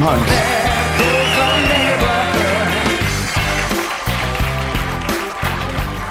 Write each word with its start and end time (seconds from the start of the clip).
homes. 0.00 0.58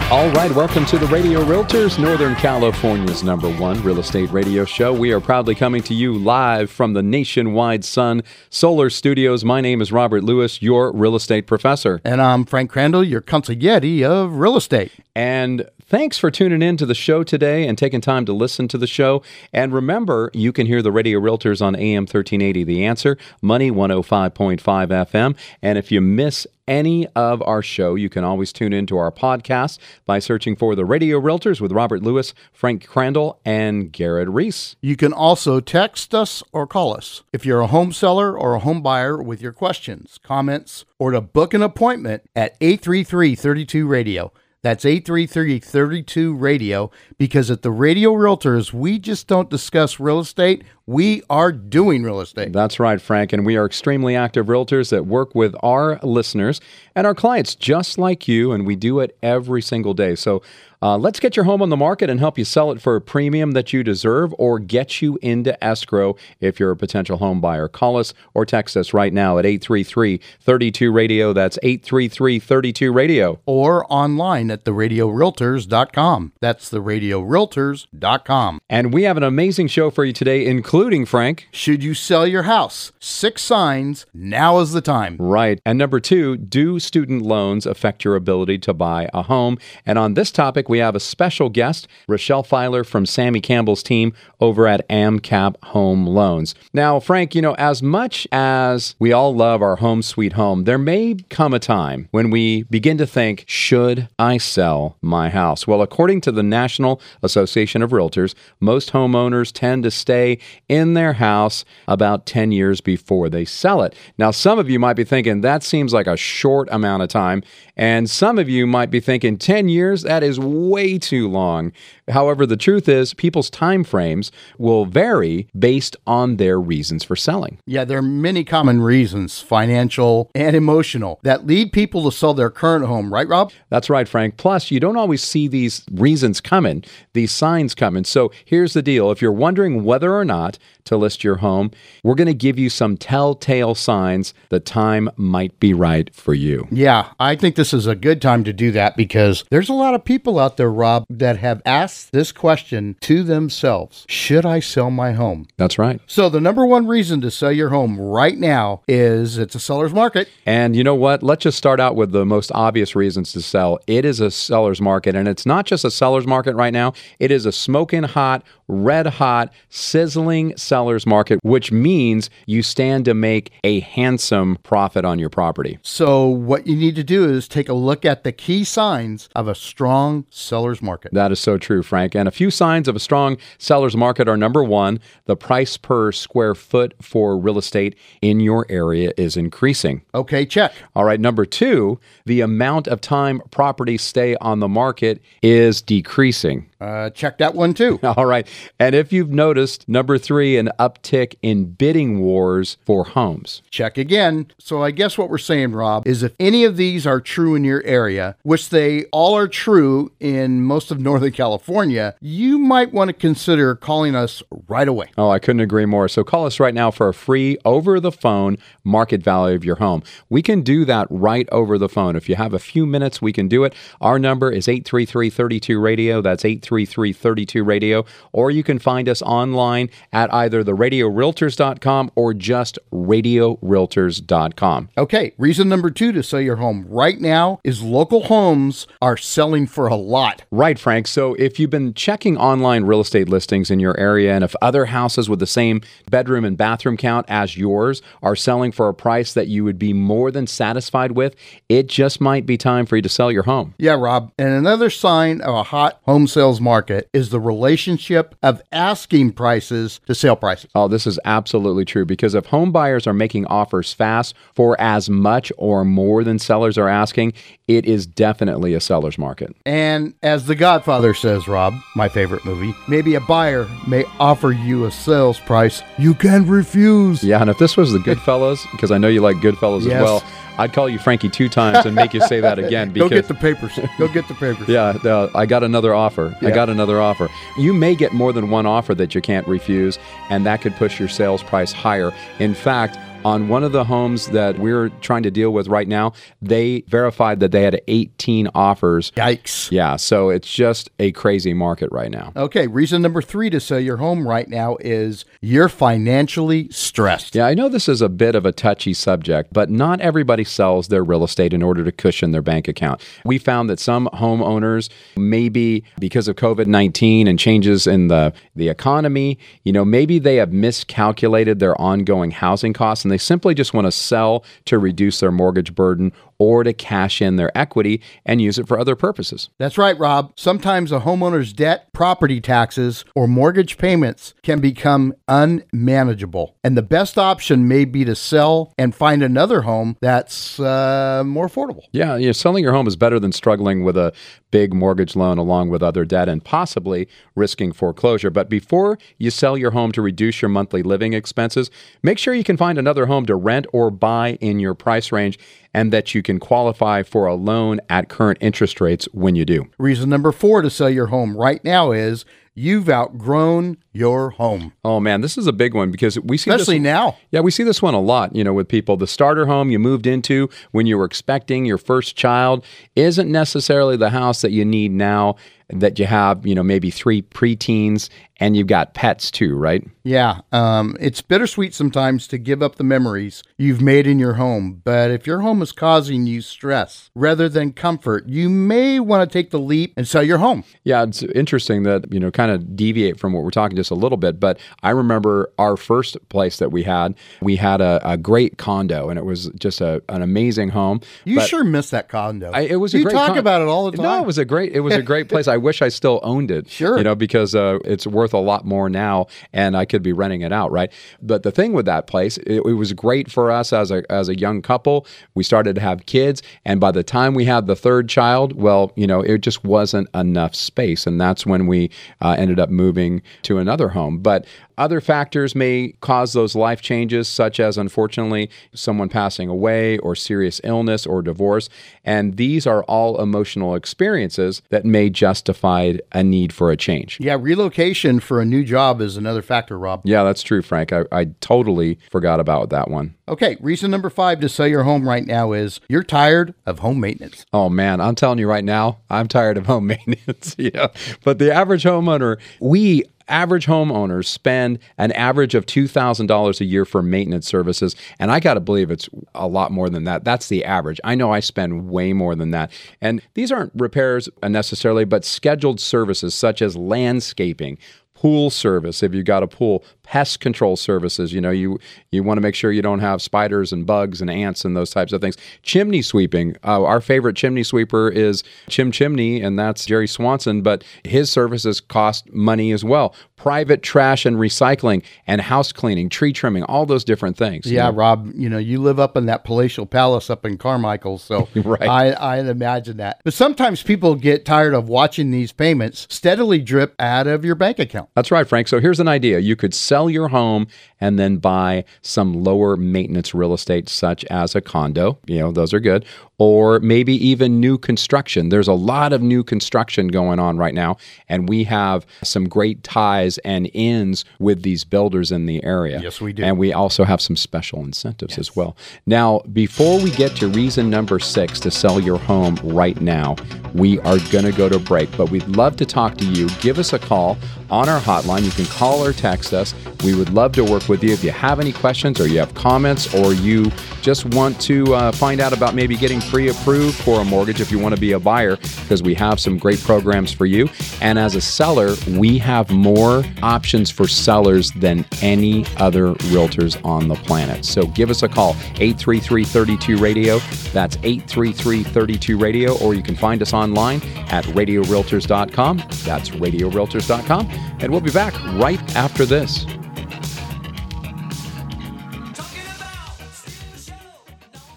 All 0.10 0.30
right, 0.32 0.50
welcome 0.54 0.86
to 0.86 0.98
the 0.98 1.06
Radio 1.08 1.44
Realtors, 1.44 2.00
Northern 2.00 2.34
California's 2.36 3.26
number 3.26 3.52
one 3.56 3.84
real 3.84 4.00
estate 4.00 4.32
radio 4.32 4.64
show. 4.64 4.94
We 4.94 5.12
are 5.12 5.20
proudly 5.20 5.54
coming 5.54 5.84
to 5.84 5.94
you 5.94 6.14
live 6.14 6.72
from 6.72 6.94
the 6.94 7.04
nationwide 7.04 7.84
Sun 7.84 8.24
Solar 8.50 8.90
Studios. 8.90 9.44
My 9.44 9.60
name 9.60 9.82
is 9.82 9.92
Robert 9.92 10.24
Lewis, 10.24 10.62
your 10.62 10.94
real 10.94 11.18
estate 11.18 11.46
professor. 11.46 12.00
And 12.06 12.22
I'm 12.22 12.46
Frank 12.46 12.70
Crandall, 12.72 13.04
your 13.04 13.22
consigliere 13.22 14.04
of 14.04 14.40
real 14.40 14.56
estate. 14.56 14.94
And 15.14 15.70
thanks 15.88 16.18
for 16.18 16.30
tuning 16.30 16.62
in 16.62 16.76
to 16.78 16.86
the 16.86 16.94
show 16.94 17.24
today 17.24 17.68
and 17.68 17.78
taking 17.78 18.02
time 18.02 18.26
to 18.26 18.34
listen 18.34 18.68
to 18.68 18.78
the 18.78 18.88
show. 18.88 19.24
And 19.54 19.74
remember, 19.74 20.30
you 20.34 20.52
can 20.52 20.68
hear 20.68 20.82
the 20.82 20.92
Radio 20.92 21.20
Realtors 21.20 21.62
on 21.62 21.76
AM 21.76 22.04
1380 22.04 22.64
The 22.66 22.86
Answer, 22.86 23.18
Money 23.42 23.72
105.5 23.72 24.60
FM. 24.60 25.36
And 25.62 25.78
if 25.78 25.92
you 25.92 26.02
miss 26.02 26.46
any 26.68 27.08
of 27.16 27.42
our 27.44 27.62
show, 27.62 27.96
you 27.96 28.10
can 28.10 28.26
always 28.26 28.52
tune 28.52 28.74
into 28.74 28.98
our 28.98 29.12
podcast 29.12 29.80
by 30.06 30.20
searching 30.20 30.58
for 30.58 30.76
the 30.76 30.84
Radio 30.84 31.22
Realtors 31.22 31.62
with 31.62 31.72
Robert 31.72 32.04
Lewis, 32.04 32.34
Frank 32.52 32.86
Crandall, 32.86 33.40
and 33.46 33.92
Garrett 33.92 34.28
Reese. 34.28 34.76
You 34.82 34.98
can 34.98 35.14
also 35.14 35.62
text 35.62 36.14
us 36.14 36.44
or 36.52 36.68
call 36.68 36.94
us 36.96 37.24
if 37.32 37.46
you're 37.46 37.62
a 37.62 37.68
home 37.68 37.94
seller 37.94 38.38
or 38.38 38.56
a 38.56 38.60
home 38.60 38.82
buyer 38.82 39.22
with 39.24 39.42
your 39.42 39.54
questions, 39.54 40.20
comments, 40.22 40.84
or 41.00 41.12
to 41.12 41.22
book 41.22 41.54
an 41.54 41.62
appointment 41.62 42.24
at 42.36 42.58
833 42.60 43.36
32 43.36 43.88
Radio. 43.88 44.34
That's 44.64 44.86
833 44.86 45.60
32 45.60 46.36
Radio 46.36 46.92
because 47.18 47.52
at 47.52 47.62
the 47.62 47.72
Radio 47.72 48.14
Realtors, 48.14 48.74
we 48.74 48.98
just 48.98 49.28
don't 49.28 49.50
discuss 49.50 50.00
real 50.00 50.20
estate. 50.20 50.64
We 50.90 51.22
are 51.30 51.52
doing 51.52 52.04
real 52.04 52.22
estate. 52.22 52.54
That's 52.54 52.80
right, 52.80 53.02
Frank. 53.02 53.34
And 53.34 53.46
we 53.46 53.58
are 53.58 53.66
extremely 53.66 54.16
active 54.16 54.46
realtors 54.46 54.90
that 54.92 55.06
work 55.06 55.36
with 55.36 55.54
our 55.62 56.00
listeners 56.02 56.62
and 56.96 57.06
our 57.06 57.14
clients 57.14 57.56
just 57.56 57.98
like 57.98 58.26
you. 58.30 58.54
And 58.54 58.66
we 58.66 58.78
do 58.78 59.02
it 59.02 59.18
every 59.22 59.62
single 59.62 59.94
day. 59.94 60.16
So 60.16 60.42
uh, 60.82 60.98
let's 60.98 61.20
get 61.20 61.36
your 61.36 61.44
home 61.46 61.62
on 61.62 61.70
the 61.70 61.78
market 61.78 62.10
and 62.10 62.20
help 62.20 62.38
you 62.38 62.46
sell 62.46 62.72
it 62.72 62.80
for 62.82 62.96
a 62.96 63.02
premium 63.02 63.52
that 63.52 63.74
you 63.74 63.84
deserve 63.84 64.34
or 64.38 64.60
get 64.60 65.02
you 65.02 65.18
into 65.22 65.62
escrow 65.64 66.16
if 66.40 66.60
you're 66.60 66.72
a 66.72 66.78
potential 66.78 67.18
home 67.18 67.42
buyer. 67.42 67.68
Call 67.68 67.98
us 67.98 68.14
or 68.34 68.46
text 68.46 68.78
us 68.78 68.94
right 68.94 69.12
now 69.12 69.38
at 69.40 69.46
833 69.46 70.22
32 70.40 70.92
Radio. 70.92 71.34
That's 71.34 71.58
833 71.64 72.40
32 72.40 72.94
Radio. 72.94 73.40
Or 73.46 73.92
online 73.92 74.52
at 74.52 74.66
theradiorealtors.com. 74.66 76.34
That's 76.40 76.70
theradiorealtors.com. 76.70 78.60
And 78.70 78.94
we 78.94 79.04
have 79.04 79.18
an 79.18 79.24
amazing 79.24 79.68
show 79.68 79.90
for 79.90 80.06
you 80.06 80.14
today, 80.14 80.46
including 80.46 80.77
Frank. 81.06 81.48
Should 81.52 81.84
you 81.84 81.96
sell 81.96 82.28
your 82.28 82.44
house? 82.44 82.92
Six 83.00 83.42
signs. 83.42 84.06
Now 84.14 84.60
is 84.60 84.74
the 84.74 84.82
time. 84.82 85.18
Right. 85.20 85.60
And 85.66 85.76
number 85.76 86.00
two, 86.00 86.38
do 86.38 86.80
student 86.80 87.24
loans 87.24 87.66
affect 87.66 88.06
your 88.06 88.16
ability 88.16 88.60
to 88.60 88.76
buy 88.76 89.10
a 89.12 89.24
home? 89.24 89.58
And 89.88 89.98
on 89.98 90.14
this 90.14 90.32
topic, 90.32 90.70
we 90.70 90.78
have 90.78 90.96
a 90.96 91.00
special 91.00 91.50
guest, 91.50 91.88
Rachelle 92.08 92.46
Filer 92.46 92.84
from 92.84 93.06
Samie 93.06 93.42
Campbell's 93.42 93.82
team 93.82 94.14
over 94.40 94.68
at 94.68 94.88
AmCap 94.88 95.56
Home 95.64 96.06
Loans. 96.06 96.54
Now, 96.74 97.00
Frank, 97.00 97.34
you 97.34 97.42
know, 97.42 97.56
as 97.56 97.82
much 97.82 98.28
as 98.32 98.94
we 99.00 99.12
all 99.12 99.36
love 99.36 99.64
our 99.64 99.78
home 99.78 100.04
sweet 100.04 100.34
home, 100.34 100.66
there 100.66 100.78
may 100.78 101.16
come 101.32 101.56
a 101.56 101.60
time 101.60 102.08
when 102.12 102.30
we 102.30 102.64
begin 102.64 103.00
to 103.00 103.08
think, 103.08 103.46
should 103.48 104.10
I 104.20 104.38
sell 104.38 104.96
my 105.02 105.30
house? 105.30 105.66
Well, 105.66 105.82
according 105.82 106.22
to 106.22 106.32
the 106.32 106.44
National 106.44 107.02
Association 107.24 107.82
of 107.82 107.90
Realtors, 107.90 108.36
most 108.60 108.94
homeowners 108.94 109.52
tend 109.52 109.82
to 109.84 109.92
stay 109.92 110.38
in 110.70 110.94
their 110.94 111.14
house 111.14 111.64
about 111.88 112.26
10 112.26 112.52
years 112.52 112.82
before 112.82 113.30
they 113.30 113.46
sell 113.46 113.82
it. 113.82 113.96
Now, 114.18 114.32
some 114.32 114.60
of 114.60 114.70
you 114.70 114.80
might 114.80 114.96
be 114.96 115.04
thinking 115.04 115.42
that 115.42 115.64
seems 115.64 115.94
like 115.94 116.08
a 116.08 116.18
short 116.18 116.68
amount 116.72 117.04
of 117.04 117.10
time, 117.10 117.44
and 117.78 118.10
some 118.10 118.40
of 118.40 118.50
you 118.50 118.68
might 118.68 118.90
be 118.90 119.00
thinking 119.00 119.38
10 119.38 119.70
years, 119.70 120.02
that 120.02 120.24
is 120.24 120.40
way 120.40 120.98
too 120.98 121.30
long. 121.30 121.72
However, 122.10 122.46
the 122.46 122.58
truth 122.58 122.90
is 122.90 123.14
people's 123.14 123.50
time 123.50 123.84
frames 123.84 124.32
will 124.58 124.86
vary 124.86 125.48
based 125.58 125.96
on 126.08 126.38
their 126.38 126.60
reasons 126.60 127.04
for 127.04 127.16
selling. 127.16 127.60
Yeah, 127.66 127.86
there 127.86 128.00
are 128.00 128.02
many 128.04 128.44
common 128.44 128.82
reasons, 128.82 129.40
financial 129.42 130.32
and 130.34 130.56
emotional, 130.56 131.20
that 131.24 131.46
lead 131.46 131.72
people 131.72 132.04
to 132.10 132.16
sell 132.16 132.34
their 132.34 132.50
current 132.50 132.86
home, 132.86 133.14
right, 133.14 133.28
Rob? 133.28 133.52
That's 133.70 133.90
right, 133.90 134.08
Frank. 134.08 134.38
Plus, 134.38 134.72
you 134.72 134.80
don't 134.80 134.98
always 134.98 135.22
see 135.22 135.48
these 135.48 135.84
reasons 135.92 136.42
coming, 136.42 136.84
these 137.14 137.32
signs 137.32 137.76
coming. 137.76 138.06
So 138.06 138.32
here's 138.46 138.74
the 138.74 138.82
deal 138.82 139.12
if 139.12 139.22
you're 139.22 139.32
wondering 139.32 139.84
whether 139.84 140.16
or 140.16 140.26
not 140.26 140.58
to 140.86 140.98
list 140.98 141.24
your 141.24 141.38
home, 141.38 141.72
we're 142.04 142.16
going 142.16 142.28
to 142.28 142.34
give 142.34 142.58
you 142.58 142.70
some 142.70 142.98
telltale 142.98 143.76
signs 143.76 144.34
the 144.50 144.60
time 144.60 145.10
might 145.18 145.60
be 145.60 145.74
right 145.74 146.14
for 146.16 146.34
you. 146.34 146.68
Yeah, 146.72 147.12
I 147.20 147.36
think 147.36 147.56
this 147.56 147.67
is 147.74 147.88
a 147.88 147.96
good 147.96 148.22
time 148.22 148.44
to 148.44 148.54
do 148.54 148.72
that 148.72 148.96
because 148.96 149.44
there's 149.50 149.70
a 149.70 149.74
lot 149.74 149.94
of 149.94 150.06
people 150.06 150.40
out 150.40 150.58
there, 150.58 150.72
Rob, 150.72 151.06
that 151.10 151.38
have 151.38 151.62
asked 151.66 152.12
this 152.12 152.32
question 152.32 152.96
to 153.02 153.24
themselves 153.24 154.06
Should 154.10 154.46
I 154.46 154.60
sell 154.60 154.92
my 154.92 155.14
home? 155.14 155.48
That's 155.58 155.78
right. 155.78 156.00
So, 156.08 156.30
the 156.30 156.42
number 156.42 156.66
one 156.66 156.88
reason 156.88 157.22
to 157.22 157.32
sell 157.32 157.52
your 157.52 157.70
home 157.70 158.00
right 158.00 158.38
now 158.38 158.82
is 158.88 159.38
it's 159.38 159.56
a 159.56 159.60
seller's 159.60 159.94
market. 159.94 160.30
And 160.46 160.76
you 160.76 160.84
know 160.84 160.96
what? 160.96 161.24
Let's 161.24 161.44
just 161.44 161.58
start 161.58 161.80
out 161.80 161.96
with 161.96 162.12
the 162.12 162.26
most 162.26 162.52
obvious 162.54 162.96
reasons 162.96 163.32
to 163.34 163.42
sell. 163.42 163.80
It 163.88 164.06
is 164.06 164.20
a 164.20 164.32
seller's 164.32 164.82
market, 164.82 165.16
and 165.16 165.28
it's 165.28 165.46
not 165.46 165.66
just 165.66 165.86
a 165.86 165.92
seller's 165.92 166.28
market 166.28 166.56
right 166.56 166.74
now, 166.74 166.94
it 167.20 167.32
is 167.32 167.46
a 167.46 167.52
smoking 167.52 168.04
hot, 168.04 168.44
red 168.68 169.08
hot, 169.08 169.52
sizzling 169.70 170.56
seller's 170.58 171.06
market, 171.06 171.40
which 171.44 171.72
means 171.72 172.30
you 172.46 172.62
stand 172.62 173.06
to 173.06 173.14
make 173.14 173.52
a 173.64 173.80
handsome 173.82 174.58
profit 174.64 175.06
on 175.06 175.20
your 175.20 175.30
property. 175.30 175.80
So, 175.82 176.28
what 176.28 176.68
you 176.68 176.76
need 176.76 176.96
to 176.96 177.04
do 177.04 177.26
is 177.30 177.48
take 177.58 177.70
a 177.70 177.74
look 177.74 178.06
at 178.06 178.24
the 178.24 178.32
key 178.32 178.64
signs 178.64 179.30
of 179.36 179.48
a 179.48 179.56
strong 179.56 180.26
seller's 180.30 180.80
market. 180.80 181.12
That 181.12 181.32
is 181.32 181.40
so 181.40 181.58
true, 181.58 181.82
Frank. 181.82 182.14
And 182.14 182.28
a 182.28 182.32
few 182.32 182.52
signs 182.52 182.88
of 182.88 182.96
a 182.96 183.00
strong 183.00 183.38
seller's 183.58 183.98
market 183.98 184.28
are 184.28 184.38
number 184.38 184.64
one, 184.64 185.00
the 185.26 185.36
price 185.36 185.76
per 185.76 186.12
square 186.12 186.54
foot 186.54 186.94
for 187.02 187.36
real 187.36 187.58
estate 187.58 187.96
in 188.22 188.40
your 188.40 188.68
area 188.70 189.12
is 189.18 189.36
increasing. 189.36 190.04
Okay, 190.14 190.46
check. 190.46 190.72
All 190.96 191.04
right, 191.04 191.20
number 191.20 191.46
two, 191.46 192.00
the 192.26 192.42
amount 192.42 192.88
of 192.88 193.02
time 193.02 193.42
properties 193.50 194.04
stay 194.04 194.36
on 194.36 194.60
the 194.60 194.68
market 194.68 195.20
is 195.42 195.82
decreasing. 195.82 196.70
Uh, 196.80 197.10
check 197.10 197.38
that 197.40 197.56
one 197.56 197.74
too. 197.74 198.00
All 198.04 198.26
right. 198.26 198.48
And 198.80 198.94
if 198.96 199.12
you've 199.12 199.32
noticed, 199.32 199.88
number 199.90 200.18
three, 200.18 200.58
an 200.58 200.70
uptick 200.80 201.36
in 201.42 201.66
bidding 201.72 202.20
wars 202.20 202.78
for 202.86 203.04
homes. 203.04 203.62
Check 203.70 203.98
again. 203.98 204.48
So 204.60 204.84
I 204.84 204.92
guess 204.92 205.18
what 205.18 205.30
we're 205.30 205.38
saying, 205.38 205.72
Rob, 205.72 206.08
is 206.08 206.24
if 206.24 206.34
any 206.40 206.64
of 206.64 206.78
these 206.78 207.08
are 207.08 207.20
true 207.20 207.56
in 207.56 207.64
your 207.64 207.84
area, 207.84 208.36
which 208.44 208.70
they 208.70 209.06
all 209.06 209.36
are 209.36 209.48
true 209.48 210.12
in 210.20 210.62
most 210.64 210.92
of 210.92 211.00
Northern 211.00 211.32
California, 211.32 212.16
you 212.22 212.60
might 212.60 212.94
want 212.94 213.10
to 213.10 213.14
consider 213.14 213.76
calling 213.76 214.16
us 214.16 214.44
right 214.68 214.88
away. 214.88 215.08
Oh, 215.18 215.30
I 215.30 215.40
couldn't 215.40 215.62
agree 215.62 215.86
more. 215.86 216.08
So 216.08 216.24
call 216.24 216.46
us 216.46 216.60
right 216.60 216.74
now 216.74 216.92
for 216.92 217.10
a 217.10 217.14
free 217.14 217.58
over 217.66 218.00
the 218.00 218.12
phone 218.12 218.58
market 218.84 219.24
value 219.24 219.56
of 219.56 219.66
your 219.66 219.78
home. 219.78 220.04
We 220.30 220.42
can 220.42 220.62
do 220.62 220.86
that 220.86 221.08
right 221.10 221.48
over 221.52 221.78
the 221.78 221.90
phone. 221.90 222.16
If 222.16 222.30
you 222.30 222.36
have 222.36 222.54
a 222.54 222.60
few 222.60 222.86
minutes, 222.86 223.22
we 223.22 223.34
can 223.34 223.48
do 223.48 223.64
it. 223.64 223.74
Our 224.02 224.20
number 224.20 224.52
is 224.52 224.68
833 224.68 225.30
32 225.30 225.80
radio. 225.80 226.22
That's 226.22 226.46
833 226.46 226.67
32 226.68 227.64
radio. 227.64 228.06
Or 228.32 228.52
you 228.52 228.64
can 228.64 228.80
find 228.80 229.10
us 229.10 229.22
online 229.22 229.90
at 230.12 230.34
either 230.34 230.64
theradiorealtors.com 230.64 232.12
or 232.16 232.34
just 232.34 232.80
radiorealtors.com. 232.92 234.90
Okay, 234.98 235.34
reason 235.38 235.70
number 235.70 235.90
two 235.90 236.12
to 236.12 236.24
sell 236.24 236.42
your 236.42 236.56
home 236.58 236.86
right 236.88 237.20
now 237.20 237.60
is 237.64 237.82
local 237.82 238.24
homes 238.26 238.88
are 239.02 239.18
selling 239.18 239.68
for 239.68 239.88
a 239.88 239.96
lot. 239.96 240.44
Right, 240.52 240.80
Frank. 240.80 241.08
So 241.08 241.34
if 241.36 241.60
you've 241.60 241.70
been 241.70 241.94
checking 241.94 242.38
online 242.38 242.84
real 242.84 243.02
estate 243.02 243.30
listings 243.30 243.70
in 243.72 243.80
your 243.80 243.98
area 244.00 244.34
and 244.34 244.44
if 244.44 244.56
other 244.62 244.86
houses 244.86 245.30
with 245.30 245.40
the 245.40 245.48
same 245.48 245.82
bedroom 246.10 246.46
and 246.46 246.58
bathroom 246.58 246.98
count 246.98 247.26
as 247.30 247.58
yours 247.58 248.02
are 248.22 248.36
selling 248.36 248.72
for 248.72 248.88
a 248.90 248.94
price 248.94 249.34
that 249.34 249.48
you 249.48 249.64
would 249.64 249.80
be 249.80 249.94
more 249.94 250.32
than 250.32 250.48
satisfied 250.48 251.12
with, 251.14 251.36
it 251.70 251.88
just 251.88 252.22
might 252.22 252.46
be 252.46 252.58
time 252.58 252.86
for 252.86 252.96
you 252.96 253.02
to 253.02 253.10
sell 253.10 253.32
your 253.32 253.44
home. 253.44 253.74
Yeah, 253.78 253.94
Rob. 253.94 254.32
And 254.38 254.50
another 254.50 254.90
sign 254.90 255.42
of 255.42 255.54
a 255.54 255.64
hot 255.64 256.00
home 256.04 256.28
sales 256.28 256.57
sales 256.58 256.62
market 256.64 257.10
is 257.14 257.30
the 257.30 257.40
relationship 257.40 258.36
of 258.42 258.62
asking 258.72 259.32
prices 259.34 260.00
to 260.08 260.16
sale 260.16 260.36
prices. 260.36 260.70
Oh, 260.76 260.88
this 260.88 261.06
is 261.08 261.20
absolutely 261.26 261.86
true 261.86 262.06
because 262.06 262.34
if 262.36 262.46
home 262.48 262.72
buyers 262.72 263.06
are 263.08 263.14
making 263.14 263.46
offers 263.48 263.94
fast 263.94 264.36
for 264.56 264.80
as 264.82 265.10
much 265.10 265.52
or 265.58 265.86
more 265.86 266.24
than 266.24 266.40
sellers 266.40 266.78
are 266.78 266.88
asking, 266.90 267.34
it 267.68 267.86
is 267.86 268.06
definitely 268.08 268.74
a 268.74 268.80
seller's 268.80 269.18
market. 269.18 269.56
And 269.66 270.14
as 270.24 270.46
The 270.46 270.56
Godfather 270.56 271.14
says, 271.14 271.48
Rob, 271.48 271.74
my 271.96 272.10
favorite 272.10 272.44
movie, 272.46 272.74
maybe 272.88 273.16
a 273.16 273.22
buyer 273.22 273.68
may 273.88 274.04
offer 274.20 274.52
you 274.52 274.86
a 274.86 274.92
sales 274.92 275.40
price 275.40 275.82
you 275.98 276.14
can 276.14 276.48
refuse. 276.48 277.24
Yeah, 277.24 277.42
and 277.42 277.50
if 277.50 277.58
this 277.60 277.78
was 277.78 277.92
the 277.92 278.00
Goodfellas, 278.00 278.60
because 278.72 278.92
I 278.92 278.98
know 278.98 279.08
you 279.10 279.22
like 279.22 279.38
Goodfellas 279.38 279.84
Yes. 279.86 279.94
as 279.94 280.02
well, 280.04 280.24
I'd 280.58 280.74
call 280.74 280.90
you 280.90 281.00
Frankie 281.00 281.30
two 281.30 281.50
times 281.50 281.86
and 281.86 281.96
make 281.96 282.14
you 282.14 282.22
say 282.22 282.40
that 282.42 282.60
again. 282.60 282.88
Go 282.94 283.08
Because 283.10 283.28
get 283.28 283.28
the 283.28 283.34
papers. 283.36 283.80
Go 283.98 284.08
get 284.08 284.28
the 284.28 284.34
papers. 284.34 284.68
Yeah, 284.68 284.98
uh, 285.04 285.30
I 285.36 285.46
got 285.46 285.64
another 285.64 285.94
offer. 285.94 286.36
I 286.42 286.52
got 286.52 286.70
another 286.70 287.00
offer. 287.00 287.30
You 287.58 287.74
may 287.74 287.96
get 287.96 288.14
more 288.14 288.34
than 288.34 288.50
one 288.50 288.66
offer 288.66 288.96
that 288.96 289.14
you 289.16 289.22
can't 289.22 289.48
refuse, 289.48 290.00
and 290.30 290.46
that 290.46 290.62
could 290.62 290.76
push 290.76 291.00
your 291.00 291.10
sales 291.10 291.44
price 291.44 291.72
higher. 291.72 292.12
In 292.40 292.54
fact, 292.54 292.98
on 293.26 293.50
one 293.50 293.64
of 293.64 293.72
the 293.72 293.84
homes 293.84 294.28
that 294.28 294.60
we're 294.60 294.90
trying 295.02 295.24
to 295.24 295.32
deal 295.32 295.52
with 295.52 295.68
right 295.68 295.88
now, 295.88 296.14
they 296.42 296.84
verified 296.88 297.40
that 297.40 297.52
they 297.52 297.64
had 297.64 297.82
18 297.88 298.50
offers. 298.54 299.12
Yikes. 299.12 299.72
Yeah, 299.72 299.96
so 299.96 300.30
it's 300.30 300.52
just 300.52 300.90
a 301.00 301.12
crazy 301.12 301.54
market 301.54 301.90
right 301.92 302.12
now. 302.12 302.32
Okay, 302.36 302.68
reason 302.68 303.02
number 303.02 303.22
three 303.22 303.50
to 303.50 303.60
sell 303.60 303.80
your 303.80 303.98
home 303.98 304.28
right 304.28 304.48
now 304.48 304.78
is 304.80 305.26
you're 305.42 305.70
financially 305.70 306.70
stressed. 306.70 307.36
Yeah, 307.36 307.48
I 307.48 307.54
know 307.54 307.70
this 307.70 307.90
is 307.90 308.02
a 308.02 308.10
bit 308.10 308.36
of 308.36 308.46
a 308.46 308.52
touchy 308.52 308.94
subject, 308.94 309.52
but 309.52 309.70
not 309.70 310.00
everybody 310.02 310.44
sells 310.44 310.88
their 310.88 311.04
real 311.04 311.24
estate 311.24 311.54
in 311.54 311.64
order 311.64 311.84
to 311.84 311.92
cushion 311.92 312.32
their 312.32 312.42
bank 312.42 312.68
account. 312.68 313.02
We 313.26 313.38
found 313.38 313.70
that 313.70 313.80
some 313.80 314.10
homeowners, 314.14 314.90
maybe 315.16 315.84
because 316.00 316.28
of 316.28 316.36
COVID 316.36 316.68
19 316.68 317.28
and 317.28 317.40
changes 317.40 317.88
in 317.88 318.08
the, 318.08 318.34
the 318.56 318.70
economy, 318.70 319.38
you 319.64 319.72
know, 319.74 319.84
maybe 319.84 320.20
they 320.20 320.36
have 320.38 320.54
miscalculated 320.54 321.60
their 321.60 321.80
ongoing 321.80 322.32
housing 322.32 322.74
costs 322.74 323.04
and 323.08 323.12
they 323.14 323.18
simply 323.18 323.56
just 323.56 323.74
want 323.74 323.86
to 323.86 323.92
sell 323.92 324.44
to 324.66 324.78
reduce 324.78 325.22
their 325.22 325.32
mortgage 325.32 325.74
burden 325.74 326.12
or 326.40 326.64
to 326.64 326.74
cash 326.74 327.22
in 327.22 327.36
their 327.36 327.56
equity 327.58 328.02
and 328.26 328.42
use 328.42 328.58
it 328.58 328.68
for 328.68 328.80
other 328.80 328.96
purposes. 328.96 329.50
That's 329.58 329.78
right, 329.78 329.98
Rob. 329.98 330.34
Sometimes 330.36 330.92
a 330.92 331.00
homeowner's 331.00 331.54
debt, 331.54 331.92
property 331.94 332.40
taxes, 332.40 333.06
or 333.16 333.28
mortgage 333.28 333.78
payments 333.78 334.34
can 334.44 334.60
become 334.60 335.14
unmanageable. 335.28 336.56
And 336.64 336.78
the 336.78 336.82
best 336.82 337.18
option 337.18 337.68
may 337.68 337.86
be 337.86 338.06
to 338.06 338.16
sell 338.16 338.74
and 338.78 338.94
find 338.94 339.24
another 339.24 339.62
home 339.62 339.98
that's 340.02 340.60
uh, 340.60 341.24
more 341.26 341.48
affordable. 341.48 341.84
Yeah, 341.92 342.16
you 342.18 342.28
know, 342.28 342.32
selling 342.32 342.64
your 342.64 342.74
home 342.74 342.88
is 342.88 342.96
better 342.96 343.20
than 343.20 343.32
struggling 343.32 343.84
with 343.84 343.98
a 343.98 344.14
big 344.52 344.74
mortgage 344.74 345.16
loan 345.16 345.38
along 345.38 345.70
with 345.70 345.84
other 345.84 346.06
debt 346.06 346.30
and 346.30 346.44
possibly 346.44 347.08
risking 347.36 347.72
foreclosure. 347.72 348.30
But 348.30 348.50
before 348.50 348.98
you 349.18 349.32
sell 349.32 349.58
your 349.58 349.72
home 349.72 349.92
to 349.94 350.02
reduce 350.02 350.42
your 350.42 350.50
monthly 350.50 350.84
living 350.84 351.14
expenses, 351.14 351.70
make 352.04 352.18
sure 352.18 352.34
you 352.34 352.44
can 352.44 352.58
find 352.58 352.78
another 352.78 353.08
home 353.08 353.26
to 353.26 353.36
rent 353.36 353.66
or 353.74 353.92
buy 353.92 354.38
in 354.40 354.60
your 354.60 354.74
price 354.74 355.12
range 355.12 355.38
and 355.74 355.92
that 355.94 356.16
you 356.16 356.24
can 356.28 356.40
qualify 356.40 357.02
for 357.04 357.26
a 357.26 357.36
loan 357.36 357.80
at 357.90 358.10
current 358.10 358.38
interest 358.42 358.82
rates 358.82 359.08
when 359.14 359.34
you 359.34 359.46
do. 359.46 359.66
Reason 359.80 360.10
number 360.10 360.34
four 360.34 360.62
to 360.62 360.70
sell 360.70 360.90
your 360.90 361.08
home 361.08 361.38
right 361.38 361.64
now 361.64 361.94
is 361.94 362.26
you've 362.54 362.90
outgrown 362.90 363.78
your 363.98 364.32
home, 364.32 364.74
Oh 364.84 365.00
man, 365.00 365.22
this 365.22 365.38
is 365.38 365.48
a 365.48 365.54
big 365.54 365.74
one 365.74 365.92
because 365.92 366.20
we 366.20 366.38
see 366.38 366.52
especially 366.52 366.80
this, 366.80 366.84
now. 366.84 367.18
Yeah, 367.32 367.42
we 367.42 367.52
see 367.52 367.64
this 367.64 367.82
one 367.82 367.94
a 367.94 368.00
lot, 368.00 368.36
you 368.36 368.44
know, 368.44 368.54
with 368.54 368.68
people. 368.68 368.96
The 368.96 369.08
starter 369.08 369.46
home 369.46 369.70
you 369.70 369.80
moved 369.80 370.08
into 370.08 370.50
when 370.72 370.86
you 370.86 370.98
were 370.98 371.06
expecting 371.06 371.66
your 371.66 371.78
first 371.78 372.16
child 372.16 372.64
isn't 372.96 373.32
necessarily 373.32 373.98
the 373.98 374.12
house 374.12 374.42
that 374.42 374.52
you 374.52 374.64
need 374.64 374.92
now 374.92 375.36
that 375.70 376.00
you 376.00 376.06
have, 376.06 376.46
you 376.48 376.56
know, 376.56 376.64
maybe 376.64 376.90
three 376.90 377.22
preteens 377.22 378.10
and 378.40 378.56
you've 378.56 378.68
got 378.68 378.94
pets 378.94 379.30
too, 379.32 379.56
right? 379.56 379.86
Yeah, 380.04 380.42
um, 380.52 380.96
it's 381.00 381.22
bittersweet 381.22 381.74
sometimes 381.74 382.28
to 382.28 382.38
give 382.38 382.62
up 382.62 382.76
the 382.76 382.84
memories 382.84 383.44
you've 383.58 383.82
made 383.82 384.08
in 384.08 384.20
your 384.20 384.36
home, 384.36 384.82
but 384.84 385.12
if 385.12 385.28
your 385.28 385.42
home 385.42 385.62
is 385.62 385.72
causing 385.72 386.26
you 386.26 386.42
stress 386.42 387.10
rather 387.16 387.50
than 387.50 387.74
comfort, 387.74 388.28
you 388.30 388.48
may 388.50 389.00
want 389.00 389.30
to 389.30 389.34
take 389.34 389.50
the 389.50 389.60
leap 389.60 389.94
and 389.98 390.08
sell 390.08 390.24
your 390.24 390.38
home. 390.38 390.64
Yeah, 390.84 391.04
it's 391.04 391.24
interesting 391.24 391.84
that, 391.84 392.14
you 392.14 392.20
know, 392.20 392.32
kind 392.32 392.52
of 392.52 392.76
deviate 392.76 393.20
from 393.20 393.34
what 393.34 393.44
we're 393.44 393.52
talking 393.52 393.76
just 393.76 393.87
a 393.90 393.96
little 393.96 394.18
bit. 394.18 394.40
But 394.40 394.60
I 394.84 394.92
remember 394.92 395.52
our 395.58 395.78
first 395.78 396.18
place 396.30 396.58
that 396.58 396.72
we 396.72 396.84
had, 396.84 397.16
we 397.42 397.56
had 397.56 397.82
a, 397.82 398.00
a 398.04 398.18
great 398.18 398.58
condo 398.58 399.10
and 399.10 399.20
it 399.20 399.26
was 399.26 399.50
just 399.58 399.82
a, 399.82 400.02
an 400.10 400.22
amazing 400.22 400.70
home. 400.70 401.02
You 401.26 401.38
But 401.38 401.48
sure 401.48 401.64
miss 401.64 401.90
that 401.92 402.10
condo. 402.10 402.52
I, 402.52 402.62
it 402.62 402.78
was 402.78 402.94
a 402.94 403.00
you 403.00 403.04
great 403.04 403.14
talk 403.14 403.30
con- 403.30 403.38
about 403.38 403.62
it 403.62 403.68
all 403.68 403.90
the 403.90 403.98
time. 403.98 404.04
No, 404.04 404.22
it 404.22 404.26
was 404.26 404.38
a 404.38 404.46
great 404.46 404.74
it 404.74 404.82
was 404.82 404.96
a 404.96 405.02
great 405.02 405.30
place. 405.30 405.48
I 405.48 405.58
wish 405.58 405.82
I 405.82 405.90
still 405.90 406.20
owned 406.24 406.52
it. 406.52 406.70
Sure. 406.70 406.98
You 406.98 407.04
know, 407.04 407.16
because 407.16 407.56
uh, 407.56 407.80
it's 407.86 408.08
worth 408.08 408.34
a 408.34 408.40
lot 408.40 408.66
more 408.66 408.90
now 408.90 409.28
and 409.54 409.76
I 409.78 409.86
could 409.86 410.04
be 410.04 410.14
renting 410.14 410.42
it 410.42 410.52
out, 410.52 410.72
right? 410.72 410.92
But 411.22 411.44
the 411.44 411.52
thing 411.52 411.74
with 411.74 411.86
that 411.86 412.08
place, 412.08 412.38
it, 412.40 412.62
it 412.66 412.74
was 412.74 412.94
great 412.94 413.32
for 413.32 413.52
us 413.52 413.74
as 413.74 413.92
a 413.92 414.04
as 414.12 414.30
a 414.30 414.38
young 414.38 414.62
couple. 414.62 415.06
We 415.36 415.44
started 415.44 415.76
to 415.76 415.82
have 415.82 416.06
kids 416.06 416.42
and 416.66 416.80
by 416.80 416.92
the 416.92 417.04
time 417.04 417.34
we 417.34 417.46
had 417.46 417.68
the 417.68 417.76
third 417.76 418.10
child, 418.10 418.54
well, 418.54 418.92
you 418.96 419.08
know, 419.08 419.22
it 419.22 419.40
just 419.42 419.64
wasn't 419.64 420.10
enough 420.16 420.56
space 420.56 421.06
and 421.06 421.20
that's 421.20 421.46
when 421.46 421.68
we 421.68 421.92
uh, 422.22 422.36
ended 422.38 422.60
up 422.60 422.70
moving 422.70 423.22
to 423.44 423.58
another 423.58 423.77
home. 423.90 424.20
But 424.20 424.46
other 424.78 425.02
factors 425.02 425.56
may 425.56 425.94
cause 426.02 426.34
those 426.34 426.56
life 426.56 426.82
changes, 426.82 427.28
such 427.28 427.60
as 427.60 427.78
unfortunately 427.78 428.50
someone 428.74 429.10
passing 429.10 429.50
away 429.50 429.98
or 430.00 430.16
serious 430.16 430.62
illness 430.64 431.06
or 431.06 431.22
divorce. 431.22 431.68
And 432.04 432.38
these 432.38 432.68
are 432.68 432.84
all 432.84 433.20
emotional 433.22 433.74
experiences 433.76 434.62
that 434.70 434.86
may 434.86 435.10
justify 435.10 435.94
a 436.12 436.24
need 436.24 436.54
for 436.54 436.72
a 436.72 436.78
change. 436.78 437.20
yeah, 437.20 437.38
relocation 437.40 438.20
for 438.20 438.40
a 438.42 438.46
new 438.46 438.64
job 438.64 439.02
is 439.02 439.18
another 439.18 439.42
factor, 439.42 439.78
Rob. 439.78 440.02
Yeah, 440.04 440.24
that's 440.24 440.44
true, 440.44 440.62
Frank. 440.62 440.92
I, 440.94 441.06
I 441.12 441.26
totally 441.42 441.98
forgot 442.12 442.40
about 442.40 442.70
that 442.70 442.90
one. 442.90 443.16
Okay, 443.28 443.58
reason 443.60 443.92
number 443.92 444.10
five 444.10 444.40
to 444.42 444.48
sell 444.50 444.68
your 444.68 444.84
home 444.84 445.08
right 445.08 445.26
now 445.26 445.52
is 445.54 445.80
you're 445.90 446.04
tired 446.04 446.54
of 446.66 446.80
home 446.80 447.00
maintenance. 447.00 447.46
Oh 447.52 447.68
man, 447.70 448.00
I'm 448.00 448.16
telling 448.16 448.40
you 448.40 448.48
right 448.48 448.64
now, 448.64 449.00
I'm 449.10 449.28
tired 449.28 449.58
of 449.58 449.66
home 449.66 449.88
maintenance. 449.88 450.56
yeah. 450.58 450.88
but 451.24 451.40
the 451.40 451.52
average 451.54 451.84
homeowner, 451.84 452.38
we 452.62 453.04
average 453.28 453.66
homeowners 453.66 454.26
spend 454.26 454.80
an 454.98 455.12
average 455.14 455.56
of 455.56 455.66
$2,000 455.66 456.62
a 456.62 456.66
year 456.66 456.86
for 456.86 457.02
maintenance 457.02 457.48
services. 457.48 457.96
And 458.20 458.32
I 458.32 458.40
got 458.40 458.56
to 458.56 458.60
believe 458.60 458.92
it's 458.92 459.10
a 459.36 459.48
lot 459.48 459.72
more 459.72 459.90
than 459.90 460.06
that. 460.06 460.24
That's 460.24 460.50
the 460.50 460.66
average. 460.66 461.00
I 461.04 461.16
know 461.16 461.32
I 461.32 461.40
spend 461.40 461.90
way 461.90 462.14
more 462.14 462.36
than 462.36 462.52
that. 462.52 462.72
And 463.02 463.22
these 463.34 463.52
aren't 463.52 463.74
repairs 463.76 464.30
necessarily, 464.44 465.06
but 465.06 465.26
scheduled 465.26 465.80
services 465.80 466.34
such 466.34 466.62
as 466.62 466.76
landscaping, 466.76 467.78
pool 468.14 468.50
service 468.50 469.04
if 469.04 469.14
you've 469.14 469.26
got 469.26 469.44
a 469.44 469.48
pool 469.48 469.84
pest 470.08 470.40
control 470.40 470.78
services 470.78 471.34
you 471.34 471.42
know 471.42 471.52
you 471.52 471.78
you 472.12 472.24
want 472.24 472.38
to 472.38 472.42
make 472.42 472.56
sure 472.56 472.72
you 472.72 472.82
don't 472.82 473.00
have 473.02 473.22
spiders 473.22 473.74
and 473.74 473.86
bugs 473.86 474.22
and 474.22 474.30
ants 474.30 474.64
and 474.64 474.74
those 474.74 474.90
types 474.90 475.12
of 475.12 475.20
things 475.20 475.36
chimney 475.64 476.02
sweeping 476.02 476.56
uh, 476.64 476.82
our 476.82 477.02
favorite 477.02 477.36
chimney 477.36 477.62
sweeper 477.62 478.08
is 478.08 478.42
chim 478.70 478.90
chimney 478.90 479.42
and 479.42 479.60
that's 479.60 479.86
jerry 479.86 480.08
swanson 480.08 480.62
but 480.62 480.82
his 481.04 481.30
services 481.30 481.82
cost 481.82 482.32
money 482.32 482.72
as 482.72 482.86
well 482.86 483.14
private 483.36 483.84
trash 483.84 484.26
and 484.26 484.38
recycling 484.38 485.04
and 485.28 485.42
house 485.42 485.74
cleaning 485.74 486.08
tree 486.08 486.32
trimming 486.32 486.64
all 486.64 486.86
those 486.86 487.04
different 487.04 487.36
things 487.36 487.66
you 487.66 487.76
Yeah, 487.76 487.90
know. 487.90 487.96
Rob, 487.98 488.32
you 488.34 488.48
know, 488.50 488.58
you 488.58 488.82
live 488.82 489.00
up 489.00 489.18
in 489.18 489.26
that 489.26 489.44
palatial 489.44 489.86
palace 489.86 490.30
up 490.30 490.46
in 490.46 490.58
Carmichael, 490.58 491.18
so 491.18 491.48
Right. 491.56 491.82
I, 491.84 492.12
I 492.12 492.40
imagine 492.40 492.98
that. 492.98 493.22
But 493.24 493.34
sometimes 493.34 493.84
people 493.84 494.16
get 494.16 494.46
tired 494.46 494.74
of 494.74 494.88
watching 494.90 495.32
these 495.32 495.52
payments 495.52 496.08
steadily 496.10 496.60
drip 496.60 496.96
out 497.00 497.28
of 497.28 497.44
your 497.46 497.56
bank 497.56 497.78
account. 497.78 498.10
That's 498.16 498.32
right, 498.32 498.48
Frank. 498.48 498.68
So 498.68 498.80
here's 498.80 499.00
an 499.00 499.08
idea. 499.08 499.40
You 499.40 499.56
could 499.56 499.74
sell 499.74 499.97
your 500.06 500.28
home 500.28 500.68
and 501.02 501.18
then 501.18 501.38
buy 501.38 501.84
some 502.02 502.44
lower 502.44 502.78
maintenance 502.78 503.34
real 503.34 503.54
estate, 503.54 503.90
such 503.90 504.24
as 504.26 504.56
a 504.56 504.62
condo. 504.62 505.18
You 505.26 505.40
know, 505.40 505.52
those 505.52 505.74
are 505.74 505.80
good. 505.80 506.06
Or 506.40 506.80
maybe 506.80 507.14
even 507.28 507.60
new 507.60 507.80
construction. 507.80 508.50
There's 508.50 508.68
a 508.68 508.74
lot 508.74 509.12
of 509.12 509.24
new 509.24 509.44
construction 509.44 510.10
going 510.10 510.40
on 510.40 510.58
right 510.58 510.74
now, 510.74 510.98
and 511.28 511.50
we 511.50 511.64
have 511.64 512.06
some 512.24 512.48
great 512.48 512.84
ties 512.84 513.40
and 513.40 513.72
ins 513.74 514.24
with 514.38 514.62
these 514.62 514.84
builders 514.84 515.32
in 515.32 515.48
the 515.48 515.64
area. 515.64 516.00
Yes, 516.00 516.22
we 516.22 516.34
do. 516.34 516.44
And 516.44 516.60
we 516.60 516.74
also 516.74 517.06
have 517.06 517.22
some 517.22 517.36
special 517.36 517.80
incentives 517.84 518.38
as 518.38 518.56
well. 518.56 518.78
Now, 519.08 519.40
before 519.52 520.00
we 520.00 520.12
get 520.12 520.36
to 520.38 520.48
reason 520.48 520.92
number 520.92 521.18
six 521.18 521.60
to 521.62 521.72
sell 521.72 522.00
your 522.00 522.20
home 522.20 522.56
right 522.64 523.00
now, 523.02 523.36
we 523.74 524.00
are 524.02 524.20
going 524.32 524.46
to 524.46 524.52
go 524.52 524.70
to 524.70 524.78
break, 524.78 525.16
but 525.18 525.32
we'd 525.32 525.48
love 525.48 525.76
to 525.78 525.86
talk 525.86 526.18
to 526.18 526.26
you. 526.26 526.50
Give 526.62 526.78
us 526.78 526.94
a 526.94 527.00
call 527.00 527.38
on 527.72 527.90
our 527.90 528.00
hotline. 528.00 528.44
You 528.44 528.52
can 528.52 528.66
call 528.66 529.04
or 529.04 529.12
text 529.12 529.54
us 529.54 529.74
We 530.04 530.16
would 530.16 530.30
love 530.30 530.54
to 530.54 530.64
work 530.64 530.88
with 530.90 531.04
you. 531.04 531.12
If 531.12 531.24
you 531.24 531.32
have 531.32 531.60
any 531.60 531.74
questions 531.74 532.20
or 532.20 532.28
you 532.28 532.40
have 532.40 532.54
comments 532.54 533.14
or 533.14 533.34
you 533.34 533.72
just 534.02 534.26
want 534.34 534.60
to 534.62 534.94
uh, 534.94 535.12
find 535.12 535.42
out 535.42 535.52
about 535.52 535.76
maybe 535.76 535.98
getting 535.98 536.22
pre 536.22 536.50
approved 536.50 536.96
for 536.96 537.20
a 537.20 537.26
mortgage 537.26 537.60
if 537.60 537.72
you 537.72 537.80
want 537.80 537.94
to 537.94 538.00
be 538.00 538.14
a 538.14 538.20
buyer, 538.20 538.56
because 538.56 539.04
we 539.04 539.14
have 539.16 539.40
some 539.40 539.58
great 539.58 539.80
programs 539.80 540.32
for 540.32 540.46
you. 540.46 540.70
And 541.02 541.20
as 541.20 541.36
a 541.36 541.42
seller, 541.42 541.96
we 542.12 542.38
have 542.38 542.70
more 542.70 543.24
options 543.44 543.90
for 543.90 544.08
sellers 544.08 544.72
than 544.72 545.06
any 545.22 545.66
other 545.78 546.14
realtors 546.32 546.84
on 546.86 547.08
the 547.08 547.16
planet. 547.16 547.66
So 547.66 547.88
give 547.88 548.10
us 548.10 548.24
a 548.24 548.30
call, 548.30 548.52
833 548.76 549.44
32 549.44 549.98
Radio. 549.98 550.40
That's 550.72 550.96
833 550.98 551.84
32 551.84 552.38
Radio, 552.38 552.78
or 552.80 552.94
you 552.94 553.04
can 553.04 553.16
find 553.16 553.42
us 553.42 553.54
online 553.54 554.02
at 554.30 554.46
radiorealtors.com. 554.46 555.78
That's 555.78 556.30
radiorealtors.com. 556.30 557.50
And 557.80 557.92
we'll 557.92 558.02
be 558.02 558.12
back 558.12 558.34
right 558.54 558.80
after 558.96 559.26
this. 559.26 559.66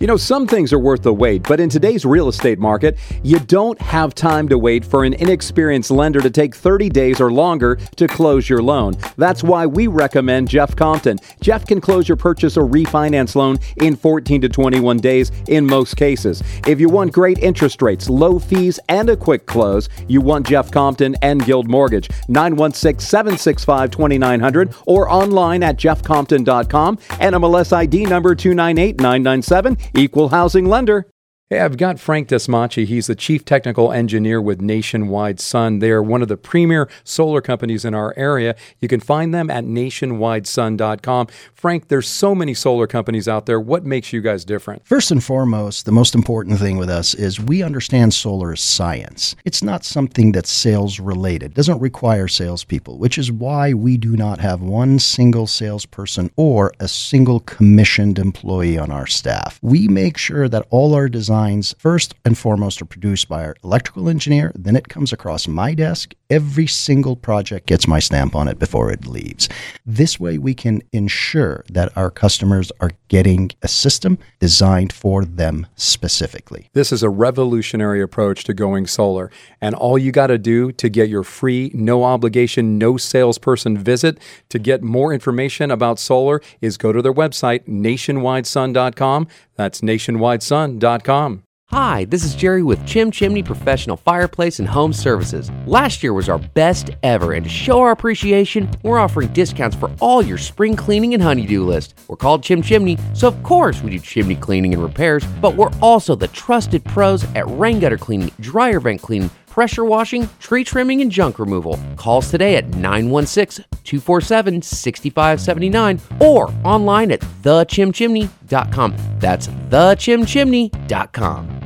You 0.01 0.07
know, 0.07 0.17
some 0.17 0.47
things 0.47 0.73
are 0.73 0.79
worth 0.79 1.03
the 1.03 1.13
wait, 1.13 1.43
but 1.43 1.61
in 1.61 1.69
today's 1.69 2.07
real 2.07 2.29
estate 2.29 2.59
market, 2.59 2.97
you 3.23 3.39
don't 3.39 3.79
have 3.83 4.15
time 4.15 4.49
to 4.49 4.57
wait 4.57 4.83
for 4.83 5.05
an 5.05 5.13
inexperienced 5.13 5.91
lender 5.91 6.23
to 6.23 6.31
take 6.31 6.55
30 6.55 6.89
days 6.89 7.21
or 7.21 7.31
longer 7.31 7.77
to 7.97 8.09
close 8.09 8.49
your 8.49 8.63
loan. 8.63 8.97
That's 9.19 9.45
why 9.45 9.67
we 9.67 9.89
recommend 9.89 10.49
Jeff 10.49 10.75
Compton. 10.75 11.19
Jeff 11.43 11.67
can 11.67 11.83
close 11.83 12.09
your 12.09 12.17
purchase 12.17 12.57
or 12.57 12.67
refinance 12.67 13.35
loan 13.35 13.59
in 13.77 13.95
14 13.95 14.41
to 14.41 14.49
21 14.49 14.97
days 15.01 15.33
in 15.49 15.67
most 15.67 15.99
cases. 15.99 16.43
If 16.67 16.81
you 16.81 16.89
want 16.89 17.13
great 17.13 17.39
interest 17.41 17.83
rates, 17.83 18.09
low 18.09 18.39
fees, 18.39 18.81
and 18.89 19.11
a 19.11 19.19
quick 19.19 19.45
close, 19.45 19.91
you 20.09 20.23
want 20.23 20.47
Jeff 20.47 20.71
Compton 20.71 21.15
and 21.21 21.45
Guild 21.45 21.69
Mortgage. 21.69 22.09
916 22.29 23.07
765 23.07 23.91
2900 23.91 24.75
or 24.87 25.11
online 25.11 25.63
at 25.63 25.77
jeffcompton.com. 25.77 26.97
NMLS 26.97 27.75
ID 27.75 28.05
number 28.05 28.35
298997 28.35 29.77
equal 29.95 30.29
housing 30.29 30.67
lender. 30.67 31.07
Hey, 31.53 31.59
I've 31.59 31.77
got 31.77 31.99
Frank 31.99 32.29
Desmachi. 32.29 32.87
He's 32.87 33.09
the 33.09 33.17
chief 33.17 33.45
technical 33.45 33.91
engineer 33.91 34.41
with 34.41 34.61
Nationwide 34.61 35.41
Sun. 35.41 35.81
They 35.81 35.91
are 35.91 36.01
one 36.01 36.23
of 36.23 36.29
the 36.29 36.37
premier 36.37 36.89
solar 37.03 37.41
companies 37.41 37.85
in 37.85 37.93
our 37.93 38.15
area. 38.17 38.55
You 38.79 38.87
can 38.87 39.01
find 39.01 39.35
them 39.35 39.51
at 39.51 39.65
nationwidesun.com. 39.65 41.27
Frank, 41.53 41.89
there's 41.89 42.07
so 42.07 42.37
many 42.37 42.55
solar 42.55 42.87
companies 42.87 43.27
out 43.27 43.47
there. 43.47 43.59
What 43.59 43.85
makes 43.85 44.13
you 44.13 44.21
guys 44.21 44.45
different? 44.45 44.87
First 44.87 45.11
and 45.11 45.25
foremost, 45.25 45.87
the 45.87 45.91
most 45.91 46.15
important 46.15 46.61
thing 46.61 46.77
with 46.77 46.89
us 46.89 47.15
is 47.15 47.41
we 47.41 47.65
understand 47.65 48.15
solar 48.15 48.53
is 48.53 48.61
science. 48.61 49.35
It's 49.45 49.61
not 49.61 49.85
something 49.85 50.31
that's 50.31 50.53
sales 50.53 51.01
related. 51.01 51.55
Doesn't 51.55 51.81
require 51.81 52.29
salespeople, 52.29 52.99
which 52.99 53.19
is 53.19 53.33
why 53.33 53.73
we 53.73 53.97
do 53.97 54.17
not 54.17 54.39
have 54.39 54.63
one 54.63 55.01
single 55.01 55.49
salesperson 55.49 56.31
or 56.37 56.73
a 56.79 56.87
single 56.87 57.41
commissioned 57.41 58.21
employee 58.21 58.79
on 58.79 58.93
our 58.93 59.09
staff. 59.09 59.59
We 59.63 59.89
make 59.89 60.17
sure 60.17 60.49
that 60.49 60.69
all 60.71 60.95
our 60.95 61.09
designs 61.41 61.75
first 61.79 62.15
and 62.25 62.37
foremost 62.37 62.83
are 62.83 62.85
produced 62.85 63.27
by 63.29 63.45
our 63.45 63.57
electrical 63.65 64.11
engineer, 64.11 64.53
then 64.55 64.77
it 64.77 64.89
comes 64.89 65.11
across 65.11 65.49
my 65.49 65.75
desk. 65.75 66.13
Every 66.29 66.67
single 66.67 67.17
project 67.17 67.67
gets 67.67 67.89
my 67.89 67.99
stamp 67.99 68.35
on 68.35 68.47
it 68.47 68.59
before 68.59 68.93
it 68.93 69.07
leaves. 69.07 69.49
This 69.87 70.21
way 70.21 70.39
we 70.39 70.55
can 70.55 70.83
ensure 70.93 71.65
that 71.71 71.97
our 71.97 72.11
customers 72.11 72.71
are 72.81 72.93
getting 73.09 73.51
a 73.63 73.69
system 73.69 74.19
designed 74.39 74.93
for 74.93 75.25
them 75.25 75.67
specifically. 75.77 76.69
This 76.73 76.93
is 76.93 77.03
a 77.03 77.09
revolutionary 77.09 78.03
approach 78.03 78.45
to 78.45 78.55
going 78.55 78.87
solar. 78.87 79.31
And 79.61 79.75
all 79.75 79.99
you 79.99 80.13
got 80.13 80.29
to 80.29 80.39
do 80.39 80.71
to 80.73 80.89
get 80.89 81.09
your 81.09 81.25
free, 81.25 81.71
no 81.75 82.05
obligation, 82.05 82.79
no 82.79 82.97
salesperson 82.97 83.79
visit 83.79 84.19
to 84.51 84.59
get 84.59 84.83
more 84.83 85.13
information 85.13 85.71
about 85.71 85.99
solar 85.99 86.41
is 86.61 86.77
go 86.77 86.93
to 86.93 87.03
their 87.03 87.15
website, 87.15 87.67
nationwidesun.com. 87.67 89.27
That's 89.61 89.83
nationwidesun.com. 89.83 91.43
Hi, 91.69 92.05
this 92.07 92.25
is 92.25 92.35
Jerry 92.35 92.63
with 92.63 92.85
Chim 92.87 93.11
Chimney 93.11 93.43
Professional 93.43 93.97
Fireplace 93.97 94.59
and 94.59 94.67
Home 94.67 94.93
Services. 94.93 95.51
Last 95.67 96.03
year 96.03 96.15
was 96.15 96.31
our 96.31 96.39
best 96.39 96.91
ever, 97.03 97.35
and 97.35 97.45
to 97.45 97.51
show 97.51 97.79
our 97.81 97.91
appreciation, 97.91 98.71
we're 98.83 98.99
offering 98.99 99.29
discounts 99.35 99.77
for 99.77 99.89
all 100.01 100.23
your 100.23 100.39
spring 100.39 100.77
cleaning 100.77 101.13
and 101.13 101.23
honeydew 101.23 101.63
list. 101.63 101.95
We're 102.09 102.17
called 102.17 102.43
Chim 102.43 102.63
Chimney, 102.63 102.97
so 103.13 103.29
of 103.29 103.41
course 103.43 103.83
we 103.83 103.91
do 103.91 103.99
chimney 103.99 104.35
cleaning 104.35 104.73
and 104.73 104.83
repairs, 104.83 105.27
but 105.43 105.55
we're 105.55 105.71
also 105.83 106.17
the 106.17 106.29
trusted 106.29 106.83
pros 106.87 107.23
at 107.35 107.47
rain 107.47 107.81
gutter 107.81 107.99
cleaning, 107.99 108.33
dryer 108.41 108.81
vent 108.81 109.03
cleaning, 109.03 109.31
pressure 109.51 109.85
washing, 109.85 110.31
tree 110.39 110.65
trimming, 110.65 111.03
and 111.03 111.11
junk 111.11 111.39
removal. 111.39 111.79
Call 111.97 112.19
us 112.19 112.31
today 112.31 112.57
at 112.57 112.69
916 112.69 113.65
247 113.85 114.63
6579 114.63 116.01
or 116.21 116.51
online 116.65 117.13
at 117.13 117.21
thechimchimney.com. 117.21 118.97
That's 119.19 119.49
thechimchimney.com. 119.49 121.60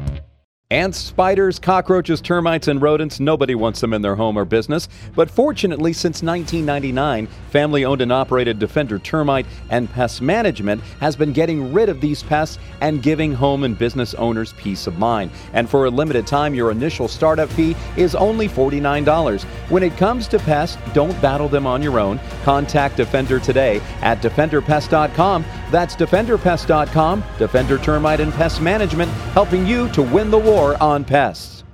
Ants, 0.74 0.98
spiders, 0.98 1.60
cockroaches, 1.60 2.20
termites, 2.20 2.66
and 2.66 2.82
rodents, 2.82 3.20
nobody 3.20 3.54
wants 3.54 3.80
them 3.80 3.94
in 3.94 4.02
their 4.02 4.16
home 4.16 4.36
or 4.36 4.44
business. 4.44 4.88
But 5.14 5.30
fortunately, 5.30 5.92
since 5.92 6.20
1999, 6.20 7.28
family 7.52 7.84
owned 7.84 8.00
and 8.00 8.10
operated 8.10 8.58
Defender 8.58 8.98
Termite 8.98 9.46
and 9.70 9.88
Pest 9.88 10.20
Management 10.20 10.82
has 10.98 11.14
been 11.14 11.32
getting 11.32 11.72
rid 11.72 11.88
of 11.88 12.00
these 12.00 12.24
pests 12.24 12.58
and 12.80 13.04
giving 13.04 13.32
home 13.32 13.62
and 13.62 13.78
business 13.78 14.14
owners 14.14 14.52
peace 14.54 14.88
of 14.88 14.98
mind. 14.98 15.30
And 15.52 15.70
for 15.70 15.84
a 15.84 15.90
limited 15.90 16.26
time, 16.26 16.56
your 16.56 16.72
initial 16.72 17.06
startup 17.06 17.50
fee 17.50 17.76
is 17.96 18.16
only 18.16 18.48
$49. 18.48 19.44
When 19.70 19.84
it 19.84 19.96
comes 19.96 20.26
to 20.26 20.40
pests, 20.40 20.76
don't 20.92 21.22
battle 21.22 21.48
them 21.48 21.68
on 21.68 21.82
your 21.82 22.00
own. 22.00 22.18
Contact 22.42 22.96
Defender 22.96 23.38
today 23.38 23.80
at 24.00 24.20
defenderpest.com. 24.20 25.44
That's 25.70 25.94
defenderpest.com, 25.94 27.24
Defender 27.38 27.78
Termite 27.78 28.18
and 28.18 28.32
Pest 28.32 28.60
Management, 28.60 29.12
helping 29.34 29.64
you 29.64 29.88
to 29.90 30.02
win 30.02 30.32
the 30.32 30.38
war 30.38 30.63
on 30.80 31.04
pests. 31.04 31.64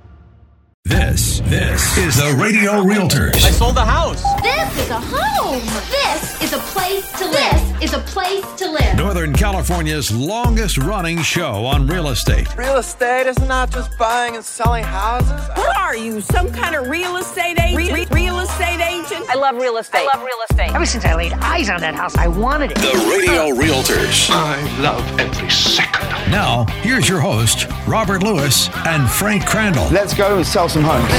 This, 0.83 1.39
this 1.41 1.97
is 1.99 2.15
the 2.17 2.35
Radio 2.41 2.71
Realtors. 2.81 3.35
I 3.35 3.51
sold 3.51 3.75
the 3.75 3.85
house. 3.85 4.23
This 4.41 4.83
is 4.83 4.89
a 4.89 4.99
home. 4.99 5.61
This 5.91 6.41
is 6.41 6.53
a 6.53 6.57
place 6.57 7.09
to 7.19 7.25
live. 7.29 7.79
This 7.79 7.91
is 7.91 7.93
a 7.93 7.99
place 7.99 8.43
to 8.55 8.69
live. 8.69 8.97
Northern 8.97 9.31
California's 9.33 10.11
longest 10.11 10.79
running 10.79 11.21
show 11.21 11.65
on 11.65 11.85
real 11.85 12.07
estate. 12.09 12.47
Real 12.57 12.77
estate 12.77 13.27
is 13.27 13.37
not 13.41 13.69
just 13.69 13.95
buying 13.99 14.35
and 14.35 14.43
selling 14.43 14.83
houses. 14.83 15.31
What 15.55 15.77
are 15.77 15.95
you, 15.95 16.19
some 16.19 16.51
kind 16.51 16.73
of 16.75 16.87
real 16.87 17.17
estate 17.17 17.59
agent? 17.59 17.77
Re- 17.77 17.93
re- 17.93 18.07
real 18.11 18.39
estate 18.39 18.81
agent? 18.81 19.29
I 19.29 19.35
love 19.35 19.57
real 19.57 19.77
estate. 19.77 20.07
I 20.11 20.17
love 20.17 20.25
real 20.25 20.39
estate. 20.49 20.73
Ever 20.73 20.85
since 20.87 21.05
I 21.05 21.13
laid 21.13 21.33
eyes 21.33 21.69
on 21.69 21.79
that 21.81 21.93
house, 21.93 22.17
I 22.17 22.27
wanted 22.27 22.71
it. 22.71 22.77
The 22.77 22.97
Radio 23.07 23.55
Realtors. 23.55 24.31
I 24.31 24.81
love 24.81 25.19
every 25.19 25.49
second. 25.51 26.00
Now, 26.29 26.65
here's 26.81 27.09
your 27.09 27.19
host, 27.19 27.67
Robert 27.87 28.23
Lewis 28.23 28.69
and 28.85 29.09
Frank 29.09 29.45
Crandall. 29.45 29.87
Let's 29.89 30.13
go 30.13 30.37
and 30.37 30.45
sell 30.45 30.69
some 30.69 30.83
homes. 30.83 31.09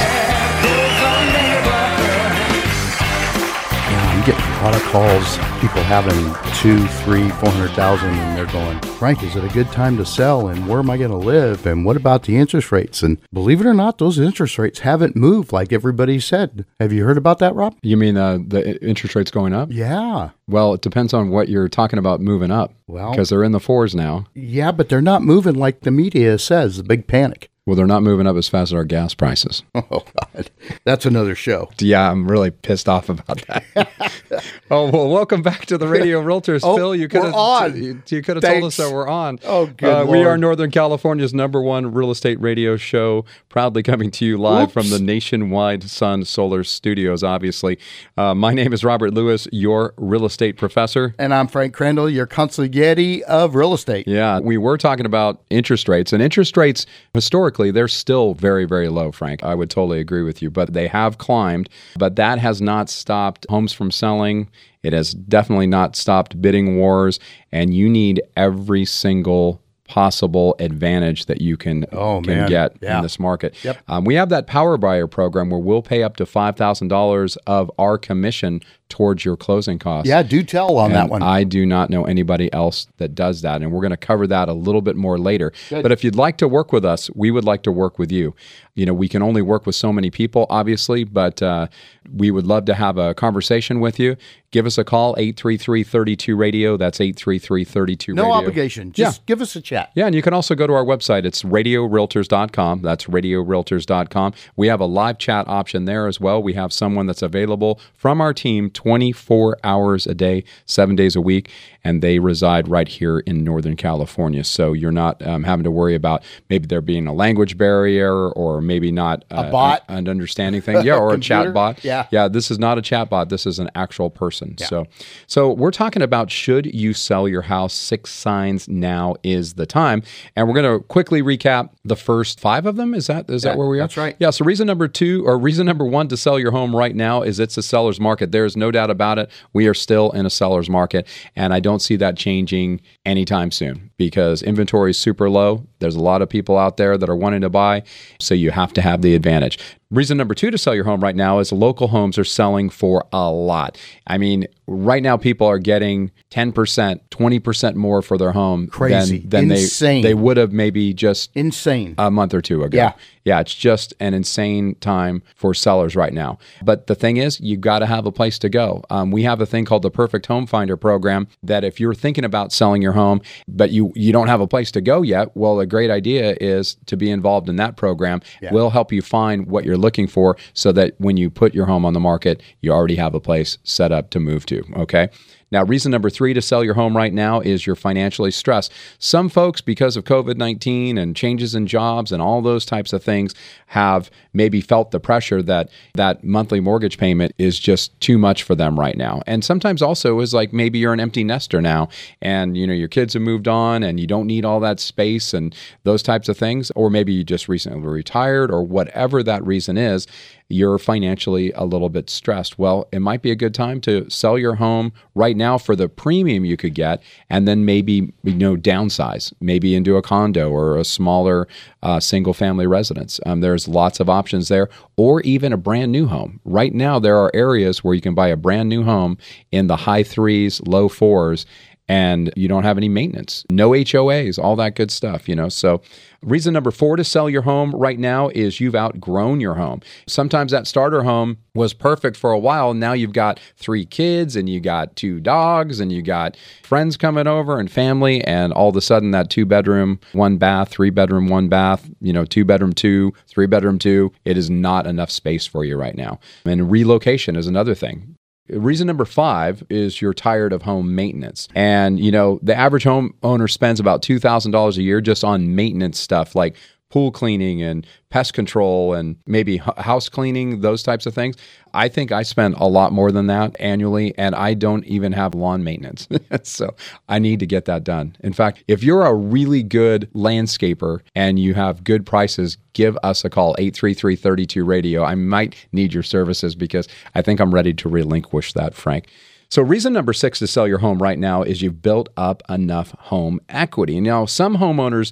Lot 4.63 4.75
of 4.75 4.81
calls. 4.83 5.37
People 5.59 5.83
having 5.83 6.17
two, 6.61 6.87
three, 7.03 7.27
four 7.31 7.49
hundred 7.49 7.71
thousand, 7.71 8.11
and 8.11 8.37
they're 8.37 8.45
going, 8.53 8.79
Frank, 8.97 9.21
is 9.21 9.35
it 9.35 9.43
a 9.43 9.49
good 9.53 9.67
time 9.73 9.97
to 9.97 10.05
sell? 10.05 10.47
And 10.47 10.69
where 10.69 10.79
am 10.79 10.89
I 10.89 10.97
going 10.97 11.11
to 11.11 11.17
live? 11.17 11.65
And 11.65 11.85
what 11.85 11.97
about 11.97 12.23
the 12.23 12.37
interest 12.37 12.71
rates? 12.71 13.03
And 13.03 13.17
believe 13.33 13.59
it 13.59 13.67
or 13.67 13.73
not, 13.73 13.97
those 13.97 14.17
interest 14.19 14.57
rates 14.57 14.79
haven't 14.79 15.17
moved 15.17 15.51
like 15.51 15.73
everybody 15.73 16.17
said. 16.17 16.65
Have 16.79 16.93
you 16.93 17.03
heard 17.03 17.17
about 17.17 17.39
that, 17.39 17.55
Rob? 17.55 17.75
You 17.81 17.97
mean 17.97 18.15
uh, 18.15 18.37
the 18.47 18.81
interest 18.81 19.15
rates 19.15 19.31
going 19.31 19.53
up? 19.53 19.67
Yeah. 19.69 20.29
Well, 20.47 20.73
it 20.73 20.81
depends 20.81 21.13
on 21.13 21.29
what 21.29 21.49
you're 21.49 21.67
talking 21.69 21.99
about 21.99 22.21
moving 22.21 22.51
up. 22.51 22.73
Well- 22.87 23.11
because 23.11 23.29
they're 23.29 23.43
in 23.43 23.51
the 23.51 23.59
fours 23.59 23.93
now. 23.93 24.25
Yeah, 24.33 24.71
but 24.71 24.87
they're 24.87 25.01
not 25.01 25.23
moving 25.23 25.55
like 25.55 25.81
the 25.81 25.91
media 25.91 26.37
says. 26.37 26.77
The 26.77 26.83
big 26.83 27.07
panic. 27.07 27.49
Well, 27.65 27.77
they're 27.77 27.87
not 27.87 28.03
moving 28.03 28.27
up 28.27 28.35
as 28.35 28.49
fast 28.49 28.71
as 28.71 28.73
our 28.73 28.83
gas 28.83 29.13
prices. 29.13 29.63
Oh 29.91 30.03
God, 30.33 30.49
that's 30.85 31.05
another 31.05 31.35
show. 31.35 31.69
Yeah, 31.79 32.09
I'm 32.09 32.27
really 32.29 32.51
pissed 32.51 32.87
off 32.89 33.09
about 33.09 33.45
that. 33.47 33.63
oh 34.71 34.89
well, 34.89 35.09
welcome 35.09 35.41
back 35.41 35.65
to 35.67 35.77
the 35.77 35.87
Radio 35.87 36.21
Realtors, 36.21 36.61
Oh, 36.63 36.75
Phil. 36.75 36.95
You 36.95 37.07
could 37.07 37.23
have 37.23 37.33
on. 37.33 37.75
You, 37.83 38.01
you 38.07 38.21
could 38.21 38.37
have 38.37 38.43
told 38.43 38.63
us 38.63 38.77
that 38.77 38.91
we're 38.91 39.07
on. 39.07 39.39
Oh, 39.43 39.67
good 39.67 39.89
Uh, 39.89 40.05
we 40.05 40.23
are 40.23 40.37
Northern 40.37 40.71
California's 40.71 41.33
number 41.33 41.61
one 41.61 41.93
real 41.93 42.11
estate 42.11 42.39
radio 42.41 42.75
show, 42.77 43.25
proudly 43.49 43.83
coming 43.83 44.09
to 44.11 44.25
you 44.25 44.37
live 44.37 44.71
from 44.71 44.89
the 44.89 44.99
Nationwide 44.99 45.83
Sun 45.83 46.25
Solar 46.25 46.63
Studios. 46.63 47.23
Obviously, 47.23 47.77
uh, 48.17 48.33
my 48.33 48.53
name 48.53 48.73
is 48.73 48.83
Robert 48.83 49.13
Lewis, 49.13 49.47
your 49.51 49.93
real 49.97 50.25
estate 50.25 50.57
professor. 50.57 51.13
And 51.19 51.33
I'm 51.33 51.47
Frank 51.47 51.73
Crandall, 51.73 52.09
your 52.09 52.25
consigliere 52.25 53.21
of 53.23 53.53
real 53.55 53.73
estate. 53.73 54.07
Yeah, 54.07 54.39
we 54.39 54.57
were 54.57 54.77
talking 54.77 55.05
about 55.05 55.41
interest 55.49 55.87
rates, 55.87 56.13
and 56.13 56.23
interest 56.23 56.57
rates 56.57 56.85
historically 57.13 57.52
they're 57.71 57.87
still 57.87 58.33
very, 58.33 58.65
very 58.65 58.89
low. 58.89 59.11
Frank, 59.11 59.43
I 59.43 59.55
would 59.55 59.69
totally 59.69 59.99
agree 59.99 60.23
with 60.23 60.41
you, 60.41 60.49
but 60.49 60.73
they 60.73 60.87
have 60.87 61.17
climbed. 61.17 61.69
But 61.97 62.15
that 62.17 62.39
has 62.39 62.61
not 62.61 62.89
stopped 62.89 63.45
homes 63.49 63.73
from 63.73 63.91
selling. 63.91 64.49
It 64.83 64.93
has 64.93 65.13
definitely 65.13 65.67
not 65.67 65.95
stopped 65.95 66.41
bidding 66.41 66.77
wars, 66.77 67.19
and 67.51 67.73
you 67.73 67.87
need 67.89 68.21
every 68.35 68.85
single 68.85 69.61
possible 69.87 70.55
advantage 70.59 71.25
that 71.27 71.41
you 71.41 71.55
can, 71.57 71.85
Oh, 71.91 72.21
can 72.21 72.47
get 72.49 72.75
Yeah. 72.81 72.97
in 72.97 73.03
this 73.03 73.19
market. 73.19 73.53
Yep. 73.63 73.77
Um, 73.87 74.05
we 74.05 74.15
have 74.15 74.29
that 74.29 74.47
power 74.47 74.77
buyer 74.77 75.07
program 75.07 75.49
where 75.49 75.59
we'll 75.59 75.81
pay 75.83 76.01
up 76.03 76.15
to 76.17 76.25
$5,000 76.25 77.37
of 77.45 77.69
our 77.77 77.97
commission 77.97 78.61
towards 78.93 79.25
your 79.25 79.35
closing 79.35 79.79
costs. 79.79 80.07
Yeah, 80.07 80.21
do 80.21 80.43
tell 80.43 80.77
on 80.77 80.91
that 80.91 81.09
one. 81.09 81.23
I 81.23 81.43
do 81.43 81.65
not 81.65 81.89
know 81.89 82.03
anybody 82.03 82.53
else 82.53 82.85
that 82.97 83.15
does 83.15 83.41
that. 83.41 83.63
And 83.63 83.71
we're 83.71 83.81
going 83.81 83.89
to 83.89 83.97
cover 83.97 84.27
that 84.27 84.49
a 84.49 84.53
little 84.53 84.83
bit 84.83 84.95
more 84.95 85.17
later. 85.17 85.51
But 85.71 85.91
if 85.91 86.03
you'd 86.03 86.15
like 86.15 86.37
to 86.37 86.47
work 86.47 86.71
with 86.71 86.85
us, 86.85 87.09
we 87.15 87.31
would 87.31 87.43
like 87.43 87.63
to 87.63 87.71
work 87.71 87.97
with 87.97 88.11
you. 88.11 88.35
You 88.75 88.85
know, 88.85 88.93
we 88.93 89.07
can 89.07 89.23
only 89.23 89.41
work 89.41 89.65
with 89.65 89.75
so 89.75 89.91
many 89.91 90.11
people, 90.11 90.45
obviously, 90.49 91.03
but 91.03 91.41
uh, 91.41 91.67
we 92.11 92.29
would 92.31 92.45
love 92.45 92.65
to 92.65 92.73
have 92.75 92.97
a 92.97 93.13
conversation 93.13 93.79
with 93.79 93.99
you. 93.99 94.15
Give 94.49 94.67
us 94.67 94.77
a 94.77 94.83
call, 94.83 95.15
833 95.17 95.83
32 95.83 96.35
radio. 96.35 96.77
That's 96.77 97.01
833 97.01 97.63
32 97.63 98.13
no 98.13 98.31
obligation. 98.31 98.91
Just 98.91 99.25
give 99.25 99.41
us 99.41 99.55
a 99.55 99.61
chat. 99.61 99.91
Yeah, 99.95 100.05
and 100.05 100.13
you 100.13 100.21
can 100.21 100.33
also 100.33 100.53
go 100.53 100.67
to 100.67 100.73
our 100.73 100.85
website. 100.85 101.25
It's 101.25 101.41
radiorealtors.com. 101.41 102.81
That's 102.81 103.05
radiorealtors.com. 103.05 104.33
We 104.55 104.67
have 104.67 104.79
a 104.79 104.85
live 104.85 105.17
chat 105.17 105.47
option 105.47 105.85
there 105.85 106.07
as 106.07 106.19
well. 106.19 106.41
We 106.41 106.53
have 106.53 106.71
someone 106.71 107.07
that's 107.07 107.23
available 107.23 107.79
from 107.95 108.21
our 108.21 108.33
team 108.33 108.69
24 108.83 109.57
hours 109.63 110.05
a 110.05 110.13
day, 110.13 110.43
seven 110.65 110.95
days 110.95 111.15
a 111.15 111.21
week, 111.21 111.49
and 111.85 112.01
they 112.01 112.19
reside 112.19 112.67
right 112.67 112.87
here 112.87 113.19
in 113.19 113.43
Northern 113.43 113.75
California. 113.77 114.43
So 114.43 114.73
you're 114.73 114.91
not 114.91 115.25
um, 115.25 115.43
having 115.43 115.63
to 115.63 115.71
worry 115.71 115.95
about 115.95 116.23
maybe 116.49 116.67
there 116.67 116.81
being 116.81 117.07
a 117.07 117.13
language 117.13 117.57
barrier 117.57 118.29
or 118.31 118.61
maybe 118.61 118.91
not 118.91 119.23
uh, 119.31 119.49
bot. 119.49 119.83
an 119.87 120.07
understanding 120.09 120.61
thing. 120.61 120.83
Yeah, 120.83 120.97
or 120.97 121.13
a 121.13 121.19
chat 121.29 121.53
bot. 121.53 121.83
Yeah. 121.83 122.07
Yeah, 122.11 122.27
this 122.27 122.51
is 122.51 122.59
not 122.59 122.77
a 122.77 122.81
chat 122.81 123.09
bot. 123.09 123.29
This 123.29 123.45
is 123.45 123.57
an 123.57 123.69
actual 123.75 124.09
person. 124.09 124.57
So, 124.57 124.85
so 125.27 125.51
we're 125.53 125.71
talking 125.71 126.01
about 126.01 126.29
should 126.29 126.65
you 126.73 126.93
sell 126.93 127.27
your 127.27 127.43
house? 127.43 127.73
Six 127.73 128.11
signs 128.11 128.67
now 128.67 129.15
is 129.23 129.53
the 129.53 129.65
time, 129.65 130.03
and 130.35 130.47
we're 130.47 130.61
going 130.61 130.79
to 130.79 130.85
quickly 130.85 131.21
recap 131.21 131.69
the 131.85 131.95
first 131.95 132.39
five 132.39 132.65
of 132.65 132.75
them. 132.75 132.93
Is 132.93 133.07
that 133.07 133.29
is 133.29 133.43
Yeah, 133.45 133.51
that 133.51 133.57
where 133.57 133.67
we 133.67 133.79
are? 133.79 133.83
that's 133.83 133.97
right. 133.97 134.15
Yeah. 134.19 134.29
So 134.31 134.43
reason 134.45 134.67
number 134.67 134.87
two 134.87 135.25
or 135.25 135.37
reason 135.37 135.65
number 135.65 135.85
one 135.85 136.07
to 136.09 136.17
sell 136.17 136.37
your 136.37 136.51
home 136.51 136.75
right 136.75 136.95
now 136.95 137.21
is 137.21 137.39
it's 137.39 137.57
a 137.57 137.63
seller's 137.63 137.99
market. 137.99 138.31
There 138.31 138.45
is 138.45 138.57
no 138.57 138.62
doubt 138.71 138.89
about 138.89 139.19
it. 139.19 139.29
We 139.53 139.67
are 139.67 139.73
still 139.73 140.11
in 140.11 140.25
a 140.25 140.29
seller's 140.29 140.69
market, 140.69 141.07
and 141.35 141.53
I 141.53 141.59
don't 141.59 141.81
see 141.81 141.95
that 141.97 142.17
changing 142.17 142.81
anytime 143.05 143.51
soon 143.51 143.91
because 143.97 144.41
inventory 144.41 144.91
is 144.91 144.97
super 144.97 145.29
low. 145.29 145.65
There's 145.83 145.95
a 145.95 146.01
lot 146.01 146.21
of 146.23 146.29
people 146.29 146.57
out 146.57 146.77
there 146.77 146.97
that 146.97 147.09
are 147.09 147.15
wanting 147.15 147.41
to 147.41 147.49
buy, 147.49 147.83
so 148.19 148.33
you 148.33 148.49
have 148.51 148.73
to 148.73 148.81
have 148.81 149.01
the 149.03 149.13
advantage. 149.13 149.59
Reason 149.91 150.17
number 150.17 150.33
two 150.33 150.49
to 150.49 150.57
sell 150.57 150.73
your 150.73 150.85
home 150.85 151.01
right 151.01 151.15
now 151.15 151.37
is 151.37 151.51
local 151.51 151.89
homes 151.89 152.17
are 152.17 152.23
selling 152.23 152.71
for 152.71 153.05
a 153.13 153.29
lot. 153.29 153.77
I 154.07 154.17
mean, 154.17 154.47
right 154.65 155.03
now 155.03 155.17
people 155.17 155.45
are 155.45 155.59
getting 155.59 156.09
10%, 156.31 156.99
20% 157.11 157.75
more 157.75 158.01
for 158.01 158.17
their 158.17 158.31
home 158.31 158.65
Crazy. 158.67 159.19
than, 159.19 159.49
than 159.49 159.57
Insane. 159.57 160.01
they 160.01 160.09
they 160.09 160.13
would 160.15 160.37
have 160.37 160.51
maybe 160.51 160.93
just 160.93 161.29
Insane. 161.35 161.95
a 161.97 162.09
month 162.09 162.33
or 162.33 162.41
two 162.41 162.63
ago. 162.63 162.75
Yeah. 162.75 162.93
Yeah, 163.25 163.39
it's 163.39 163.55
just 163.55 163.93
an 164.01 164.13
insane 164.13 164.75
time 164.75 165.23
for 165.35 165.53
sellers 165.53 165.95
right 165.95 166.11
now. 166.11 166.39
But 166.61 166.87
the 166.87 166.95
thing 166.95 167.17
is, 167.17 167.39
you've 167.39 167.61
got 167.61 167.79
to 167.79 167.85
have 167.85 168.05
a 168.05 168.11
place 168.11 168.37
to 168.39 168.49
go. 168.49 168.83
Um, 168.89 169.11
we 169.11 169.23
have 169.23 169.39
a 169.39 169.45
thing 169.45 169.63
called 169.63 169.81
the 169.81 169.89
Perfect 169.91 170.25
Home 170.25 170.45
Finder 170.45 170.75
program 170.75 171.29
that 171.41 171.63
if 171.63 171.79
you're 171.79 171.93
thinking 171.93 172.25
about 172.25 172.51
selling 172.51 172.81
your 172.81 172.91
home, 172.91 173.21
but 173.47 173.71
you, 173.71 173.93
you 173.95 174.11
don't 174.11 174.27
have 174.27 174.41
a 174.41 174.47
place 174.47 174.71
to 174.71 174.81
go 174.81 175.01
yet, 175.01 175.35
well, 175.37 175.61
a 175.61 175.65
great 175.73 175.89
idea 175.89 176.37
is 176.39 176.77
to 176.85 176.95
be 176.95 177.09
involved 177.09 177.49
in 177.49 177.55
that 177.55 177.75
program. 177.77 178.21
We'll 178.53 178.69
help 178.69 178.91
you 178.91 179.01
find 179.01 179.47
what 179.47 179.65
you're 179.65 179.83
looking 179.87 180.07
for 180.07 180.37
so 180.53 180.71
that 180.73 180.93
when 180.99 181.17
you 181.17 181.31
put 181.31 181.55
your 181.55 181.65
home 181.65 181.83
on 181.83 181.93
the 181.93 181.99
market, 181.99 182.43
you 182.61 182.71
already 182.71 182.95
have 182.95 183.15
a 183.15 183.19
place 183.19 183.57
set 183.63 183.91
up 183.91 184.11
to 184.11 184.19
move 184.19 184.45
to. 184.45 184.61
Okay. 184.83 185.09
Now, 185.53 185.63
reason 185.63 185.91
number 185.91 186.09
three 186.09 186.33
to 186.33 186.41
sell 186.41 186.63
your 186.63 186.73
home 186.73 186.97
right 186.97 187.13
now 187.13 187.39
is 187.39 187.67
you're 187.67 187.75
financially 187.75 188.31
stressed. 188.31 188.73
Some 188.97 189.29
folks, 189.29 189.61
because 189.61 189.95
of 189.95 190.03
COVID 190.03 190.35
19 190.35 190.97
and 190.97 191.15
changes 191.15 191.53
in 191.53 191.67
jobs 191.67 192.11
and 192.11 192.23
all 192.23 192.41
those 192.41 192.65
types 192.65 192.91
of 192.91 193.03
things, 193.03 193.35
have 193.67 194.09
maybe 194.33 194.61
felt 194.61 194.89
the 194.89 194.99
pressure 194.99 195.43
that 195.43 195.69
that 195.93 196.23
monthly 196.23 196.59
mortgage 196.59 196.97
payment 196.97 197.33
is 197.37 197.59
just 197.59 197.97
too 197.99 198.17
much 198.17 198.41
for 198.41 198.55
them 198.55 198.79
right 198.79 198.97
now. 198.97 199.21
And 199.27 199.45
sometimes 199.45 199.83
also 199.83 200.19
is 200.21 200.33
like 200.33 200.53
maybe 200.53 200.79
you're 200.79 200.91
an 200.91 200.99
empty 200.99 201.23
nester 201.23 201.61
now 201.61 201.89
and 202.19 202.57
you 202.57 202.65
know 202.65 202.73
your 202.73 202.87
kids 202.87 203.13
have 203.13 203.21
moved 203.21 203.47
on 203.47 203.83
and 203.83 203.99
you 203.99 204.07
don't 204.07 204.25
need 204.25 204.45
all 204.45 204.59
that 204.61 204.79
space 204.79 205.35
and 205.35 205.55
those 205.83 206.01
types 206.01 206.29
of 206.29 206.35
things. 206.37 206.71
Or 206.71 206.89
maybe 206.89 207.13
you 207.13 207.23
just 207.23 207.47
recently 207.47 207.79
retired 207.87 208.49
or 208.49 208.63
whatever 208.63 209.21
that 209.21 209.45
reason 209.45 209.77
is 209.77 210.07
you're 210.49 210.77
financially 210.77 211.51
a 211.53 211.65
little 211.65 211.89
bit 211.89 212.09
stressed. 212.09 212.59
Well, 212.59 212.87
it 212.91 212.99
might 212.99 213.21
be 213.21 213.31
a 213.31 213.35
good 213.35 213.53
time 213.53 213.81
to 213.81 214.09
sell 214.09 214.37
your 214.37 214.55
home 214.55 214.93
right 215.15 215.35
now 215.35 215.57
for 215.57 215.75
the 215.75 215.89
premium 215.89 216.45
you 216.45 216.57
could 216.57 216.75
get, 216.75 217.01
and 217.29 217.47
then 217.47 217.65
maybe 217.65 218.13
you 218.23 218.33
know 218.33 218.55
downsize, 218.55 219.33
maybe 219.41 219.75
into 219.75 219.97
a 219.97 220.01
condo 220.01 220.49
or 220.49 220.77
a 220.77 220.85
smaller 220.85 221.47
uh, 221.81 221.99
single 221.99 222.33
family 222.33 222.67
residence. 222.67 223.19
Um, 223.25 223.41
there's 223.41 223.67
lots 223.67 223.99
of 223.99 224.09
options 224.09 224.47
there, 224.47 224.69
or 224.97 225.21
even 225.21 225.53
a 225.53 225.57
brand 225.57 225.91
new 225.91 226.07
home. 226.07 226.39
Right 226.45 226.73
now, 226.73 226.99
there 226.99 227.17
are 227.17 227.31
areas 227.33 227.83
where 227.83 227.93
you 227.93 228.01
can 228.01 228.15
buy 228.15 228.27
a 228.27 228.37
brand 228.37 228.69
new 228.69 228.83
home 228.83 229.17
in 229.51 229.67
the 229.67 229.75
high 229.77 230.03
threes, 230.03 230.61
low 230.65 230.89
fours 230.89 231.45
and 231.87 232.31
you 232.35 232.47
don't 232.47 232.63
have 232.63 232.77
any 232.77 232.87
maintenance, 232.87 233.45
no 233.51 233.71
HOAs, 233.71 234.41
all 234.41 234.55
that 234.55 234.75
good 234.75 234.89
stuff, 234.89 235.27
you 235.27 235.35
know. 235.35 235.49
So, 235.49 235.81
reason 236.21 236.53
number 236.53 236.71
four 236.71 236.95
to 236.95 237.03
sell 237.03 237.29
your 237.29 237.41
home 237.41 237.71
right 237.71 237.99
now 237.99 238.29
is 238.29 238.61
you've 238.61 238.75
outgrown 238.75 239.41
your 239.41 239.55
home. 239.55 239.81
Sometimes 240.07 240.53
that 240.53 240.65
starter 240.65 241.03
home 241.03 241.37
was 241.53 241.73
perfect 241.73 242.15
for 242.15 242.31
a 242.31 242.39
while. 242.39 242.73
Now 242.73 242.93
you've 242.93 243.11
got 243.11 243.39
three 243.57 243.85
kids 243.85 244.37
and 244.37 244.47
you 244.47 244.61
got 244.61 244.95
two 244.95 245.19
dogs 245.19 245.81
and 245.81 245.91
you 245.91 246.01
got 246.01 246.37
friends 246.63 246.95
coming 246.95 247.27
over 247.27 247.59
and 247.59 247.69
family, 247.69 248.23
and 248.23 248.53
all 248.53 248.69
of 248.69 248.75
a 248.77 248.81
sudden 248.81 249.11
that 249.11 249.29
two 249.29 249.45
bedroom, 249.45 249.99
one 250.13 250.37
bath, 250.37 250.69
three 250.69 250.89
bedroom, 250.89 251.27
one 251.27 251.49
bath, 251.49 251.89
you 251.99 252.13
know, 252.13 252.23
two 252.23 252.45
bedroom, 252.45 252.71
two, 252.71 253.13
three 253.27 253.47
bedroom, 253.47 253.77
two, 253.77 254.11
it 254.23 254.37
is 254.37 254.49
not 254.49 254.87
enough 254.87 255.11
space 255.11 255.45
for 255.45 255.65
you 255.65 255.75
right 255.75 255.95
now. 255.95 256.19
And 256.45 256.71
relocation 256.71 257.35
is 257.35 257.47
another 257.47 257.75
thing. 257.75 258.12
Reason 258.49 258.85
number 258.85 259.05
five 259.05 259.63
is 259.69 260.01
you're 260.01 260.13
tired 260.13 260.51
of 260.51 260.63
home 260.63 260.95
maintenance. 260.95 261.47
And, 261.55 261.99
you 261.99 262.11
know, 262.11 262.39
the 262.43 262.55
average 262.55 262.83
homeowner 262.83 263.49
spends 263.49 263.79
about 263.79 264.01
$2,000 264.01 264.77
a 264.77 264.81
year 264.81 264.99
just 264.99 265.23
on 265.23 265.55
maintenance 265.55 265.97
stuff 265.97 266.35
like 266.35 266.57
pool 266.93 267.11
cleaning 267.11 267.59
and 267.63 267.87
pest 268.11 268.35
control 268.35 268.93
and 268.93 269.15
maybe 269.25 269.57
house 269.57 270.09
cleaning, 270.09 270.61
those 270.61 270.83
types 270.83 271.07
of 271.07 271.13
things. 271.15 271.35
I 271.73 271.87
think 271.87 272.11
I 272.11 272.21
spend 272.21 272.53
a 272.59 272.67
lot 272.67 272.91
more 272.91 273.11
than 273.11 273.25
that 273.25 273.55
annually, 273.59 274.15
and 274.15 274.35
I 274.35 274.53
don't 274.53 274.85
even 274.85 275.11
have 275.13 275.33
lawn 275.33 275.63
maintenance. 275.63 276.07
so 276.43 276.75
I 277.09 277.17
need 277.17 277.39
to 277.39 277.47
get 277.47 277.65
that 277.65 277.83
done. 277.83 278.15
In 278.19 278.31
fact, 278.31 278.63
if 278.67 278.83
you're 278.83 279.07
a 279.07 279.13
really 279.15 279.63
good 279.63 280.07
landscaper 280.13 280.99
and 281.15 281.39
you 281.39 281.55
have 281.55 281.83
good 281.83 282.05
prices, 282.05 282.59
give 282.73 282.95
us 283.01 283.25
a 283.25 283.29
call 283.31 283.55
833 283.57 284.15
32 284.15 284.63
radio. 284.63 285.03
I 285.03 285.15
might 285.15 285.55
need 285.71 285.95
your 285.95 286.03
services 286.03 286.53
because 286.53 286.87
I 287.15 287.23
think 287.23 287.39
I'm 287.39 287.51
ready 287.51 287.73
to 287.73 287.89
relinquish 287.89 288.53
that, 288.53 288.75
Frank. 288.75 289.07
So, 289.49 289.61
reason 289.61 289.93
number 289.93 290.13
six 290.13 290.39
to 290.39 290.47
sell 290.47 290.67
your 290.67 290.79
home 290.79 290.99
right 290.99 291.19
now 291.19 291.43
is 291.43 291.61
you've 291.61 291.81
built 291.81 292.09
up 292.17 292.41
enough 292.49 292.91
home 292.97 293.39
equity. 293.49 294.01
Now, 294.01 294.25
some 294.25 294.57
homeowners 294.57 295.11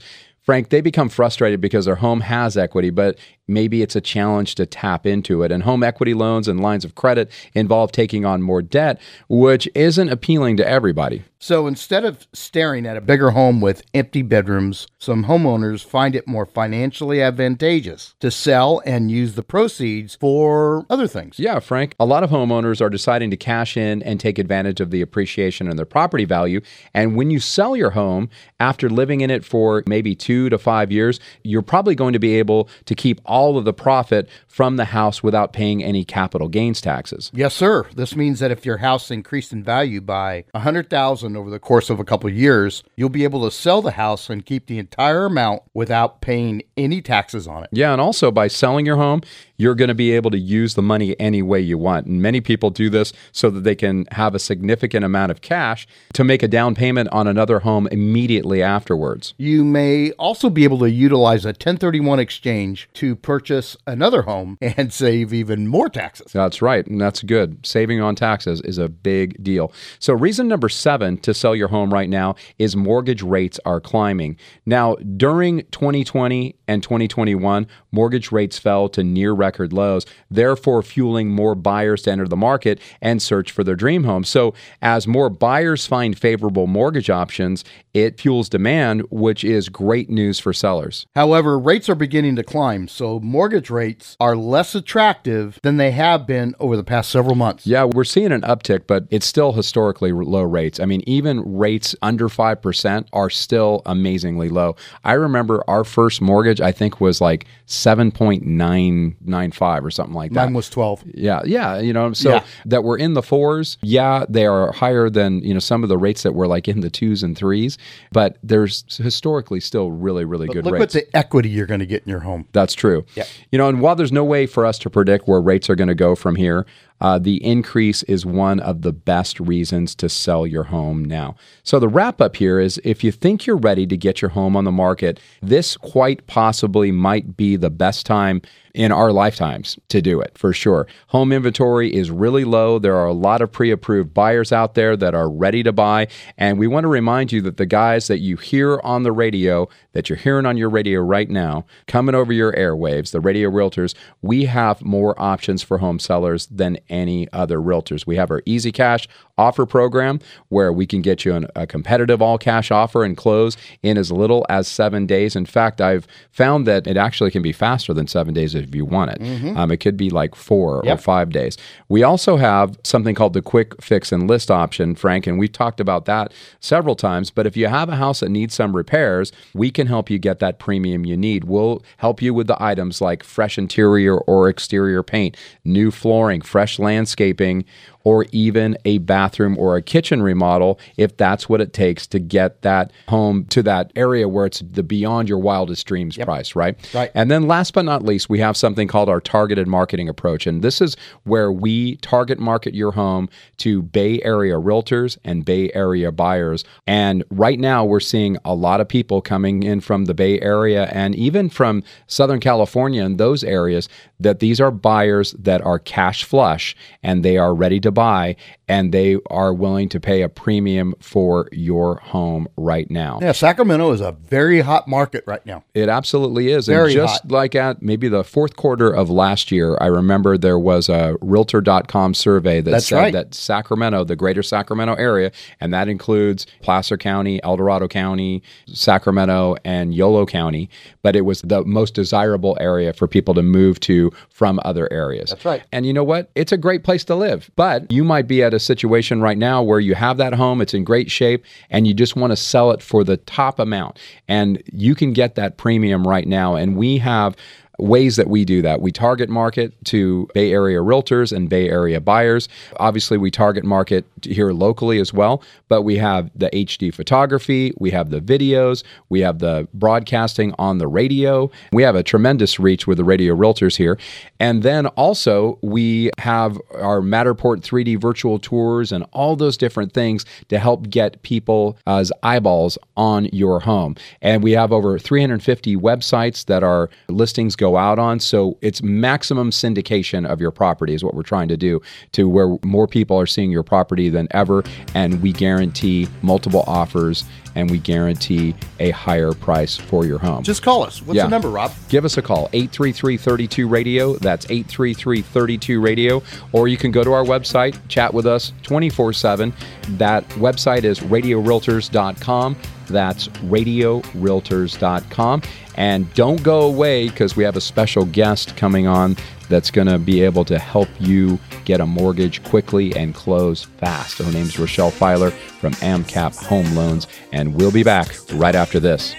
Frank, 0.52 0.68
they 0.68 0.82
become 0.82 1.08
frustrated 1.08 1.62
because 1.62 1.86
their 1.86 1.96
home 1.96 2.20
has 2.20 2.58
equity, 2.58 2.90
but 2.90 3.18
maybe 3.52 3.82
it's 3.82 3.96
a 3.96 4.02
challenge 4.02 4.56
to 4.56 4.66
tap 4.66 5.06
into 5.06 5.44
it. 5.44 5.52
And 5.52 5.64
home 5.64 5.84
equity 5.84 6.14
loans 6.14 6.48
and 6.48 6.60
lines 6.60 6.86
of 6.86 6.96
credit 6.96 7.30
involve 7.54 7.92
taking 7.92 8.26
on 8.26 8.42
more 8.42 8.62
debt, 8.62 9.00
which 9.28 9.70
isn't 9.76 10.10
appealing 10.10 10.58
to 10.58 10.68
everybody. 10.68 11.24
So 11.44 11.66
instead 11.66 12.06
of 12.06 12.28
staring 12.34 12.86
at 12.86 12.98
a 12.98 13.02
bigger 13.02 13.32
home 13.32 13.62
with 13.62 13.82
empty 13.96 14.22
bedrooms, 14.22 14.86
some 15.00 15.26
homeowners 15.26 15.84
find 15.84 16.16
it 16.16 16.28
more 16.28 16.46
financially 16.46 17.20
advantageous 17.20 18.14
to 18.20 18.30
sell 18.30 18.80
and 18.86 19.10
use 19.10 19.34
the 19.34 19.42
proceeds 19.42 20.14
for 20.14 20.86
other 20.88 21.08
things. 21.08 21.40
Yeah, 21.40 21.60
Frank. 21.60 21.96
A 22.00 22.06
lot 22.06 22.24
of 22.24 22.30
homeowners 22.30 22.80
are 22.80 22.92
deciding 22.92 23.32
to 23.32 23.38
cash 23.38 23.76
in 23.76 24.04
and 24.04 24.20
take 24.20 24.38
advantage 24.38 24.80
of 24.80 24.92
the 24.92 25.02
appreciation 25.02 25.68
in 25.68 25.78
their 25.78 25.86
property 25.88 26.26
value. 26.26 26.62
And 26.94 27.16
when 27.16 27.32
you 27.32 27.40
sell 27.40 27.76
your 27.76 27.90
home 27.90 28.30
after 28.60 28.88
living 28.88 29.22
in 29.22 29.32
it 29.32 29.44
for 29.44 29.82
maybe 29.88 30.14
two 30.14 30.48
to 30.50 30.60
five 30.60 30.92
years, 30.92 31.20
you're 31.44 31.64
probably 31.64 31.96
going 31.96 32.14
to 32.14 32.20
be 32.20 32.36
able 32.36 32.70
to 32.86 32.94
keep 32.94 33.20
all 33.26 33.41
of 33.58 33.66
the 33.66 33.74
profit 33.74 34.28
from 34.52 34.76
the 34.76 34.86
house 34.86 35.24
without 35.24 35.54
paying 35.54 35.84
any 35.84 36.04
capital 36.04 36.50
gains 36.50 36.82
taxes. 36.82 37.32
Yes, 37.34 37.56
sir. 37.56 37.86
This 37.96 38.16
means 38.16 38.40
that 38.40 38.52
if 38.52 38.66
your 38.66 38.78
house 38.78 39.10
increased 39.10 39.54
in 39.54 39.64
value 39.64 40.02
by 40.02 40.44
a 40.54 40.60
hundred 40.60 40.90
thousand 40.90 41.38
over 41.38 41.50
the 41.50 41.60
course 41.60 41.90
of 41.90 42.00
a 42.00 42.04
couple 42.04 42.30
of 42.30 42.36
years, 42.36 42.84
you'll 42.96 43.10
be 43.10 43.24
able 43.24 43.44
to 43.46 43.52
sell 43.52 43.82
the 43.82 43.92
house 43.92 44.30
and 44.30 44.46
keep 44.46 44.68
the 44.68 44.78
entire 44.78 45.26
amount 45.26 45.64
without 45.74 46.22
paying 46.22 46.62
any 46.76 47.02
taxes 47.02 47.48
on 47.48 47.64
it. 47.64 47.70
Yeah, 47.72 47.94
and 47.94 48.02
also 48.02 48.30
by 48.30 48.48
selling 48.48 48.86
your 48.86 48.98
home, 48.98 49.22
you're 49.56 49.76
going 49.76 49.90
to 49.90 49.96
be 49.96 50.12
able 50.12 50.32
to 50.32 50.40
use 50.40 50.74
the 50.74 50.82
money 50.82 51.16
any 51.20 51.42
way 51.42 51.60
you 51.60 51.78
want. 51.78 52.08
And 52.08 52.22
many 52.22 52.42
people 52.42 52.72
do 52.72 52.90
this 52.90 53.14
so 53.32 53.50
that 53.52 53.64
they 53.64 53.76
can 53.76 54.06
have 54.12 54.34
a 54.34 54.40
significant 54.40 55.06
amount 55.06 55.32
of 55.32 55.42
cash 55.42 55.88
to 56.14 56.24
make 56.24 56.42
a 56.42 56.48
down 56.48 56.74
payment 56.74 57.10
on 57.12 57.28
another 57.28 57.60
home 57.60 57.88
immediately 57.92 58.64
afterwards. 58.64 59.36
You 59.38 59.64
may 59.64 60.12
also 60.14 60.50
be 60.50 60.64
able 60.64 60.80
to 60.80 60.90
utilize 60.90 61.46
a 61.46 61.50
1031 61.50 62.20
exchange 62.20 62.90
to 62.94 63.16
purchase 63.16 63.78
another 63.86 64.24
home 64.24 64.41
and 64.62 64.92
save 64.92 65.34
even 65.34 65.68
more 65.68 65.90
taxes. 65.90 66.32
That's 66.32 66.62
right, 66.62 66.86
and 66.86 67.00
that's 67.00 67.24
good. 67.24 67.66
Saving 67.66 68.02
on 68.02 68.16
taxes 68.16 68.62
is 68.62 68.78
a 68.78 68.90
big 68.90 69.42
deal. 69.44 69.72
So, 70.00 70.14
reason 70.14 70.48
number 70.48 70.70
seven 70.70 71.18
to 71.20 71.34
sell 71.34 71.56
your 71.56 71.70
home 71.70 71.94
right 71.94 72.10
now 72.10 72.36
is 72.60 72.76
mortgage 72.76 73.22
rates 73.22 73.60
are 73.66 73.80
climbing. 73.80 74.38
Now, 74.66 74.96
during 74.96 75.62
2020 75.72 76.56
and 76.68 76.84
2021, 76.84 77.68
mortgage 77.92 78.32
rates 78.32 78.58
fell 78.58 78.90
to 78.90 79.04
near 79.04 79.34
record 79.34 79.62
record 79.62 79.74
lows, 79.74 80.06
therefore 80.30 80.82
fueling 80.82 81.30
more 81.30 81.56
buyers 81.56 82.04
to 82.04 82.12
enter 82.12 82.28
the 82.28 82.36
market 82.36 82.80
and 83.02 83.22
search 83.22 83.52
for 83.52 83.64
their 83.64 83.76
dream 83.76 84.04
home. 84.04 84.24
So, 84.24 84.54
as 84.82 85.08
more 85.08 85.30
buyers 85.30 85.86
find 85.86 86.18
favorable 86.18 86.68
mortgage 86.68 87.10
options, 87.10 87.64
it 87.94 88.20
fuels 88.20 88.50
demand, 88.50 89.02
which 89.12 89.44
is 89.44 89.70
great 89.70 90.10
news 90.10 90.40
for 90.40 90.54
sellers. 90.54 91.06
However, 91.16 91.60
rates 91.60 91.90
are 91.90 91.96
beginning 91.96 92.36
to 92.38 92.44
climb, 92.44 92.88
so 92.88 93.20
mortgage 93.20 93.70
rates 93.70 94.16
are 94.20 94.31
less 94.36 94.76
attractive 94.76 95.60
than 95.64 95.78
they 95.78 95.92
have 95.92 96.26
been 96.28 96.54
over 96.60 96.76
the 96.78 96.84
past 96.84 97.10
several 97.12 97.36
months. 97.36 97.66
Yeah, 97.68 97.84
we're 97.86 98.04
seeing 98.04 98.32
an 98.32 98.42
uptick, 98.42 98.82
but 98.88 99.06
it's 99.10 99.26
still 99.26 99.54
historically 99.54 100.12
low 100.12 100.44
rates. 100.44 100.80
I 100.80 100.86
mean, 100.86 101.02
even 101.08 101.58
rates 101.58 101.96
under 102.02 102.28
5% 102.30 103.08
are 103.14 103.30
still 103.30 103.82
amazingly 103.86 104.50
low. 104.50 104.76
I 105.04 105.14
remember 105.14 105.64
our 105.68 105.84
first 105.84 106.22
mortgage, 106.22 106.62
I 106.62 106.72
think, 106.72 107.02
was 107.02 107.22
like 107.22 107.46
7.995 107.68 109.84
or 109.84 109.92
something 109.92 110.16
like 110.16 110.32
that. 110.34 110.46
Mine 110.46 110.54
was 110.54 110.70
12. 110.70 111.04
Yeah, 111.14 111.42
yeah, 111.46 111.80
you 111.80 111.94
know, 111.94 112.14
so 112.14 112.30
Yeah. 112.32 112.44
that 112.66 112.84
we're 112.84 112.98
in 112.98 113.14
the 113.14 113.22
fours, 113.24 113.78
yeah, 113.82 114.26
they 114.30 114.46
are 114.46 114.72
higher 114.72 115.10
than, 115.10 115.42
you 115.44 115.54
know, 115.54 115.60
some 115.60 115.84
of 115.84 115.90
the 115.90 115.98
rates 115.98 116.24
that 116.24 116.34
were 116.34 116.48
like 116.48 116.68
in 116.68 116.82
the 116.82 116.90
twos 116.90 117.24
and 117.24 117.38
threes, 117.38 117.78
but 118.12 118.38
there's 118.44 118.84
historically 118.98 119.60
still 119.60 119.92
really, 119.92 120.26
really 120.26 120.48
But 120.48 120.54
good 120.54 120.66
look 120.66 120.74
rates. 120.76 120.96
what 120.96 121.06
the 121.12 121.18
equity 121.18 121.50
you're 121.50 121.66
going 121.68 121.80
to 121.80 121.86
get 121.86 122.04
in 122.04 122.10
your 122.10 122.20
home. 122.22 122.46
That's 122.52 122.74
true. 122.74 123.06
Yeah. 123.16 123.26
You 123.52 123.58
know, 123.58 123.70
and 123.70 123.82
while 123.82 123.96
there's 123.96 124.12
no 124.12 124.21
way 124.24 124.46
for 124.46 124.66
us 124.66 124.80
to 124.80 124.90
predict 124.90 125.28
where 125.28 125.42
rates 125.42 125.70
are 125.70 125.76
going 125.76 125.88
to 125.88 125.96
go 125.96 126.16
from 126.16 126.36
here, 126.36 126.66
uh, 127.02 127.20
the 127.20 127.44
increase 127.44 128.04
is 128.04 128.26
one 128.26 128.60
of 128.60 128.84
the 128.84 128.94
best 128.94 129.40
reasons 129.40 129.96
to 129.96 130.08
sell 130.08 130.48
your 130.48 130.64
home 130.66 131.04
now. 131.04 131.36
So, 131.64 131.80
the 131.80 131.90
wrap 131.90 132.22
up 132.22 132.36
here 132.38 132.60
is 132.60 132.80
if 132.84 133.04
you 133.04 133.12
think 133.12 133.46
you're 133.46 133.58
ready 133.58 133.86
to 133.88 133.98
get 133.98 134.22
your 134.22 134.30
home 134.30 134.56
on 134.56 134.64
the 134.64 134.72
market, 134.72 135.20
this 135.42 135.76
quite 135.76 136.26
possibly 136.28 136.92
might 136.92 137.36
be 137.36 137.56
the 137.56 137.70
best 137.70 138.06
time 138.06 138.42
in 138.74 138.92
our 138.92 139.12
lifetimes 139.12 139.78
to 139.90 140.02
do 140.02 140.22
it 140.22 140.38
for 140.38 140.54
sure. 140.54 140.88
Home 141.08 141.32
inventory 141.32 141.94
is 141.94 142.10
really 142.10 142.44
low. 142.44 142.80
There 142.80 142.96
are 142.96 143.08
a 143.08 143.14
lot 143.14 143.42
of 143.42 143.52
pre 143.52 143.72
approved 143.72 144.14
buyers 144.14 144.52
out 144.52 144.76
there 144.76 144.96
that 144.98 145.14
are 145.14 145.30
ready 145.30 145.64
to 145.64 145.72
buy. 145.72 146.08
And 146.38 146.58
we 146.58 146.68
want 146.68 146.86
to 146.86 146.88
remind 146.90 147.32
you 147.32 147.42
that 147.42 147.58
the 147.58 147.66
guys 147.66 148.08
that 148.08 148.20
you 148.20 148.38
hear 148.38 148.80
on 148.84 149.04
the 149.04 149.12
radio, 149.12 149.68
that 149.94 150.10
you're 150.10 150.18
hearing 150.18 150.46
on 150.46 150.58
your 150.58 150.70
radio 150.70 151.02
right 151.02 151.30
now, 151.30 151.66
coming 151.88 152.16
over 152.16 152.32
your 152.32 152.54
airwaves, 152.54 153.12
the 153.12 153.20
radio 153.20 153.50
realtors, 153.50 153.94
we 154.22 154.46
have 154.46 154.82
more 154.84 155.20
options 155.22 155.62
for 155.62 155.80
home 155.80 156.00
sellers 156.00 156.48
than 156.48 156.78
any 156.92 157.28
other 157.34 157.58
realtors. 157.58 158.06
We 158.06 158.18
have 158.18 158.30
our 158.30 158.44
Easy 158.46 158.72
Cash 158.72 159.08
offer 159.38 159.66
program 159.66 160.20
where 160.50 160.72
we 160.72 160.86
can 160.86 161.02
get 161.02 161.26
you 161.26 161.34
an, 161.34 161.48
a 161.56 161.66
competitive 161.66 162.22
all 162.22 162.38
cash 162.38 162.70
offer 162.70 163.04
and 163.04 163.18
close 163.18 163.58
in 163.82 163.98
as 163.98 164.12
little 164.12 164.46
as 164.50 164.68
seven 164.68 165.08
days. 165.08 165.36
In 165.36 165.46
fact, 165.46 165.82
I've 165.82 166.06
found 166.32 166.68
that 166.68 166.86
it 166.86 166.98
actually 166.98 167.32
can 167.32 167.42
be 167.42 167.52
faster 167.52 167.94
than 167.94 168.06
seven 168.08 168.34
days 168.34 168.54
if 168.54 168.76
you 168.76 168.86
want 168.86 169.12
it. 169.12 169.22
Um, 169.58 169.72
it 169.72 169.78
could 169.78 169.98
be 169.98 170.10
like 170.12 170.36
four 170.36 170.86
or 170.94 170.98
five 170.98 171.32
days. 171.32 171.58
We 171.90 172.04
also 172.04 172.38
have 172.38 172.78
something 172.84 173.16
called 173.16 173.34
the 173.34 173.42
quick 173.42 173.82
fix 173.82 174.12
and 174.12 174.28
list 174.28 174.52
option, 174.52 174.94
Frank, 174.96 175.26
and 175.26 175.40
we've 175.40 175.52
talked 175.52 175.80
about 175.80 176.06
that 176.06 176.34
several 176.60 176.96
times. 176.96 177.32
But 177.32 177.48
if 177.48 177.58
you 177.58 177.68
have 177.68 177.90
a 177.90 177.96
house 177.96 178.20
that 178.20 178.30
needs 178.30 178.54
some 178.54 178.76
repairs, 178.76 179.32
we 179.54 179.72
can 179.72 179.88
help 179.88 180.10
you 180.10 180.20
get 180.20 180.40
that 180.40 180.60
premium 180.60 181.06
you 181.06 181.18
need. 181.18 181.46
We'll 181.46 181.82
help 181.98 182.22
you 182.22 182.34
with 182.34 182.48
the 182.48 182.62
items 182.62 183.02
like 183.02 183.24
fresh 183.24 183.58
interior 183.58 184.18
or 184.18 184.50
exterior 184.50 185.02
paint, 185.04 185.38
new 185.64 185.90
flooring, 185.90 186.42
fresh 186.42 186.78
landscaping, 186.82 187.66
or 188.04 188.26
even 188.32 188.78
a 188.86 188.98
bathroom 189.00 189.58
or 189.58 189.76
a 189.76 189.82
kitchen 189.82 190.22
remodel 190.22 190.80
if 190.98 191.16
that's 191.18 191.48
what 191.48 191.62
it 191.62 191.74
takes 191.74 192.08
to 192.08 192.20
get 192.20 192.62
that 192.62 192.92
home 193.08 193.46
to 193.46 193.62
that 193.64 193.92
area 193.96 194.28
where 194.28 194.46
it's 194.46 194.62
the 194.72 194.84
beyond 194.84 195.30
your 195.30 195.38
wildest 195.38 195.86
dreams 195.86 196.18
price, 196.18 196.56
right? 196.56 196.76
Right. 196.94 197.12
And 197.14 197.30
then 197.30 197.48
last 197.48 197.74
but 197.74 197.84
not 197.84 198.04
least, 198.04 198.30
we 198.30 198.40
have 198.40 198.58
something 198.58 198.88
called 198.88 199.10
our 199.10 199.22
targeted 199.22 199.68
marketing 199.68 200.10
approach. 200.10 200.48
And 200.48 200.62
this 200.62 200.82
is 200.82 200.98
where 201.24 201.52
we 201.52 201.98
target 201.98 202.40
market 202.40 202.74
your 202.74 202.92
home 202.92 203.30
to 203.58 203.82
Bay 203.82 204.22
Area 204.24 204.56
realtors 204.56 205.18
and 205.24 205.46
Bay 205.46 205.72
Area 205.74 206.12
buyers. 206.12 206.64
And 206.88 207.24
right 207.30 207.60
now, 207.60 207.86
we're 207.86 208.00
seeing 208.00 208.38
a 208.44 208.56
lot 208.56 208.82
of 208.82 208.88
people 208.88 209.22
coming 209.22 209.64
in 209.64 209.82
from 209.82 210.06
the 210.06 210.14
Bay 210.14 210.40
Area 210.42 210.86
and 210.92 211.16
even 211.16 211.50
from 211.50 211.84
Southern 212.08 212.40
California 212.40 213.04
and 213.04 213.18
those 213.18 213.44
areas 213.44 213.88
that 214.24 214.40
these 214.40 214.60
are 214.62 214.72
buyers 214.72 215.34
that 215.40 215.62
are 215.62 215.80
cash 215.80 216.24
flush 216.24 216.76
and 217.04 217.24
they 217.24 217.38
are 217.38 217.54
ready 217.54 217.80
to 217.80 217.92
buy 217.92 218.36
and 218.72 218.94
they 218.94 219.18
are 219.30 219.54
willing 219.54 219.90
to 219.90 220.00
pay 220.00 220.22
a 220.22 220.30
premium 220.30 220.96
for 221.02 221.50
your 221.52 221.98
home 221.98 222.48
right 222.56 222.90
now. 222.90 223.20
Yeah, 223.22 223.34
Sacramento 223.34 223.92
is 223.92 224.00
a 224.00 224.14
very 224.14 224.62
hot 224.62 224.88
market 224.88 225.26
right 225.28 225.46
now. 225.46 225.66
It 225.74 225.90
absolutely 225.90 226.52
is. 226.52 226.68
Very 226.68 226.94
and 226.94 227.02
just 227.02 227.24
hot. 227.24 227.32
like 227.32 227.54
at 227.54 227.82
maybe 227.82 228.08
the 228.08 228.24
fourth 228.24 228.56
quarter 228.56 228.90
of 228.90 229.10
last 229.10 229.52
year, 229.52 229.78
I 229.82 229.88
remember 229.88 230.38
there 230.38 230.58
was 230.58 230.88
a 230.88 231.18
realtor.com 231.20 232.14
survey 232.14 232.62
that 232.62 232.72
That's 232.72 232.88
said 232.88 232.98
right. 232.98 233.14
that 233.14 233.36
Sacramento, 233.36 234.06
the 234.06 234.16
greater 234.16 234.42
Sacramento 234.42 234.94
area, 234.94 235.34
and 235.60 235.74
that 235.74 235.90
includes 235.90 236.48
Placer 236.62 236.96
County, 236.96 237.44
El 237.44 237.58
Dorado 237.58 237.90
County, 237.90 238.42
Sacramento, 238.68 239.58
and 239.66 239.94
Yolo 239.94 240.26
County, 240.26 240.70
but 241.02 241.18
it 241.18 241.26
was 241.26 241.42
the 241.42 241.66
most 241.66 241.94
desirable 241.94 242.58
area 242.62 242.94
for 242.94 243.06
people 243.06 243.34
to 243.34 243.44
move 243.44 243.82
to 243.82 244.12
from 244.30 244.62
other 244.64 244.88
areas. 244.94 245.32
That's 245.32 245.44
right. 245.44 245.64
And 245.74 245.86
you 245.86 245.92
know 245.92 246.06
what? 246.06 246.32
It's 246.36 246.54
a 246.54 246.58
great 246.58 246.86
place 246.86 247.04
to 247.06 247.16
live. 247.16 247.52
But 247.58 247.92
you 247.92 248.06
might 248.06 248.28
be 248.28 248.42
at 248.42 248.54
a 248.54 248.61
situation 248.62 249.22
right 249.22 249.38
now 249.38 249.62
where 249.62 249.80
you 249.80 249.96
have 249.96 250.18
that 250.18 250.34
home, 250.34 250.62
it's 250.62 250.74
in 250.74 250.84
great 250.84 251.12
shape, 251.12 251.44
and 251.70 251.88
you 251.88 251.94
just 251.94 252.16
want 252.16 252.32
to 252.32 252.38
sell 252.38 252.72
it 252.72 252.82
for 252.82 253.04
the 253.04 253.18
top 253.18 253.60
amount. 253.60 254.00
And 254.28 254.62
you 254.72 254.96
can 254.96 255.14
get 255.14 255.36
that 255.36 255.58
premium 255.58 256.08
right 256.08 256.28
now. 256.28 256.56
And 256.56 256.78
we 256.78 256.98
have 257.00 257.36
ways 257.82 258.16
that 258.16 258.28
we 258.28 258.46
do 258.46 258.62
that. 258.62 258.80
We 258.82 258.92
target 258.92 259.30
market 259.30 259.74
to 259.86 260.28
Bay 260.34 260.52
Area 260.52 260.80
realtors 260.80 261.36
and 261.36 261.50
Bay 261.50 261.70
Area 261.70 262.00
buyers. 262.00 262.48
Obviously, 262.80 263.18
we 263.18 263.32
target 263.32 263.66
market 263.66 264.06
here 264.22 264.52
locally 264.52 265.00
as 265.00 265.14
well, 265.14 265.44
but 265.68 265.82
we 265.82 265.98
have 265.98 266.30
the 266.36 266.50
HD 266.52 266.94
photography, 266.94 267.74
we 267.78 267.92
have 267.92 268.12
the 268.12 268.22
videos, 268.22 268.84
we 269.10 269.22
have 269.22 269.40
the 269.40 269.68
broadcasting 269.74 270.54
on 270.60 270.78
the 270.78 270.88
radio. 270.88 271.50
We 271.74 271.84
have 271.84 271.96
a 271.96 272.04
tremendous 272.04 272.60
reach 272.60 272.88
with 272.88 272.98
the 272.98 273.04
radio 273.04 273.36
realtors 273.36 273.76
here. 273.76 273.98
And 274.40 274.64
then 274.64 274.88
also, 274.88 275.58
we 275.62 276.12
have 276.20 276.60
our 276.76 277.02
Matterport 277.02 277.62
3D 277.62 278.00
virtual 278.00 278.40
tours 278.40 278.92
and 278.92 279.06
all 279.12 279.36
those 279.36 279.58
different 279.58 279.94
things 279.94 280.26
to 280.50 280.60
help 280.60 280.90
get 280.90 281.22
people 281.24 281.78
as 281.88 282.12
eyeballs 282.24 282.78
on 282.96 283.26
your 283.26 283.60
home. 283.60 283.96
And 284.22 284.44
we 284.44 284.52
have 284.52 284.72
over 284.72 285.00
350 285.00 285.76
websites 285.78 286.46
that 286.46 286.64
our 286.64 286.90
listings 287.08 287.56
go 287.56 287.71
out 287.78 288.00
on. 288.00 288.20
So 288.20 288.58
it's 288.62 288.82
maximum 288.82 289.52
syndication 289.52 290.26
of 290.28 290.40
your 290.42 290.52
property 290.52 290.94
is 290.94 291.04
what 291.04 291.14
we're 291.14 291.24
trying 291.24 291.48
to 291.50 291.58
do 291.58 291.82
to 292.14 292.28
where 292.30 292.58
more 292.64 292.88
people 292.88 293.20
are 293.20 293.26
seeing 293.26 293.52
your 293.52 293.64
property 293.64 294.10
than 294.10 294.28
ever. 294.32 294.64
And 294.96 295.22
we 295.22 295.32
guarantee 295.34 296.08
multiple 296.22 296.64
offers 296.68 297.24
and 297.54 297.70
we 297.70 297.80
guarantee 297.80 298.56
a 298.80 298.92
higher 298.92 299.34
price 299.34 299.76
for 299.76 300.06
your 300.06 300.18
home. 300.20 300.42
Just 300.44 300.64
call 300.64 300.84
us. 300.84 301.02
What's 301.02 301.18
Yeah. 301.18 301.24
the 301.24 301.30
number, 301.30 301.50
Rob? 301.50 301.72
Give 301.90 302.06
us 302.06 302.18
a 302.18 302.22
call, 302.22 302.50
833 302.54 303.18
32 303.18 303.68
Radio. 303.68 304.16
That's 304.16 304.46
833 304.50 305.22
32 305.22 305.82
Radio. 305.82 306.24
Or 306.54 306.70
you 306.70 306.78
can 306.78 306.92
go 306.92 307.04
to 307.04 307.12
our 307.12 307.24
website, 307.26 307.76
chat 307.90 308.14
with 308.14 308.26
us 308.26 308.54
24 308.64 309.12
7. 309.14 309.54
That 309.98 310.28
website 310.30 310.86
is 310.86 311.02
radiorealtors.com. 311.02 312.56
That's 312.92 313.28
radiorealtors.com. 313.28 315.42
And 315.76 316.14
don't 316.14 316.44
go 316.44 316.62
away 316.62 317.10
because 317.10 317.36
we 317.36 317.44
have 317.44 317.56
a 317.56 317.62
special 317.62 318.06
guest 318.06 318.56
coming 318.58 318.88
on 318.88 319.18
that's 319.50 319.72
going 319.72 319.88
to 319.88 319.98
be 319.98 320.22
able 320.22 320.46
to 320.46 320.60
help 320.60 320.90
you 321.00 321.40
get 321.66 321.82
a 321.82 321.86
mortgage 321.86 322.44
quickly 322.44 322.96
and 322.96 323.16
close 323.16 323.64
fast. 323.64 324.20
Her 324.20 324.32
name's 324.32 324.56
Rachelle 324.56 324.92
Filer 324.92 325.32
from 325.32 325.74
AmCap 325.76 326.46
Home 326.48 326.76
Loans. 326.76 327.08
And 327.32 327.56
we'll 327.56 327.72
be 327.72 327.84
back 327.84 328.14
right 328.34 328.56
after 328.56 328.80
this. 328.80 329.16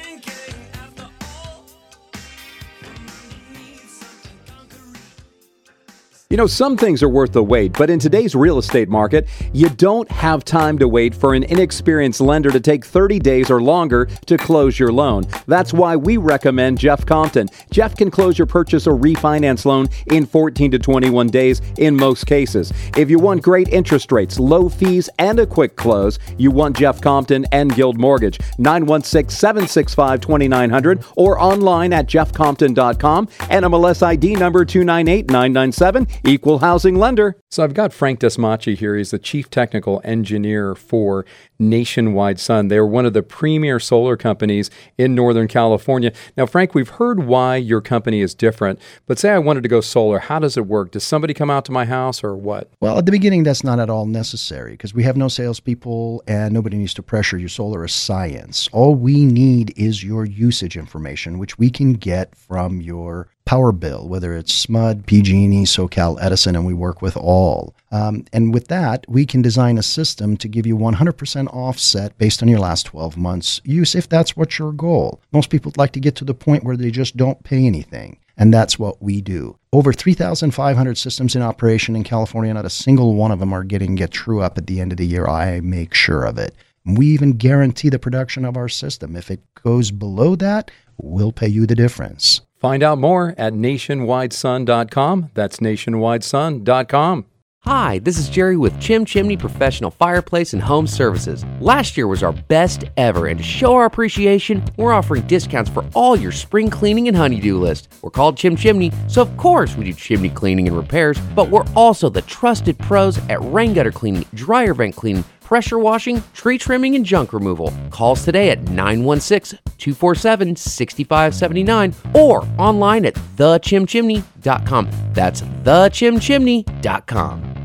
You 6.33 6.39
know, 6.39 6.47
some 6.47 6.79
things 6.79 7.03
are 7.03 7.11
worth 7.11 7.33
the 7.33 7.45
wait, 7.45 7.75
but 7.75 7.91
in 7.91 7.99
today's 7.99 8.35
real 8.35 8.57
estate 8.57 8.89
market, 8.89 9.29
you 9.53 9.69
don't 9.69 10.11
have 10.11 10.47
time 10.47 10.79
to 10.79 10.89
wait 10.89 11.15
for 11.15 11.35
an 11.35 11.43
inexperienced 11.43 12.23
lender 12.23 12.51
to 12.51 12.59
take 12.59 12.87
30 12.87 13.19
days 13.19 13.51
or 13.51 13.61
longer 13.61 14.07
to 14.07 14.39
close 14.39 14.79
your 14.79 14.91
loan. 14.91 15.25
That's 15.47 15.75
why 15.75 15.95
we 15.95 16.17
recommend 16.17 16.79
Jeff 16.79 17.05
Compton. 17.05 17.51
Jeff 17.71 17.95
can 17.95 18.11
close 18.11 18.39
your 18.39 18.47
purchase 18.47 18.87
or 18.87 18.99
refinance 18.99 19.67
loan 19.67 19.91
in 20.07 20.25
14 20.25 20.71
to 20.71 20.79
21 20.79 21.27
days 21.27 21.61
in 21.77 21.95
most 21.95 22.25
cases. 22.25 22.73
If 22.97 23.11
you 23.11 23.19
want 23.19 23.43
great 23.43 23.69
interest 23.69 24.11
rates, 24.11 24.41
low 24.41 24.71
fees, 24.71 25.11
and 25.19 25.39
a 25.39 25.47
quick 25.47 25.77
close, 25.77 26.19
you 26.39 26.51
want 26.51 26.79
Jeff 26.79 27.03
Compton 27.03 27.45
and 27.53 27.75
Guild 27.75 27.99
Mortgage. 27.99 28.41
916 28.57 29.29
765 29.29 30.23
2900 30.23 31.05
or 31.15 31.39
online 31.39 31.93
at 31.93 32.07
jeffcompton.com. 32.07 33.27
NMLS 33.27 34.03
ID 34.03 34.37
number 34.37 34.65
298997, 34.65 36.07
equal 36.25 36.61
housing 36.61 36.97
lender. 36.97 37.37
So 37.51 37.65
I've 37.65 37.75
got 37.75 37.93
Frank 37.93 38.21
Desmachi 38.21 38.77
here. 38.77 38.97
He's 38.97 39.11
the 39.11 39.19
chief 39.19 39.51
technical 39.51 40.01
engineer 40.05 40.75
for 40.75 41.27
Nationwide 41.59 42.39
Sun. 42.39 42.69
They're 42.69 42.87
one 42.87 43.07
of 43.07 43.13
the 43.13 43.23
premier 43.23 43.81
solar 43.81 44.17
companies 44.17 44.71
in 44.97 45.15
Northern 45.15 45.49
California. 45.49 46.13
Now, 46.37 46.47
Frank, 46.47 46.75
we've 46.75 46.89
heard 46.89 47.25
why 47.25 47.57
your 47.57 47.81
company 47.81 48.21
is 48.21 48.35
different, 48.35 48.79
but 49.07 49.19
say 49.19 49.31
I 49.31 49.39
wanted 49.39 49.63
to 49.65 49.69
go 49.69 49.81
solar, 49.81 50.21
how 50.21 50.39
does 50.39 50.57
it 50.57 50.67
work? 50.67 50.93
Does 50.93 51.05
somebody 51.05 51.35
come 51.35 51.51
out 51.51 51.65
to 51.67 51.73
my 51.73 51.85
house 51.85 52.23
or 52.23 52.37
what? 52.37 52.71
Well, 52.81 52.99
at 52.99 53.07
the 53.07 53.13
beginning, 53.13 53.43
that's 53.43 53.65
not 53.65 53.81
at 53.81 53.91
all 53.91 54.07
necessary 54.07 54.73
because 54.73 54.95
we 54.95 55.03
have 55.03 55.17
no 55.17 55.29
salespeople 55.29 56.23
and 56.27 56.55
nobody 56.55 56.79
needs 56.79 56.95
to 56.95 57.03
pressure 57.03 57.39
you. 57.39 57.49
Solar 57.49 57.85
is 57.85 57.93
science. 57.93 58.69
All 58.73 58.95
we 58.95 59.25
need 59.25 59.73
is 59.77 60.05
your 60.05 60.25
usage 60.25 60.77
information, 60.77 61.39
which 61.39 61.59
we 61.59 61.71
can 61.71 61.95
get 61.95 62.35
from 62.37 62.81
your 62.81 63.29
power 63.45 63.73
bill, 63.73 64.09
whether 64.09 64.37
it's 64.37 64.67
SMUD, 64.67 65.07
PG&E, 65.07 65.65
SoCal 65.65 66.19
Edison, 66.21 66.57
and 66.57 66.67
we 66.67 66.75
work 66.75 67.03
with 67.03 67.17
all. 67.17 67.75
Um, 67.91 68.25
and 68.33 68.55
with 68.55 68.69
that, 68.69 69.05
we 69.09 69.27
can 69.27 69.43
design 69.43 69.79
a 69.79 69.83
system 69.83 70.37
to 70.39 70.49
give 70.49 70.67
you 70.67 70.77
100% 70.77 71.47
offset 71.55 72.17
based 72.19 72.43
on 72.43 72.49
your 72.49 72.61
last 72.61 72.87
12 72.87 73.17
months 73.17 73.61
use, 73.65 73.95
if 73.95 74.09
that's 74.09 74.37
what 74.37 74.59
your 74.59 74.73
goal. 74.73 75.21
Most 75.33 75.51
people 75.51 75.71
would 75.71 75.79
like 75.79 75.93
to 75.93 76.01
get 76.01 76.17
to 76.17 76.25
the 76.25 76.35
point 76.35 76.65
where 76.65 76.77
they 76.77 76.91
just 76.91 77.17
don't 77.17 77.45
pay 77.45 77.67
anything. 77.67 78.19
And 78.37 78.53
that's 78.53 78.79
what 78.79 79.03
we 79.03 79.21
do. 79.21 79.59
Over 79.73 79.93
3,500 79.93 80.97
systems 80.97 81.37
in 81.37 81.43
operation 81.43 81.95
in 81.95 82.05
California, 82.05 82.55
not 82.55 82.65
a 82.65 82.71
single 82.71 83.15
one 83.15 83.31
of 83.31 83.41
them 83.41 83.53
are 83.53 83.65
getting 83.65 83.95
get 83.95 84.11
true 84.11 84.41
up 84.41 84.57
at 84.57 84.67
the 84.67 84.81
end 84.81 84.93
of 84.93 84.99
the 84.99 85.07
year. 85.07 85.27
I 85.27 85.61
make 85.61 85.95
sure 85.95 86.25
of 86.25 86.39
it. 86.39 86.55
We 86.85 87.07
even 87.09 87.35
guarantee 87.35 87.89
the 87.91 87.99
production 87.99 88.45
of 88.45 88.57
our 88.57 88.69
system. 88.69 89.17
If 89.17 89.31
it 89.31 89.41
goes 89.63 89.91
below 89.91 90.35
that, 90.37 90.71
we'll 90.97 91.33
pay 91.33 91.49
you 91.49 91.67
the 91.67 91.75
difference. 91.75 92.41
Find 92.63 92.85
out 92.85 92.99
more 92.99 93.35
at 93.39 93.55
nationwidesun.com. 93.55 95.31
That's 95.35 95.57
nationwidesun.com. 95.57 97.27
Hi, 97.65 97.99
this 98.01 98.19
is 98.19 98.29
Jerry 98.29 98.57
with 98.57 98.81
Chim 98.81 99.05
Chimney 99.05 99.37
Professional 99.37 99.91
Fireplace 99.91 100.53
and 100.53 100.63
Home 100.63 100.87
Services. 100.87 101.45
Last 101.61 101.97
year 101.97 102.07
was 102.07 102.23
our 102.23 102.33
best 102.33 102.85
ever, 102.97 103.27
and 103.27 103.39
to 103.39 103.45
show 103.45 103.75
our 103.75 103.85
appreciation, 103.85 104.65
we're 104.77 104.93
offering 104.93 105.23
discounts 105.27 105.71
for 105.71 105.85
all 105.95 106.17
your 106.17 106.31
spring 106.31 106.71
cleaning 106.71 107.09
and 107.09 107.17
honeydew 107.17 107.59
list. 107.59 107.93
We're 108.03 108.11
called 108.11 108.37
Chim 108.37 108.55
Chimney, 108.55 108.93
so 109.09 109.23
of 109.23 109.37
course 109.37 109.77
we 109.77 109.85
do 109.85 109.93
chimney 109.93 110.29
cleaning 110.29 110.67
and 110.69 110.77
repairs, 110.77 111.21
but 111.37 111.51
we're 111.51 111.67
also 111.75 112.09
the 112.09 112.23
trusted 112.23 112.79
pros 112.79 113.19
at 113.29 113.43
rain 113.43 113.75
gutter 113.75 113.93
cleaning, 113.93 114.25
dryer 114.35 114.75
vent 114.75 114.95
cleaning, 114.97 115.25
pressure 115.45 115.79
washing, 115.79 116.23
tree 116.35 116.59
trimming, 116.59 116.95
and 116.95 117.05
junk 117.05 117.33
removal. 117.33 117.73
Calls 117.91 118.25
today 118.25 118.51
at 118.51 118.63
916 118.63 119.59
247 119.79 120.57
6579 120.57 121.95
or 122.15 122.47
online 122.59 123.07
at 123.07 123.15
thechimchimney.com. 123.15 124.91
That's 125.13 125.43
thechimchimney.com. 125.43 127.62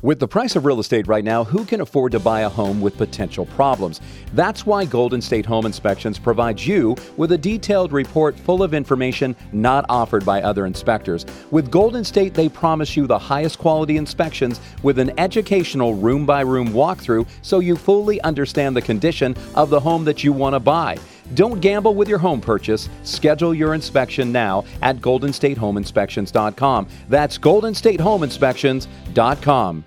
With 0.00 0.20
the 0.20 0.28
price 0.28 0.54
of 0.54 0.64
real 0.64 0.78
estate 0.78 1.08
right 1.08 1.24
now, 1.24 1.42
who 1.42 1.64
can 1.64 1.80
afford 1.80 2.12
to 2.12 2.20
buy 2.20 2.42
a 2.42 2.48
home 2.48 2.80
with 2.80 2.96
potential 2.96 3.46
problems? 3.46 4.00
That's 4.32 4.64
why 4.64 4.84
Golden 4.84 5.20
State 5.20 5.44
Home 5.46 5.66
Inspections 5.66 6.20
provides 6.20 6.64
you 6.64 6.94
with 7.16 7.32
a 7.32 7.38
detailed 7.38 7.92
report 7.92 8.38
full 8.38 8.62
of 8.62 8.74
information 8.74 9.34
not 9.52 9.84
offered 9.88 10.24
by 10.24 10.40
other 10.40 10.66
inspectors. 10.66 11.26
With 11.50 11.72
Golden 11.72 12.04
State, 12.04 12.34
they 12.34 12.48
promise 12.48 12.96
you 12.96 13.08
the 13.08 13.18
highest 13.18 13.58
quality 13.58 13.96
inspections 13.96 14.60
with 14.84 15.00
an 15.00 15.10
educational 15.18 15.94
room 15.94 16.24
by 16.24 16.42
room 16.42 16.68
walkthrough 16.68 17.26
so 17.42 17.58
you 17.58 17.76
fully 17.76 18.20
understand 18.22 18.76
the 18.76 18.82
condition 18.82 19.34
of 19.56 19.68
the 19.68 19.80
home 19.80 20.04
that 20.04 20.22
you 20.22 20.32
want 20.32 20.54
to 20.54 20.60
buy. 20.60 20.96
Don't 21.34 21.60
gamble 21.60 21.94
with 21.94 22.08
your 22.08 22.18
home 22.18 22.40
purchase. 22.40 22.88
Schedule 23.02 23.52
your 23.52 23.74
inspection 23.74 24.32
now 24.32 24.64
at 24.80 24.96
goldenstatehomeinspections.com. 24.98 26.88
That's 27.08 27.36
goldenstatehomeinspections.com. 27.36 29.84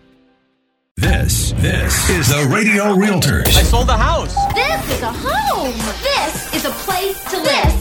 This, 0.98 1.54
this 1.54 2.10
is 2.10 2.28
the 2.28 2.48
Radio 2.54 2.94
Realtors. 2.94 3.48
I 3.48 3.64
sold 3.64 3.88
the 3.88 3.96
house. 3.98 4.36
This 4.54 4.98
is 4.98 5.02
a 5.02 5.12
home. 5.12 5.74
This 6.04 6.54
is 6.54 6.66
a 6.66 6.72
place 6.72 7.24
to 7.32 7.38
live. 7.42 7.81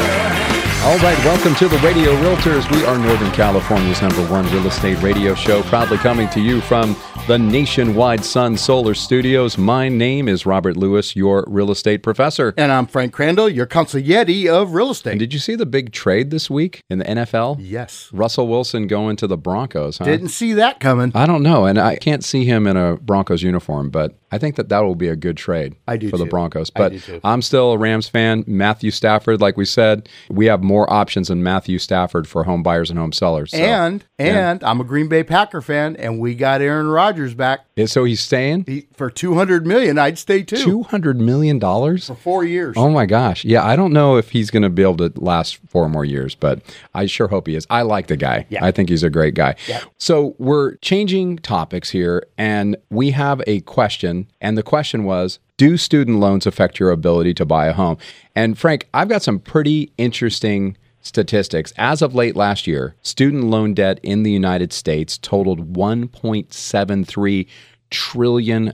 All 0.83 0.97
right, 0.97 1.17
welcome 1.19 1.53
to 1.55 1.67
the 1.67 1.77
Radio 1.77 2.11
Realtors. 2.15 2.69
We 2.75 2.83
are 2.85 2.97
Northern 2.97 3.31
California's 3.33 4.01
number 4.01 4.25
one 4.25 4.45
real 4.51 4.65
estate 4.65 4.99
radio 5.03 5.35
show, 5.35 5.61
proudly 5.61 5.97
coming 5.99 6.27
to 6.29 6.41
you 6.41 6.59
from 6.59 6.95
the 7.27 7.37
Nationwide 7.37 8.25
Sun 8.25 8.57
Solar 8.57 8.95
Studios. 8.95 9.59
My 9.59 9.89
name 9.89 10.27
is 10.27 10.43
Robert 10.43 10.75
Lewis, 10.75 11.15
your 11.15 11.45
real 11.47 11.69
estate 11.69 12.01
professor. 12.01 12.55
And 12.57 12.71
I'm 12.71 12.87
Frank 12.87 13.13
Crandall, 13.13 13.47
your 13.47 13.67
consigliere 13.67 14.47
of 14.47 14.73
real 14.73 14.89
estate. 14.89 15.11
And 15.11 15.19
did 15.19 15.33
you 15.33 15.39
see 15.39 15.55
the 15.55 15.67
big 15.67 15.91
trade 15.91 16.31
this 16.31 16.49
week 16.49 16.81
in 16.89 16.97
the 16.97 17.05
NFL? 17.05 17.57
Yes. 17.59 18.09
Russell 18.11 18.47
Wilson 18.47 18.87
going 18.87 19.17
to 19.17 19.27
the 19.27 19.37
Broncos, 19.37 19.99
huh? 19.99 20.05
Didn't 20.05 20.29
see 20.29 20.53
that 20.53 20.79
coming. 20.79 21.11
I 21.13 21.27
don't 21.27 21.43
know, 21.43 21.65
and 21.65 21.77
I 21.77 21.97
can't 21.97 22.23
see 22.23 22.43
him 22.43 22.65
in 22.65 22.75
a 22.75 22.97
Broncos 22.97 23.43
uniform, 23.43 23.91
but 23.91 24.17
I 24.31 24.39
think 24.39 24.55
that 24.55 24.69
that 24.69 24.79
will 24.79 24.95
be 24.95 25.09
a 25.09 25.15
good 25.15 25.37
trade 25.37 25.75
I 25.87 25.97
do 25.97 26.09
for 26.09 26.17
the 26.17 26.23
too. 26.23 26.29
Broncos. 26.31 26.71
I 26.75 26.79
But. 26.79 27.19
I'm 27.23 27.41
still 27.41 27.73
a 27.73 27.77
Rams 27.77 28.07
fan. 28.07 28.45
Matthew 28.47 28.89
Stafford, 28.89 29.41
like 29.41 29.57
we 29.57 29.65
said, 29.65 30.09
we 30.29 30.47
have 30.47 30.63
more 30.71 30.91
options 30.91 31.27
than 31.27 31.43
Matthew 31.43 31.77
Stafford 31.77 32.27
for 32.27 32.45
home 32.45 32.63
buyers 32.63 32.89
and 32.89 32.97
home 32.97 33.11
sellers. 33.11 33.51
So, 33.51 33.57
and 33.57 34.05
yeah. 34.17 34.51
and 34.51 34.63
I'm 34.63 34.79
a 34.79 34.85
Green 34.85 35.09
Bay 35.09 35.21
Packer 35.23 35.61
fan, 35.61 35.97
and 35.97 36.17
we 36.17 36.33
got 36.33 36.61
Aaron 36.61 36.87
Rodgers 36.87 37.33
back 37.33 37.65
Yeah, 37.75 37.87
so 37.87 38.05
he's 38.05 38.21
staying 38.21 38.63
he, 38.65 38.87
for 38.93 39.09
200 39.09 39.67
million. 39.67 39.97
I'd 39.97 40.17
stay 40.17 40.43
too 40.43 40.63
two 40.63 40.83
hundred 40.83 41.19
million 41.19 41.59
dollars. 41.59 42.07
for 42.07 42.15
four 42.15 42.43
years. 42.45 42.75
Oh 42.77 42.89
my 42.89 43.05
gosh. 43.05 43.43
Yeah, 43.43 43.65
I 43.65 43.75
don't 43.75 43.91
know 43.91 44.15
if 44.15 44.29
he's 44.29 44.49
going 44.49 44.63
to 44.63 44.69
be 44.69 44.81
able 44.81 44.97
to 44.97 45.11
last 45.17 45.57
four 45.67 45.89
more 45.89 46.05
years, 46.05 46.35
but 46.35 46.61
I 46.93 47.05
sure 47.05 47.27
hope 47.27 47.47
he 47.47 47.55
is. 47.55 47.67
I 47.69 47.81
like 47.81 48.07
the 48.07 48.17
guy. 48.17 48.45
Yeah. 48.49 48.63
I 48.63 48.71
think 48.71 48.89
he's 48.89 49.03
a 49.03 49.09
great 49.09 49.33
guy. 49.33 49.55
Yeah. 49.67 49.83
So 49.97 50.35
we're 50.37 50.75
changing 50.77 51.39
topics 51.39 51.89
here, 51.89 52.25
and 52.37 52.77
we 52.89 53.11
have 53.11 53.41
a 53.45 53.59
question. 53.61 54.27
And 54.39 54.57
the 54.57 54.63
question 54.63 55.03
was 55.03 55.39
Do 55.61 55.77
student 55.77 56.17
loans 56.17 56.47
affect 56.47 56.79
your 56.79 56.89
ability 56.89 57.35
to 57.35 57.45
buy 57.45 57.67
a 57.67 57.73
home? 57.73 57.99
And 58.35 58.57
Frank, 58.57 58.87
I've 58.95 59.09
got 59.09 59.21
some 59.21 59.37
pretty 59.37 59.91
interesting 59.95 60.75
statistics. 61.01 61.71
As 61.77 62.01
of 62.01 62.15
late 62.15 62.35
last 62.35 62.65
year, 62.65 62.95
student 63.03 63.43
loan 63.43 63.75
debt 63.75 63.99
in 64.01 64.23
the 64.23 64.31
United 64.31 64.73
States 64.73 65.19
totaled 65.19 65.71
$1.73 65.73 67.47
trillion 67.91 68.73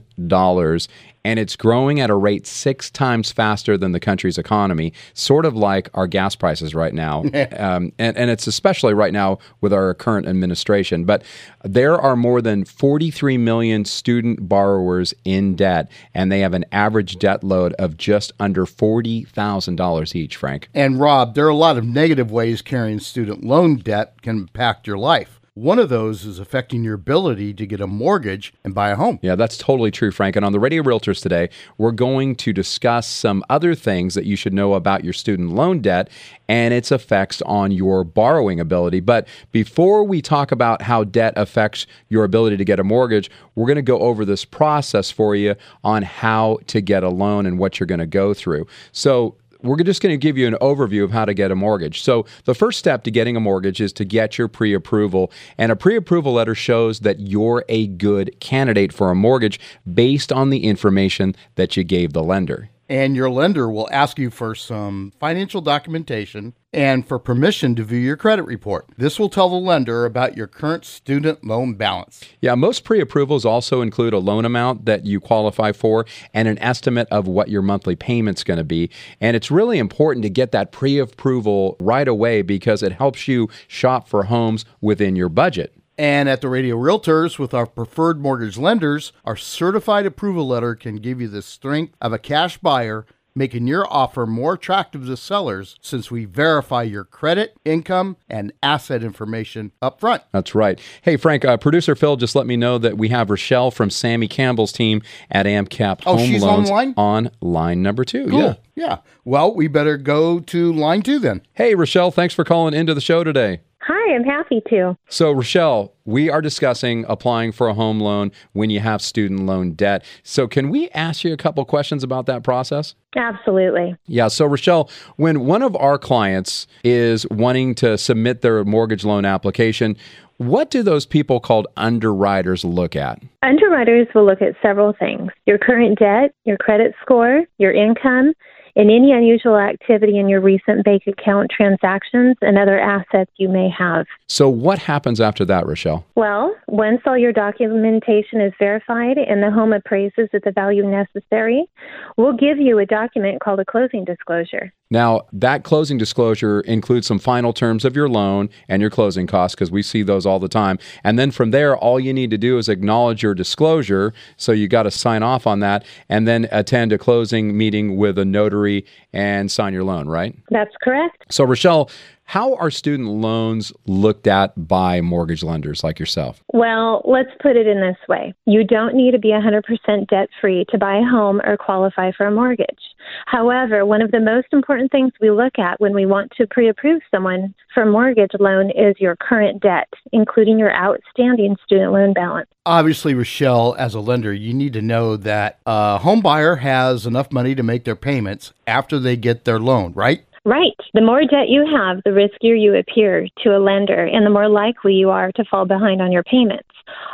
and 1.24 1.38
it's 1.38 1.56
growing 1.56 2.00
at 2.00 2.10
a 2.10 2.14
rate 2.14 2.46
six 2.46 2.90
times 2.90 3.32
faster 3.32 3.76
than 3.76 3.92
the 3.92 4.00
country's 4.00 4.38
economy, 4.38 4.92
sort 5.14 5.44
of 5.44 5.54
like 5.56 5.88
our 5.94 6.06
gas 6.06 6.34
prices 6.34 6.74
right 6.74 6.94
now. 6.94 7.20
um, 7.56 7.92
and, 7.98 8.16
and 8.16 8.30
it's 8.30 8.46
especially 8.46 8.94
right 8.94 9.12
now 9.12 9.38
with 9.60 9.72
our 9.72 9.94
current 9.94 10.26
administration. 10.26 11.04
But 11.04 11.22
there 11.64 12.00
are 12.00 12.16
more 12.16 12.40
than 12.40 12.64
43 12.64 13.38
million 13.38 13.84
student 13.84 14.48
borrowers 14.48 15.14
in 15.24 15.56
debt, 15.56 15.90
and 16.14 16.30
they 16.30 16.40
have 16.40 16.54
an 16.54 16.64
average 16.72 17.18
debt 17.18 17.42
load 17.44 17.72
of 17.74 17.96
just 17.96 18.32
under 18.38 18.64
$40,000 18.66 20.14
each, 20.14 20.36
Frank. 20.36 20.68
And 20.74 21.00
Rob, 21.00 21.34
there 21.34 21.46
are 21.46 21.50
a 21.50 21.54
lot 21.54 21.76
of 21.76 21.84
negative 21.84 22.30
ways 22.30 22.62
carrying 22.62 23.00
student 23.00 23.44
loan 23.44 23.76
debt 23.76 24.22
can 24.22 24.38
impact 24.38 24.86
your 24.86 24.98
life. 24.98 25.37
One 25.58 25.80
of 25.80 25.88
those 25.88 26.24
is 26.24 26.38
affecting 26.38 26.84
your 26.84 26.94
ability 26.94 27.52
to 27.54 27.66
get 27.66 27.80
a 27.80 27.88
mortgage 27.88 28.52
and 28.62 28.72
buy 28.72 28.90
a 28.90 28.94
home. 28.94 29.18
Yeah, 29.22 29.34
that's 29.34 29.58
totally 29.58 29.90
true, 29.90 30.12
Frank. 30.12 30.36
And 30.36 30.44
on 30.44 30.52
the 30.52 30.60
Radio 30.60 30.84
Realtors 30.84 31.20
today, 31.20 31.48
we're 31.78 31.90
going 31.90 32.36
to 32.36 32.52
discuss 32.52 33.08
some 33.08 33.42
other 33.50 33.74
things 33.74 34.14
that 34.14 34.24
you 34.24 34.36
should 34.36 34.52
know 34.52 34.74
about 34.74 35.02
your 35.02 35.12
student 35.12 35.50
loan 35.50 35.80
debt 35.80 36.10
and 36.48 36.72
its 36.72 36.92
effects 36.92 37.42
on 37.42 37.72
your 37.72 38.04
borrowing 38.04 38.60
ability. 38.60 39.00
But 39.00 39.26
before 39.50 40.04
we 40.04 40.22
talk 40.22 40.52
about 40.52 40.82
how 40.82 41.02
debt 41.02 41.32
affects 41.34 41.88
your 42.08 42.22
ability 42.22 42.56
to 42.56 42.64
get 42.64 42.78
a 42.78 42.84
mortgage, 42.84 43.28
we're 43.56 43.66
going 43.66 43.74
to 43.74 43.82
go 43.82 43.98
over 43.98 44.24
this 44.24 44.44
process 44.44 45.10
for 45.10 45.34
you 45.34 45.56
on 45.82 46.04
how 46.04 46.60
to 46.68 46.80
get 46.80 47.02
a 47.02 47.08
loan 47.08 47.46
and 47.46 47.58
what 47.58 47.80
you're 47.80 47.88
going 47.88 47.98
to 47.98 48.06
go 48.06 48.32
through. 48.32 48.64
So, 48.92 49.34
we're 49.62 49.82
just 49.82 50.02
going 50.02 50.12
to 50.12 50.18
give 50.18 50.38
you 50.38 50.46
an 50.46 50.56
overview 50.60 51.04
of 51.04 51.10
how 51.10 51.24
to 51.24 51.34
get 51.34 51.50
a 51.50 51.56
mortgage. 51.56 52.02
So, 52.02 52.26
the 52.44 52.54
first 52.54 52.78
step 52.78 53.04
to 53.04 53.10
getting 53.10 53.36
a 53.36 53.40
mortgage 53.40 53.80
is 53.80 53.92
to 53.94 54.04
get 54.04 54.38
your 54.38 54.48
pre 54.48 54.74
approval. 54.74 55.32
And 55.56 55.72
a 55.72 55.76
pre 55.76 55.96
approval 55.96 56.34
letter 56.34 56.54
shows 56.54 57.00
that 57.00 57.20
you're 57.20 57.64
a 57.68 57.86
good 57.86 58.38
candidate 58.40 58.92
for 58.92 59.10
a 59.10 59.14
mortgage 59.14 59.58
based 59.92 60.32
on 60.32 60.50
the 60.50 60.64
information 60.64 61.34
that 61.56 61.76
you 61.76 61.84
gave 61.84 62.12
the 62.12 62.22
lender. 62.22 62.70
And 62.88 63.14
your 63.14 63.28
lender 63.28 63.68
will 63.68 63.88
ask 63.92 64.18
you 64.18 64.30
for 64.30 64.54
some 64.54 65.12
financial 65.20 65.60
documentation 65.60 66.54
and 66.72 67.06
for 67.06 67.18
permission 67.18 67.74
to 67.74 67.84
view 67.84 67.98
your 67.98 68.16
credit 68.16 68.42
report. 68.42 68.86
This 68.96 69.18
will 69.18 69.28
tell 69.28 69.48
the 69.48 69.56
lender 69.56 70.04
about 70.04 70.36
your 70.36 70.46
current 70.46 70.84
student 70.84 71.44
loan 71.44 71.74
balance. 71.74 72.22
Yeah, 72.40 72.54
most 72.54 72.84
pre 72.84 73.00
approvals 73.00 73.44
also 73.44 73.80
include 73.80 74.12
a 74.12 74.18
loan 74.18 74.44
amount 74.44 74.84
that 74.84 75.06
you 75.06 75.20
qualify 75.20 75.72
for 75.72 76.04
and 76.34 76.46
an 76.48 76.58
estimate 76.58 77.08
of 77.10 77.26
what 77.26 77.48
your 77.48 77.62
monthly 77.62 77.96
payment's 77.96 78.44
going 78.44 78.58
to 78.58 78.64
be. 78.64 78.90
And 79.20 79.36
it's 79.36 79.50
really 79.50 79.78
important 79.78 80.22
to 80.24 80.30
get 80.30 80.52
that 80.52 80.72
pre 80.72 80.98
approval 80.98 81.76
right 81.80 82.08
away 82.08 82.42
because 82.42 82.82
it 82.82 82.92
helps 82.92 83.28
you 83.28 83.48
shop 83.66 84.08
for 84.08 84.24
homes 84.24 84.64
within 84.80 85.16
your 85.16 85.28
budget. 85.28 85.74
And 86.00 86.28
at 86.28 86.42
the 86.42 86.48
Radio 86.48 86.76
Realtors, 86.76 87.40
with 87.40 87.52
our 87.52 87.66
preferred 87.66 88.20
mortgage 88.20 88.56
lenders, 88.56 89.12
our 89.24 89.36
certified 89.36 90.06
approval 90.06 90.46
letter 90.46 90.76
can 90.76 90.98
give 90.98 91.20
you 91.20 91.26
the 91.26 91.42
strength 91.42 91.96
of 92.00 92.12
a 92.12 92.20
cash 92.20 92.56
buyer, 92.58 93.04
making 93.38 93.66
your 93.66 93.86
offer 93.92 94.26
more 94.26 94.54
attractive 94.54 95.06
to 95.06 95.16
sellers 95.16 95.76
since 95.80 96.10
we 96.10 96.24
verify 96.26 96.82
your 96.82 97.04
credit, 97.04 97.56
income, 97.64 98.16
and 98.28 98.52
asset 98.62 99.02
information 99.02 99.72
up 99.80 100.00
front. 100.00 100.22
That's 100.32 100.54
right. 100.54 100.78
Hey, 101.02 101.16
Frank, 101.16 101.44
uh, 101.44 101.56
producer 101.56 101.94
Phil 101.94 102.16
just 102.16 102.34
let 102.34 102.46
me 102.46 102.56
know 102.56 102.76
that 102.78 102.98
we 102.98 103.08
have 103.08 103.28
Rachelle 103.28 103.72
from 103.72 103.88
Samie 103.88 104.28
Campbell's 104.28 104.72
team 104.72 105.00
at 105.30 105.46
AmCap 105.46 106.02
Oh, 106.04 106.16
Home 106.16 106.26
she's 106.26 106.42
Loans 106.42 106.68
online? 106.68 106.94
on 106.96 107.30
line 107.40 107.82
number 107.82 108.04
two. 108.04 108.26
Cool. 108.28 108.40
Yeah. 108.40 108.54
Yeah. 108.74 108.98
Well, 109.24 109.54
we 109.54 109.66
better 109.68 109.96
go 109.96 110.38
to 110.40 110.72
line 110.72 111.02
two 111.02 111.18
then. 111.18 111.42
Hey, 111.54 111.74
Rachelle, 111.74 112.12
thanks 112.14 112.34
for 112.34 112.44
calling 112.44 112.74
into 112.74 112.94
the 112.94 113.00
show 113.00 113.24
today. 113.24 113.60
Hi, 113.90 114.14
I'm 114.14 114.22
happy 114.22 114.60
to. 114.68 114.98
So, 115.08 115.34
Rachelle, 115.34 115.92
we 116.04 116.28
are 116.28 116.42
discussing 116.42 117.06
applying 117.08 117.52
for 117.52 117.68
a 117.68 117.74
home 117.74 118.00
loan 118.00 118.32
when 118.52 118.68
you 118.68 118.80
have 118.80 119.00
student 119.00 119.46
loan 119.46 119.72
debt. 119.72 120.04
So, 120.22 120.46
can 120.46 120.68
we 120.68 120.90
ask 120.90 121.24
you 121.24 121.32
a 121.32 121.38
couple 121.38 121.64
questions 121.64 122.04
about 122.04 122.26
that 122.26 122.42
process? 122.42 122.94
Absolutely. 123.16 123.96
Yeah. 124.04 124.28
So, 124.28 124.46
Rachelle, 124.46 124.90
when 125.16 125.46
one 125.46 125.62
of 125.62 125.74
our 125.76 125.96
clients 125.96 126.66
is 126.84 127.26
wanting 127.30 127.74
to 127.76 127.96
submit 127.96 128.42
their 128.42 128.62
mortgage 128.62 129.06
loan 129.06 129.24
application, 129.24 129.96
what 130.36 130.70
do 130.70 130.82
those 130.82 131.06
people 131.06 131.40
called 131.40 131.66
underwriters 131.78 132.66
look 132.66 132.94
at? 132.94 133.22
Underwriters 133.42 134.06
will 134.14 134.26
look 134.26 134.42
at 134.42 134.54
several 134.60 134.92
things 134.92 135.30
your 135.46 135.56
current 135.56 135.98
debt, 135.98 136.34
your 136.44 136.58
credit 136.58 136.94
score, 137.00 137.44
your 137.56 137.72
income, 137.72 138.34
and 138.78 138.92
any 138.92 139.10
unusual 139.10 139.58
activity 139.58 140.18
in 140.18 140.28
your 140.28 140.40
recent 140.40 140.84
bank 140.84 141.02
account 141.08 141.50
transactions 141.54 142.36
and 142.40 142.56
other 142.56 142.78
assets 142.78 143.30
you 143.36 143.48
may 143.48 143.68
have. 143.68 144.06
So, 144.28 144.48
what 144.48 144.78
happens 144.78 145.20
after 145.20 145.44
that, 145.46 145.64
Rachelle? 145.64 146.04
Well, 146.14 146.54
once 146.68 147.00
all 147.04 147.18
your 147.18 147.32
documentation 147.32 148.40
is 148.40 148.52
verified 148.58 149.18
and 149.18 149.42
the 149.42 149.50
home 149.50 149.72
appraises 149.72 150.28
at 150.32 150.44
the 150.44 150.52
value 150.52 150.88
necessary, 150.88 151.68
we'll 152.16 152.36
give 152.36 152.58
you 152.58 152.78
a 152.78 152.86
document 152.86 153.40
called 153.40 153.58
a 153.58 153.64
closing 153.64 154.04
disclosure. 154.04 154.72
Now, 154.90 155.26
that 155.34 155.64
closing 155.64 155.98
disclosure 155.98 156.60
includes 156.60 157.06
some 157.06 157.18
final 157.18 157.52
terms 157.52 157.84
of 157.84 157.94
your 157.94 158.08
loan 158.08 158.48
and 158.68 158.80
your 158.80 158.90
closing 158.90 159.26
costs 159.26 159.54
because 159.54 159.70
we 159.70 159.82
see 159.82 160.02
those 160.02 160.24
all 160.24 160.38
the 160.38 160.48
time. 160.48 160.78
And 161.04 161.18
then 161.18 161.30
from 161.30 161.50
there, 161.50 161.76
all 161.76 162.00
you 162.00 162.14
need 162.14 162.30
to 162.30 162.38
do 162.38 162.56
is 162.56 162.70
acknowledge 162.70 163.22
your 163.22 163.34
disclosure. 163.34 164.14
So 164.38 164.52
you 164.52 164.66
got 164.66 164.84
to 164.84 164.90
sign 164.90 165.22
off 165.22 165.46
on 165.46 165.60
that 165.60 165.84
and 166.08 166.26
then 166.26 166.48
attend 166.50 166.92
a 166.92 166.98
closing 166.98 167.54
meeting 167.54 167.98
with 167.98 168.16
a 168.16 168.24
notary 168.24 168.67
and 169.12 169.50
sign 169.50 169.72
your 169.72 169.84
loan, 169.84 170.08
right? 170.08 170.34
That's 170.50 170.74
correct. 170.82 171.24
So, 171.30 171.46
Rachelle, 171.46 171.90
how 172.28 172.56
are 172.56 172.70
student 172.70 173.08
loans 173.08 173.72
looked 173.86 174.26
at 174.26 174.68
by 174.68 175.00
mortgage 175.00 175.42
lenders 175.42 175.82
like 175.82 175.98
yourself? 175.98 176.44
Well, 176.52 177.00
let's 177.06 177.30
put 177.40 177.56
it 177.56 177.66
in 177.66 177.80
this 177.80 177.96
way. 178.06 178.34
You 178.44 178.64
don't 178.64 178.94
need 178.94 179.12
to 179.12 179.18
be 179.18 179.28
100% 179.28 180.06
debt 180.08 180.28
free 180.38 180.66
to 180.68 180.76
buy 180.76 180.98
a 180.98 181.08
home 181.08 181.40
or 181.42 181.56
qualify 181.56 182.12
for 182.12 182.26
a 182.26 182.30
mortgage. 182.30 182.82
However, 183.24 183.86
one 183.86 184.02
of 184.02 184.10
the 184.10 184.20
most 184.20 184.48
important 184.52 184.92
things 184.92 185.12
we 185.22 185.30
look 185.30 185.58
at 185.58 185.80
when 185.80 185.94
we 185.94 186.04
want 186.04 186.30
to 186.36 186.46
pre 186.46 186.68
approve 186.68 187.00
someone 187.10 187.54
for 187.72 187.84
a 187.84 187.90
mortgage 187.90 188.32
loan 188.38 188.70
is 188.72 188.94
your 188.98 189.16
current 189.16 189.62
debt, 189.62 189.88
including 190.12 190.58
your 190.58 190.74
outstanding 190.74 191.56
student 191.64 191.92
loan 191.92 192.12
balance. 192.12 192.50
Obviously, 192.66 193.14
Rachelle, 193.14 193.74
as 193.78 193.94
a 193.94 194.00
lender, 194.00 194.34
you 194.34 194.52
need 194.52 194.74
to 194.74 194.82
know 194.82 195.16
that 195.16 195.60
a 195.64 195.96
home 195.96 196.20
buyer 196.20 196.56
has 196.56 197.06
enough 197.06 197.32
money 197.32 197.54
to 197.54 197.62
make 197.62 197.84
their 197.84 197.96
payments 197.96 198.52
after 198.66 198.98
they 198.98 199.16
get 199.16 199.46
their 199.46 199.58
loan, 199.58 199.94
right? 199.94 200.24
Right. 200.44 200.76
The 200.94 201.00
more 201.00 201.22
debt 201.22 201.48
you 201.48 201.66
have, 201.66 202.02
the 202.04 202.10
riskier 202.10 202.58
you 202.60 202.74
appear 202.74 203.26
to 203.44 203.56
a 203.56 203.58
lender 203.58 204.04
and 204.04 204.24
the 204.24 204.30
more 204.30 204.48
likely 204.48 204.94
you 204.94 205.10
are 205.10 205.32
to 205.32 205.44
fall 205.44 205.66
behind 205.66 206.00
on 206.00 206.12
your 206.12 206.22
payments. 206.22 206.68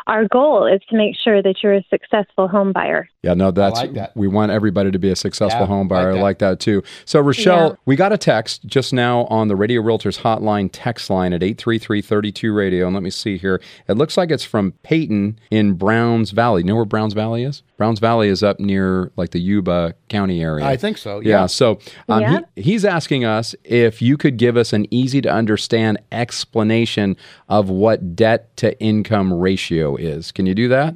Our 0.06 0.28
goal 0.28 0.66
is 0.66 0.80
to 0.90 0.96
make 0.96 1.16
sure 1.16 1.42
that 1.42 1.56
you're 1.62 1.74
a 1.74 1.84
successful 1.90 2.46
home 2.46 2.72
buyer. 2.72 3.08
Yeah, 3.22 3.34
no, 3.34 3.50
that's 3.50 3.80
like 3.80 3.94
that. 3.94 4.16
we 4.16 4.28
want 4.28 4.52
everybody 4.52 4.90
to 4.92 4.98
be 4.98 5.10
a 5.10 5.16
successful 5.16 5.62
Yeah, 5.62 5.66
home 5.66 5.88
buyer. 5.88 6.10
like 6.10 6.12
I 6.12 6.16
that. 6.18 6.22
like 6.22 6.38
that 6.38 6.60
too. 6.60 6.82
So 7.06 7.20
Rachelle, 7.22 7.70
Yeah. 7.70 7.76
we 7.86 7.96
got 7.96 8.12
a 8.12 8.18
text 8.18 8.64
just 8.66 8.92
now 8.92 9.24
on 9.24 9.48
the 9.48 9.56
Radio 9.56 9.82
Realtors 9.82 10.20
hotline 10.20 10.68
text 10.72 11.10
line 11.10 11.32
at 11.32 11.42
833-32 11.42 12.54
radio 12.54 12.86
and 12.86 12.94
let 12.94 13.02
me 13.02 13.10
see 13.10 13.36
here. 13.38 13.60
It 13.88 13.94
looks 13.96 14.16
like 14.16 14.30
it's 14.30 14.44
from 14.44 14.72
Peyton 14.82 15.38
in 15.50 15.72
Browns 15.74 16.30
Valley. 16.30 16.62
You 16.62 16.68
know 16.68 16.76
where 16.76 16.84
Browns 16.84 17.14
Valley 17.14 17.42
is? 17.44 17.62
Browns 17.76 17.98
Valley 17.98 18.28
is 18.28 18.42
up 18.42 18.60
near 18.60 19.10
like 19.16 19.30
the 19.30 19.40
Yuba 19.40 19.94
County 20.08 20.42
area. 20.42 20.64
I 20.64 20.76
think 20.76 20.98
so. 20.98 21.20
Yeah. 21.20 21.40
Yeah. 21.40 21.46
So 21.46 21.78
um, 22.08 22.20
Yeah. 22.20 22.38
He, 22.54 22.62
he's 22.62 22.84
asking 22.84 23.13
us 23.22 23.54
if 23.64 24.00
you 24.00 24.16
could 24.16 24.38
give 24.38 24.56
us 24.56 24.72
an 24.72 24.86
easy 24.90 25.20
to 25.20 25.30
understand 25.30 25.98
explanation 26.10 27.18
of 27.50 27.68
what 27.68 28.16
debt 28.16 28.56
to 28.56 28.80
income 28.80 29.30
ratio 29.30 29.94
is. 29.96 30.32
Can 30.32 30.46
you 30.46 30.54
do 30.54 30.68
that? 30.68 30.94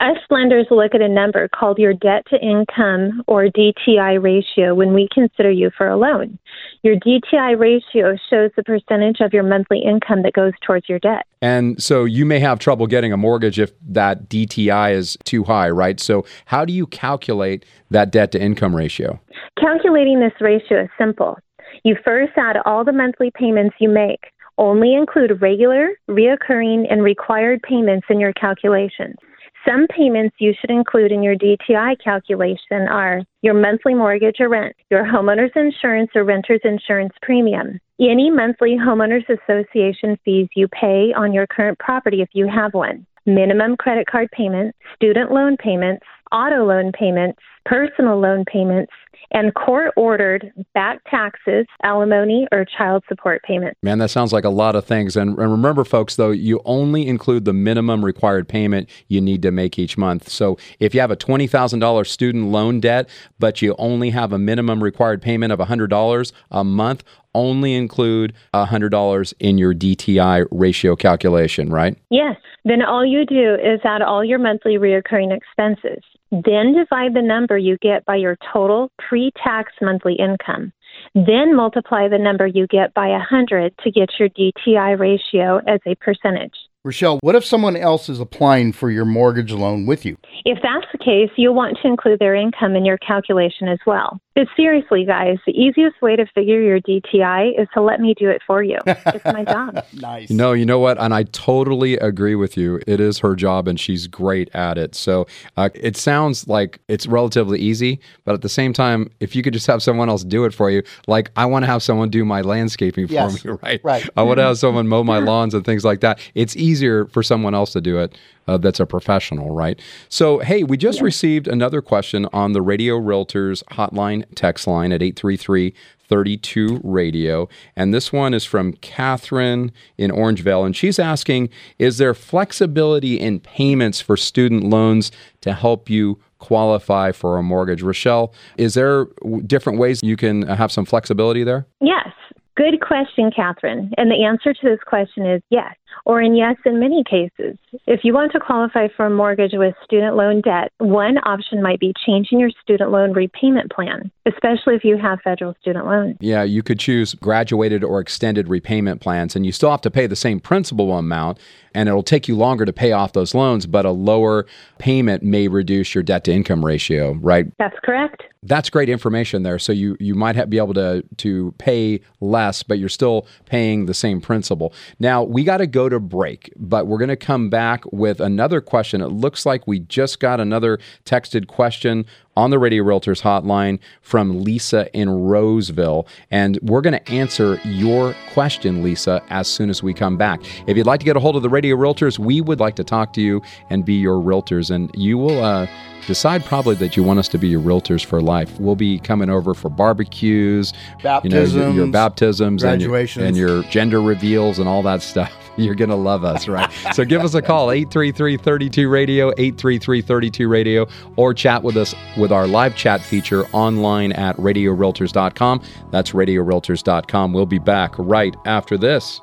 Us 0.00 0.16
lenders 0.28 0.66
look 0.70 0.94
at 0.94 1.00
a 1.00 1.08
number 1.08 1.48
called 1.48 1.78
your 1.78 1.94
debt 1.94 2.24
to 2.30 2.38
income 2.40 3.22
or 3.26 3.46
DTI 3.46 4.20
ratio 4.22 4.74
when 4.74 4.92
we 4.92 5.08
consider 5.12 5.50
you 5.50 5.70
for 5.76 5.88
a 5.88 5.96
loan. 5.96 6.38
Your 6.82 6.96
DTI 6.96 7.58
ratio 7.58 8.16
shows 8.28 8.50
the 8.56 8.64
percentage 8.64 9.20
of 9.20 9.32
your 9.32 9.44
monthly 9.44 9.80
income 9.80 10.22
that 10.22 10.32
goes 10.32 10.52
towards 10.66 10.88
your 10.88 10.98
debt. 10.98 11.26
And 11.40 11.80
so 11.82 12.04
you 12.04 12.26
may 12.26 12.40
have 12.40 12.58
trouble 12.58 12.86
getting 12.86 13.12
a 13.12 13.16
mortgage 13.16 13.58
if 13.58 13.72
that 13.88 14.28
DTI 14.28 14.94
is 14.94 15.16
too 15.24 15.44
high, 15.44 15.70
right? 15.70 16.00
So 16.00 16.26
how 16.46 16.64
do 16.64 16.72
you 16.72 16.86
calculate 16.88 17.64
that 17.90 18.10
debt 18.10 18.32
to 18.32 18.42
income 18.42 18.74
ratio? 18.74 19.20
Calculating 19.58 20.20
this 20.20 20.32
ratio 20.40 20.82
is 20.82 20.90
simple. 20.98 21.38
You 21.84 21.96
first 22.04 22.32
add 22.36 22.56
all 22.64 22.84
the 22.84 22.92
monthly 22.92 23.30
payments 23.34 23.76
you 23.78 23.88
make. 23.88 24.32
Only 24.58 24.94
include 24.94 25.40
regular, 25.42 25.90
reoccurring, 26.08 26.86
and 26.90 27.02
required 27.02 27.60
payments 27.62 28.06
in 28.08 28.20
your 28.20 28.32
calculations. 28.32 29.16
Some 29.66 29.86
payments 29.86 30.36
you 30.38 30.52
should 30.60 30.70
include 30.70 31.10
in 31.10 31.22
your 31.22 31.36
DTI 31.36 31.96
calculation 32.02 32.86
are 32.90 33.22
your 33.40 33.54
monthly 33.54 33.94
mortgage 33.94 34.36
or 34.38 34.50
rent, 34.50 34.76
your 34.90 35.04
homeowner's 35.04 35.52
insurance 35.56 36.10
or 36.14 36.22
renter's 36.22 36.60
insurance 36.64 37.14
premium, 37.22 37.80
any 37.98 38.30
monthly 38.30 38.76
homeowners 38.76 39.24
association 39.28 40.18
fees 40.22 40.48
you 40.54 40.68
pay 40.68 41.14
on 41.16 41.32
your 41.32 41.46
current 41.46 41.78
property 41.78 42.20
if 42.20 42.28
you 42.34 42.46
have 42.46 42.74
one, 42.74 43.06
minimum 43.24 43.76
credit 43.78 44.06
card 44.06 44.28
payments, 44.32 44.76
student 44.96 45.32
loan 45.32 45.56
payments, 45.56 46.04
auto 46.34 46.66
loan 46.66 46.92
payments, 46.92 47.38
personal 47.64 48.20
loan 48.20 48.44
payments, 48.44 48.92
and 49.30 49.54
court 49.54 49.92
ordered 49.96 50.52
back 50.74 51.00
taxes, 51.10 51.66
alimony, 51.82 52.46
or 52.52 52.64
child 52.64 53.02
support 53.08 53.42
payments. 53.42 53.78
Man, 53.82 53.98
that 53.98 54.10
sounds 54.10 54.32
like 54.32 54.44
a 54.44 54.50
lot 54.50 54.76
of 54.76 54.84
things. 54.84 55.16
And, 55.16 55.38
and 55.38 55.50
remember, 55.50 55.84
folks, 55.84 56.16
though, 56.16 56.30
you 56.30 56.60
only 56.64 57.08
include 57.08 57.44
the 57.44 57.52
minimum 57.52 58.04
required 58.04 58.48
payment 58.48 58.88
you 59.08 59.20
need 59.20 59.42
to 59.42 59.50
make 59.50 59.78
each 59.78 59.96
month. 59.96 60.28
So 60.28 60.58
if 60.78 60.94
you 60.94 61.00
have 61.00 61.10
a 61.10 61.16
$20,000 61.16 62.06
student 62.06 62.48
loan 62.48 62.80
debt, 62.80 63.08
but 63.38 63.62
you 63.62 63.74
only 63.78 64.10
have 64.10 64.32
a 64.32 64.38
minimum 64.38 64.82
required 64.82 65.22
payment 65.22 65.52
of 65.52 65.58
$100 65.58 66.32
a 66.50 66.64
month, 66.64 67.04
only 67.34 67.74
include 67.74 68.32
$100 68.54 69.34
in 69.40 69.58
your 69.58 69.74
DTI 69.74 70.46
ratio 70.50 70.94
calculation, 70.94 71.70
right? 71.70 71.98
Yes. 72.10 72.36
Then 72.64 72.82
all 72.82 73.04
you 73.04 73.26
do 73.26 73.54
is 73.54 73.80
add 73.84 74.00
all 74.00 74.24
your 74.24 74.38
monthly 74.38 74.74
reoccurring 74.78 75.36
expenses. 75.36 76.02
Then 76.30 76.74
divide 76.74 77.14
the 77.14 77.22
number 77.22 77.56
you 77.56 77.76
get 77.78 78.04
by 78.04 78.16
your 78.16 78.36
total 78.52 78.90
pre 78.98 79.30
tax 79.42 79.72
monthly 79.80 80.14
income. 80.14 80.72
Then 81.14 81.54
multiply 81.54 82.08
the 82.08 82.18
number 82.18 82.46
you 82.46 82.66
get 82.66 82.94
by 82.94 83.08
100 83.08 83.76
to 83.78 83.90
get 83.90 84.10
your 84.18 84.28
DTI 84.30 84.98
ratio 84.98 85.58
as 85.66 85.80
a 85.86 85.94
percentage. 85.96 86.54
Rachelle, 86.86 87.18
what 87.22 87.34
if 87.34 87.46
someone 87.46 87.76
else 87.76 88.10
is 88.10 88.20
applying 88.20 88.70
for 88.70 88.90
your 88.90 89.06
mortgage 89.06 89.52
loan 89.52 89.86
with 89.86 90.04
you? 90.04 90.18
If 90.44 90.58
that's 90.62 90.84
the 90.92 90.98
case, 90.98 91.30
you'll 91.36 91.54
want 91.54 91.78
to 91.80 91.88
include 91.88 92.18
their 92.18 92.34
income 92.34 92.76
in 92.76 92.84
your 92.84 92.98
calculation 92.98 93.68
as 93.68 93.78
well. 93.86 94.20
But 94.34 94.48
seriously, 94.54 95.06
guys, 95.06 95.38
the 95.46 95.52
easiest 95.52 96.02
way 96.02 96.16
to 96.16 96.26
figure 96.34 96.60
your 96.60 96.80
DTI 96.80 97.58
is 97.58 97.68
to 97.72 97.80
let 97.80 98.00
me 98.00 98.14
do 98.18 98.28
it 98.28 98.42
for 98.46 98.62
you. 98.62 98.76
It's 98.84 99.24
my 99.24 99.44
job. 99.44 99.82
Nice. 99.94 100.28
No, 100.28 100.52
you 100.52 100.66
know 100.66 100.78
what? 100.78 100.98
And 100.98 101.14
I 101.14 101.22
totally 101.22 101.94
agree 101.96 102.34
with 102.34 102.56
you. 102.56 102.80
It 102.86 103.00
is 103.00 103.18
her 103.20 103.34
job 103.34 103.66
and 103.68 103.80
she's 103.80 104.06
great 104.06 104.50
at 104.54 104.76
it. 104.76 104.94
So 104.94 105.26
uh, 105.56 105.70
it 105.74 105.96
sounds 105.96 106.46
like 106.48 106.80
it's 106.88 107.06
relatively 107.06 107.58
easy, 107.58 108.00
but 108.24 108.34
at 108.34 108.42
the 108.42 108.48
same 108.48 108.72
time, 108.74 109.10
if 109.20 109.34
you 109.34 109.42
could 109.42 109.54
just 109.54 109.66
have 109.68 109.82
someone 109.82 110.10
else 110.10 110.24
do 110.24 110.44
it 110.44 110.52
for 110.52 110.68
you, 110.70 110.82
like 111.06 111.30
I 111.36 111.46
want 111.46 111.62
to 111.62 111.66
have 111.68 111.82
someone 111.82 112.10
do 112.10 112.24
my 112.24 112.42
landscaping 112.42 113.06
Yes, 113.08 113.40
for 113.40 113.52
me, 113.52 113.58
right? 113.62 113.80
right. 113.82 114.08
I 114.16 114.22
want 114.22 114.38
to 114.38 114.42
have 114.42 114.58
someone 114.58 114.88
mow 114.88 115.04
my 115.04 115.20
lawns 115.20 115.54
and 115.54 115.64
things 115.64 115.84
like 115.84 116.00
that. 116.00 116.18
It's 116.34 116.54
easier 116.74 117.06
for 117.06 117.22
someone 117.22 117.54
else 117.54 117.72
to 117.72 117.80
do 117.80 117.98
it 117.98 118.16
uh, 118.46 118.58
that's 118.58 118.80
a 118.80 118.86
professional, 118.86 119.54
right? 119.54 119.80
So, 120.08 120.40
hey, 120.40 120.64
we 120.64 120.76
just 120.76 121.00
received 121.00 121.46
another 121.48 121.80
question 121.80 122.26
on 122.32 122.52
the 122.52 122.60
Radio 122.60 122.98
Realtors 122.98 123.62
hotline 123.72 124.24
text 124.34 124.66
line 124.66 124.92
at 124.92 125.02
833 125.02 125.74
32 126.06 126.80
Radio. 126.84 127.48
And 127.76 127.94
this 127.94 128.12
one 128.12 128.34
is 128.34 128.44
from 128.44 128.74
Catherine 128.74 129.72
in 129.96 130.10
Orangevale. 130.10 130.66
And 130.66 130.76
she's 130.76 130.98
asking 130.98 131.48
Is 131.78 131.98
there 131.98 132.12
flexibility 132.12 133.18
in 133.18 133.40
payments 133.40 134.00
for 134.00 134.16
student 134.16 134.64
loans 134.64 135.10
to 135.40 135.54
help 135.54 135.88
you 135.88 136.20
qualify 136.40 137.12
for 137.12 137.38
a 137.38 137.42
mortgage? 137.42 137.82
Rachelle, 137.82 138.34
is 138.58 138.74
there 138.74 139.06
different 139.46 139.78
ways 139.78 140.00
you 140.02 140.16
can 140.16 140.42
have 140.42 140.70
some 140.70 140.84
flexibility 140.84 141.44
there? 141.44 141.66
Yes. 141.80 142.08
Good 142.56 142.80
question, 142.80 143.32
Catherine. 143.34 143.90
And 143.96 144.10
the 144.10 144.24
answer 144.24 144.54
to 144.54 144.60
this 144.62 144.78
question 144.86 145.26
is 145.26 145.42
yes, 145.50 145.74
or 146.04 146.20
in 146.20 146.34
yes 146.34 146.56
in 146.64 146.78
many 146.78 147.02
cases. 147.04 147.56
If 147.86 148.00
you 148.04 148.12
want 148.14 148.32
to 148.32 148.40
qualify 148.40 148.88
for 148.96 149.06
a 149.06 149.10
mortgage 149.10 149.52
with 149.54 149.74
student 149.84 150.16
loan 150.16 150.40
debt, 150.40 150.72
one 150.78 151.18
option 151.18 151.62
might 151.62 151.80
be 151.80 151.92
changing 152.06 152.40
your 152.40 152.50
student 152.62 152.90
loan 152.90 153.12
repayment 153.12 153.70
plan, 153.70 154.10
especially 154.26 154.74
if 154.74 154.84
you 154.84 154.96
have 154.98 155.20
federal 155.22 155.54
student 155.60 155.86
loans. 155.86 156.16
Yeah, 156.20 156.42
you 156.42 156.62
could 156.62 156.78
choose 156.78 157.14
graduated 157.14 157.82
or 157.84 158.00
extended 158.00 158.48
repayment 158.48 159.00
plans, 159.00 159.36
and 159.36 159.44
you 159.44 159.52
still 159.52 159.70
have 159.70 159.82
to 159.82 159.90
pay 159.90 160.06
the 160.06 160.16
same 160.16 160.40
principal 160.40 160.96
amount, 160.96 161.38
and 161.74 161.88
it'll 161.88 162.02
take 162.02 162.28
you 162.28 162.36
longer 162.36 162.64
to 162.64 162.72
pay 162.72 162.92
off 162.92 163.12
those 163.12 163.34
loans, 163.34 163.66
but 163.66 163.84
a 163.84 163.90
lower 163.90 164.46
payment 164.78 165.22
may 165.22 165.48
reduce 165.48 165.94
your 165.94 166.02
debt 166.02 166.24
to 166.24 166.32
income 166.32 166.64
ratio, 166.64 167.12
right? 167.14 167.46
That's 167.58 167.76
correct. 167.82 168.22
That's 168.44 168.70
great 168.70 168.88
information 168.88 169.42
there. 169.42 169.58
So 169.58 169.72
you 169.72 169.96
you 169.98 170.14
might 170.14 170.36
have, 170.36 170.50
be 170.50 170.58
able 170.58 170.74
to 170.74 171.04
to 171.18 171.54
pay 171.58 172.00
less, 172.20 172.62
but 172.62 172.78
you're 172.78 172.88
still 172.88 173.26
paying 173.46 173.86
the 173.86 173.94
same 173.94 174.20
principal. 174.20 174.72
Now 174.98 175.22
we 175.22 175.44
got 175.44 175.58
to 175.58 175.66
go 175.66 175.88
to 175.88 175.98
break, 175.98 176.52
but 176.56 176.86
we're 176.86 176.98
going 176.98 177.08
to 177.08 177.16
come 177.16 177.48
back 177.48 177.84
with 177.92 178.20
another 178.20 178.60
question. 178.60 179.00
It 179.00 179.08
looks 179.08 179.46
like 179.46 179.66
we 179.66 179.80
just 179.80 180.20
got 180.20 180.40
another 180.40 180.78
texted 181.04 181.46
question 181.46 182.04
on 182.36 182.50
the 182.50 182.58
Radio 182.58 182.82
Realtors 182.82 183.22
hotline 183.22 183.78
from 184.02 184.42
Lisa 184.42 184.92
in 184.92 185.08
Roseville. 185.08 186.06
And 186.30 186.58
we're 186.62 186.80
going 186.80 186.98
to 186.98 187.10
answer 187.10 187.60
your 187.64 188.14
question, 188.32 188.82
Lisa, 188.82 189.22
as 189.30 189.46
soon 189.46 189.70
as 189.70 189.82
we 189.82 189.94
come 189.94 190.16
back. 190.16 190.40
If 190.66 190.76
you'd 190.76 190.86
like 190.86 191.00
to 191.00 191.06
get 191.06 191.16
a 191.16 191.20
hold 191.20 191.36
of 191.36 191.42
the 191.42 191.48
Radio 191.48 191.76
Realtors, 191.76 192.18
we 192.18 192.40
would 192.40 192.60
like 192.60 192.76
to 192.76 192.84
talk 192.84 193.12
to 193.14 193.20
you 193.20 193.40
and 193.70 193.84
be 193.84 193.94
your 193.94 194.20
realtors. 194.20 194.70
And 194.70 194.90
you 194.94 195.18
will. 195.18 195.42
Uh, 195.42 195.66
decide 196.06 196.44
probably 196.44 196.74
that 196.76 196.96
you 196.96 197.02
want 197.02 197.18
us 197.18 197.28
to 197.28 197.38
be 197.38 197.48
your 197.48 197.60
realtors 197.60 198.04
for 198.04 198.20
life. 198.20 198.58
We'll 198.58 198.76
be 198.76 198.98
coming 198.98 199.30
over 199.30 199.54
for 199.54 199.68
barbecues, 199.68 200.72
baptisms, 201.02 201.54
you 201.54 201.58
know, 201.60 201.66
your, 201.66 201.74
your 201.74 201.86
baptisms, 201.92 202.62
graduations, 202.62 203.24
and 203.24 203.36
your, 203.36 203.48
and 203.48 203.62
your 203.62 203.70
gender 203.70 204.00
reveals, 204.00 204.58
and 204.58 204.68
all 204.68 204.82
that 204.82 205.02
stuff. 205.02 205.32
You're 205.56 205.76
going 205.76 205.90
to 205.90 205.96
love 205.96 206.24
us, 206.24 206.48
right? 206.48 206.68
so 206.94 207.04
give 207.04 207.22
us 207.22 207.34
a 207.34 207.42
call, 207.42 207.70
833 207.70 208.36
32 208.38 208.88
Radio, 208.88 209.28
833 209.30 210.02
32 210.02 210.48
Radio, 210.48 210.86
or 211.16 211.32
chat 211.32 211.62
with 211.62 211.76
us 211.76 211.94
with 212.16 212.32
our 212.32 212.46
live 212.46 212.74
chat 212.74 213.00
feature 213.00 213.46
online 213.52 214.12
at 214.12 214.36
radiorealtors.com. 214.36 215.62
That's 215.90 216.10
radiorealtors.com. 216.10 217.32
We'll 217.32 217.46
be 217.46 217.58
back 217.58 217.94
right 217.98 218.34
after 218.46 218.76
this. 218.76 219.20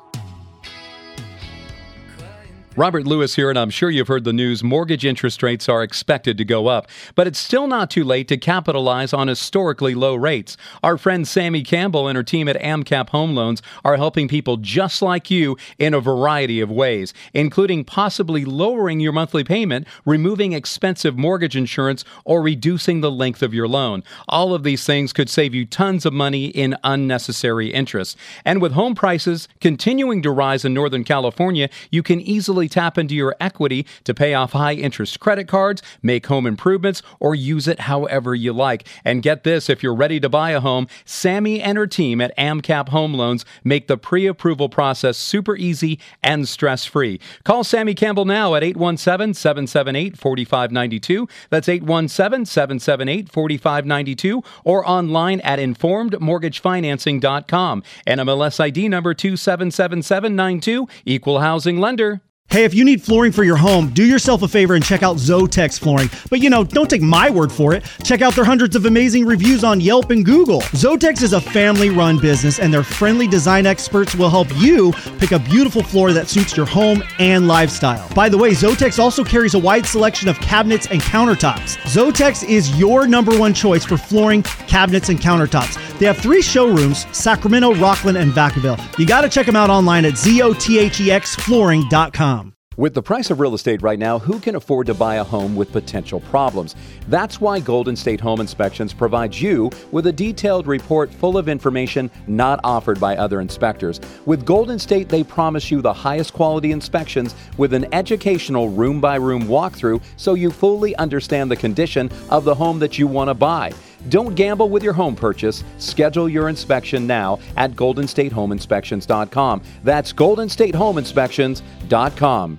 Robert 2.74 3.06
Lewis 3.06 3.34
here, 3.34 3.50
and 3.50 3.58
I'm 3.58 3.68
sure 3.68 3.90
you've 3.90 4.08
heard 4.08 4.24
the 4.24 4.32
news. 4.32 4.64
Mortgage 4.64 5.04
interest 5.04 5.42
rates 5.42 5.68
are 5.68 5.82
expected 5.82 6.38
to 6.38 6.44
go 6.44 6.68
up, 6.68 6.88
but 7.14 7.26
it's 7.26 7.38
still 7.38 7.66
not 7.66 7.90
too 7.90 8.02
late 8.02 8.28
to 8.28 8.38
capitalize 8.38 9.12
on 9.12 9.28
historically 9.28 9.94
low 9.94 10.14
rates. 10.14 10.56
Our 10.82 10.96
friend 10.96 11.26
Samie 11.26 11.66
Campbell 11.66 12.08
and 12.08 12.16
her 12.16 12.22
team 12.22 12.48
at 12.48 12.58
AmCap 12.60 13.10
Home 13.10 13.34
Loans 13.34 13.60
are 13.84 13.98
helping 13.98 14.26
people 14.26 14.56
just 14.56 15.02
like 15.02 15.30
you 15.30 15.58
in 15.78 15.92
a 15.92 16.00
variety 16.00 16.62
of 16.62 16.70
ways, 16.70 17.12
including 17.34 17.84
possibly 17.84 18.46
lowering 18.46 19.00
your 19.00 19.12
monthly 19.12 19.44
payment, 19.44 19.86
removing 20.06 20.54
expensive 20.54 21.18
mortgage 21.18 21.56
insurance, 21.56 22.06
or 22.24 22.40
reducing 22.40 23.02
the 23.02 23.12
length 23.12 23.42
of 23.42 23.52
your 23.52 23.68
loan. 23.68 24.02
All 24.30 24.54
of 24.54 24.62
these 24.62 24.86
things 24.86 25.12
could 25.12 25.28
save 25.28 25.54
you 25.54 25.66
tons 25.66 26.06
of 26.06 26.14
money 26.14 26.46
in 26.46 26.76
unnecessary 26.84 27.70
interest. 27.70 28.16
And 28.46 28.62
with 28.62 28.72
home 28.72 28.94
prices 28.94 29.46
continuing 29.60 30.22
to 30.22 30.30
rise 30.30 30.64
in 30.64 30.72
Northern 30.72 31.04
California, 31.04 31.68
you 31.90 32.02
can 32.02 32.22
easily 32.22 32.61
tap 32.68 32.98
into 32.98 33.14
your 33.14 33.36
equity 33.40 33.86
to 34.04 34.14
pay 34.14 34.34
off 34.34 34.52
high 34.52 34.74
interest 34.74 35.20
credit 35.20 35.48
cards, 35.48 35.82
make 36.02 36.26
home 36.26 36.46
improvements, 36.46 37.02
or 37.20 37.34
use 37.34 37.68
it 37.68 37.80
however 37.80 38.34
you 38.34 38.52
like. 38.52 38.86
And 39.04 39.22
get 39.22 39.44
this 39.44 39.68
if 39.68 39.82
you're 39.82 39.94
ready 39.94 40.18
to 40.20 40.28
buy 40.28 40.50
a 40.50 40.60
home, 40.60 40.86
Samie 41.04 41.60
and 41.60 41.78
her 41.78 41.86
team 41.86 42.20
at 42.20 42.36
AmCap 42.36 42.88
Home 42.90 43.14
Loans 43.14 43.44
make 43.64 43.88
the 43.88 43.96
pre 43.96 44.26
approval 44.26 44.68
process 44.68 45.18
super 45.18 45.56
easy 45.56 45.98
and 46.22 46.48
stress 46.48 46.84
free. 46.84 47.20
Call 47.44 47.64
Samie 47.64 47.96
Campbell 47.96 48.24
now 48.24 48.54
at 48.54 48.62
817 48.62 49.34
778 49.34 50.16
4592. 50.18 51.28
That's 51.50 51.68
817 51.68 52.46
778 52.46 53.30
4592 53.30 54.42
or 54.64 54.88
online 54.88 55.40
at 55.40 55.58
informedmortgagefinancing.com. 55.58 57.82
NMLS 58.06 58.60
ID 58.60 58.88
number 58.88 59.12
277792, 59.14 60.86
equal 61.04 61.40
housing 61.40 61.78
lender. 61.78 62.20
Hey, 62.52 62.64
if 62.64 62.74
you 62.74 62.84
need 62.84 63.02
flooring 63.02 63.32
for 63.32 63.44
your 63.44 63.56
home, 63.56 63.88
do 63.94 64.04
yourself 64.04 64.42
a 64.42 64.46
favor 64.46 64.74
and 64.74 64.84
check 64.84 65.02
out 65.02 65.16
Zotex 65.16 65.80
Flooring. 65.80 66.10
But 66.28 66.40
you 66.40 66.50
know, 66.50 66.64
don't 66.64 66.90
take 66.90 67.00
my 67.00 67.30
word 67.30 67.50
for 67.50 67.72
it. 67.72 67.82
Check 68.04 68.20
out 68.20 68.34
their 68.34 68.44
hundreds 68.44 68.76
of 68.76 68.84
amazing 68.84 69.24
reviews 69.24 69.64
on 69.64 69.80
Yelp 69.80 70.10
and 70.10 70.22
Google. 70.22 70.60
Zotex 70.60 71.22
is 71.22 71.32
a 71.32 71.40
family 71.40 71.88
run 71.88 72.18
business, 72.18 72.58
and 72.58 72.70
their 72.70 72.82
friendly 72.82 73.26
design 73.26 73.64
experts 73.64 74.14
will 74.14 74.28
help 74.28 74.48
you 74.58 74.92
pick 75.18 75.32
a 75.32 75.38
beautiful 75.38 75.82
floor 75.82 76.12
that 76.12 76.28
suits 76.28 76.54
your 76.54 76.66
home 76.66 77.02
and 77.18 77.48
lifestyle. 77.48 78.06
By 78.14 78.28
the 78.28 78.36
way, 78.36 78.50
Zotex 78.50 78.98
also 78.98 79.24
carries 79.24 79.54
a 79.54 79.58
wide 79.58 79.86
selection 79.86 80.28
of 80.28 80.38
cabinets 80.40 80.86
and 80.88 81.00
countertops. 81.00 81.78
Zotex 81.84 82.46
is 82.46 82.78
your 82.78 83.06
number 83.06 83.34
one 83.38 83.54
choice 83.54 83.86
for 83.86 83.96
flooring, 83.96 84.42
cabinets, 84.42 85.08
and 85.08 85.18
countertops. 85.18 85.78
They 85.98 86.04
have 86.04 86.18
three 86.18 86.42
showrooms 86.42 87.06
Sacramento, 87.16 87.72
Rocklin, 87.76 88.20
and 88.20 88.30
Vacaville. 88.32 88.78
You 88.98 89.06
got 89.06 89.22
to 89.22 89.30
check 89.30 89.46
them 89.46 89.56
out 89.56 89.70
online 89.70 90.04
at 90.04 90.12
zotexflooring.com. 90.14 92.41
With 92.78 92.94
the 92.94 93.02
price 93.02 93.30
of 93.30 93.38
real 93.38 93.54
estate 93.54 93.82
right 93.82 93.98
now, 93.98 94.18
who 94.18 94.40
can 94.40 94.56
afford 94.56 94.86
to 94.86 94.94
buy 94.94 95.16
a 95.16 95.24
home 95.24 95.54
with 95.54 95.72
potential 95.72 96.20
problems? 96.20 96.74
That's 97.08 97.38
why 97.38 97.60
Golden 97.60 97.96
State 97.96 98.20
Home 98.20 98.40
Inspections 98.40 98.94
provides 98.94 99.42
you 99.42 99.70
with 99.90 100.06
a 100.06 100.12
detailed 100.12 100.66
report 100.66 101.12
full 101.12 101.36
of 101.36 101.50
information 101.50 102.10
not 102.26 102.60
offered 102.64 102.98
by 102.98 103.14
other 103.16 103.42
inspectors. 103.42 104.00
With 104.24 104.46
Golden 104.46 104.78
State, 104.78 105.10
they 105.10 105.22
promise 105.22 105.70
you 105.70 105.82
the 105.82 105.92
highest 105.92 106.32
quality 106.32 106.72
inspections 106.72 107.34
with 107.58 107.74
an 107.74 107.92
educational 107.92 108.70
room 108.70 109.02
by 109.02 109.16
room 109.16 109.42
walkthrough 109.42 110.02
so 110.16 110.32
you 110.32 110.50
fully 110.50 110.96
understand 110.96 111.50
the 111.50 111.56
condition 111.56 112.10
of 112.30 112.44
the 112.44 112.54
home 112.54 112.78
that 112.78 112.98
you 112.98 113.06
want 113.06 113.28
to 113.28 113.34
buy. 113.34 113.70
Don't 114.08 114.34
gamble 114.34 114.70
with 114.70 114.82
your 114.82 114.94
home 114.94 115.14
purchase. 115.14 115.62
Schedule 115.78 116.28
your 116.28 116.48
inspection 116.48 117.06
now 117.06 117.38
at 117.56 117.70
goldenstatehomeinspections.com. 117.72 119.62
That's 119.84 120.12
goldenstatehomeinspections.com. 120.12 122.58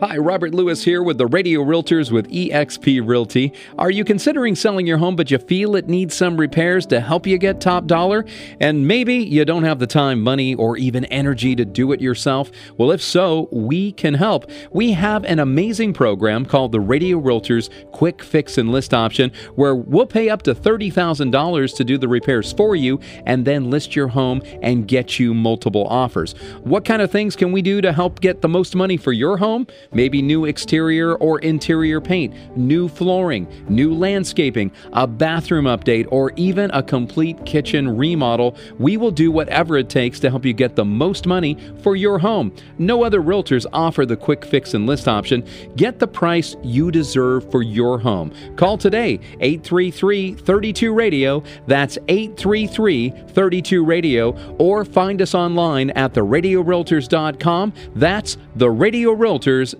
Hi, 0.00 0.16
Robert 0.16 0.54
Lewis 0.54 0.84
here 0.84 1.02
with 1.02 1.18
the 1.18 1.26
Radio 1.26 1.64
Realtors 1.64 2.12
with 2.12 2.30
eXp 2.30 3.04
Realty. 3.04 3.52
Are 3.78 3.90
you 3.90 4.04
considering 4.04 4.54
selling 4.54 4.86
your 4.86 4.98
home 4.98 5.16
but 5.16 5.32
you 5.32 5.38
feel 5.38 5.74
it 5.74 5.88
needs 5.88 6.14
some 6.14 6.36
repairs 6.36 6.86
to 6.86 7.00
help 7.00 7.26
you 7.26 7.36
get 7.36 7.60
top 7.60 7.86
dollar? 7.86 8.24
And 8.60 8.86
maybe 8.86 9.16
you 9.16 9.44
don't 9.44 9.64
have 9.64 9.80
the 9.80 9.88
time, 9.88 10.20
money, 10.20 10.54
or 10.54 10.76
even 10.76 11.04
energy 11.06 11.56
to 11.56 11.64
do 11.64 11.90
it 11.90 12.00
yourself? 12.00 12.52
Well, 12.76 12.92
if 12.92 13.02
so, 13.02 13.48
we 13.50 13.90
can 13.90 14.14
help. 14.14 14.48
We 14.70 14.92
have 14.92 15.24
an 15.24 15.40
amazing 15.40 15.94
program 15.94 16.46
called 16.46 16.70
the 16.70 16.80
Radio 16.80 17.20
Realtors 17.20 17.68
Quick 17.90 18.22
Fix 18.22 18.56
and 18.56 18.70
List 18.70 18.94
option 18.94 19.32
where 19.56 19.74
we'll 19.74 20.06
pay 20.06 20.28
up 20.28 20.42
to 20.42 20.54
$30,000 20.54 21.74
to 21.74 21.84
do 21.84 21.98
the 21.98 22.06
repairs 22.06 22.52
for 22.52 22.76
you 22.76 23.00
and 23.26 23.44
then 23.44 23.68
list 23.68 23.96
your 23.96 24.08
home 24.08 24.42
and 24.62 24.86
get 24.86 25.18
you 25.18 25.34
multiple 25.34 25.88
offers. 25.88 26.34
What 26.62 26.84
kind 26.84 27.02
of 27.02 27.10
things 27.10 27.34
can 27.34 27.50
we 27.50 27.62
do 27.62 27.80
to 27.80 27.92
help 27.92 28.20
get 28.20 28.42
the 28.42 28.48
most 28.48 28.76
money 28.76 28.96
for 28.96 29.12
your 29.12 29.38
home? 29.38 29.66
Maybe 29.92 30.22
new 30.22 30.44
exterior 30.44 31.14
or 31.16 31.38
interior 31.40 32.00
paint, 32.00 32.34
new 32.56 32.88
flooring, 32.88 33.46
new 33.68 33.94
landscaping, 33.94 34.70
a 34.92 35.06
bathroom 35.06 35.64
update, 35.64 36.06
or 36.10 36.32
even 36.36 36.70
a 36.72 36.82
complete 36.82 37.44
kitchen 37.44 37.96
remodel, 37.96 38.56
we 38.78 38.96
will 38.96 39.10
do 39.10 39.30
whatever 39.30 39.76
it 39.76 39.88
takes 39.88 40.20
to 40.20 40.30
help 40.30 40.44
you 40.44 40.52
get 40.52 40.76
the 40.76 40.84
most 40.84 41.26
money 41.26 41.56
for 41.82 41.96
your 41.96 42.18
home. 42.18 42.54
No 42.78 43.04
other 43.04 43.20
realtors 43.20 43.66
offer 43.72 44.04
the 44.04 44.16
quick 44.16 44.44
fix 44.44 44.74
and 44.74 44.86
list 44.86 45.08
option. 45.08 45.46
Get 45.76 45.98
the 45.98 46.08
price 46.08 46.56
you 46.62 46.90
deserve 46.90 47.50
for 47.50 47.62
your 47.62 47.98
home. 47.98 48.32
Call 48.56 48.78
today 48.78 49.20
833 49.40 50.34
32 50.34 50.92
Radio. 50.92 51.42
That's 51.66 51.98
833 52.08 53.10
32 53.28 53.84
Radio. 53.84 54.56
Or 54.58 54.84
find 54.84 55.22
us 55.22 55.34
online 55.34 55.90
at 55.90 56.14
theradiorealtors.com. 56.14 57.72
That's 57.94 58.36
theradiorealtors.com. 58.56 59.77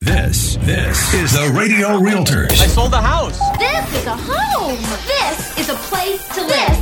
This, 0.00 0.56
this 0.56 1.14
is 1.14 1.32
the 1.32 1.52
Radio 1.56 2.00
Realtors. 2.00 2.50
I 2.60 2.66
sold 2.66 2.92
the 2.92 3.00
house. 3.00 3.38
This 3.56 4.00
is 4.00 4.06
a 4.06 4.16
home. 4.16 4.82
This 5.06 5.56
is 5.56 5.68
a 5.68 5.74
place 5.74 6.26
to 6.34 6.44
live. 6.44 6.81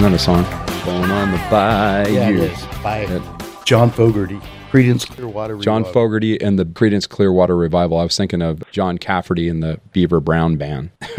Isn't 0.00 0.14
a 0.14 0.18
song? 0.18 0.44
Born 0.86 1.10
on 1.10 1.30
the 1.30 1.36
bayou. 1.50 2.14
Yeah, 2.14 2.30
it 2.30 2.36
is. 2.36 2.66
By 2.82 3.04
John 3.66 3.90
Fogerty, 3.90 4.40
Creedence 4.70 5.06
Clearwater. 5.06 5.58
John 5.58 5.84
Fogerty 5.84 6.40
and 6.40 6.58
the 6.58 6.64
Creedence 6.64 7.06
Clearwater 7.06 7.54
Revival. 7.54 7.98
I 7.98 8.04
was 8.04 8.16
thinking 8.16 8.40
of 8.40 8.62
John 8.70 8.96
Cafferty 8.96 9.46
and 9.46 9.62
the 9.62 9.78
Beaver 9.92 10.20
Brown 10.20 10.56
Band. 10.56 10.88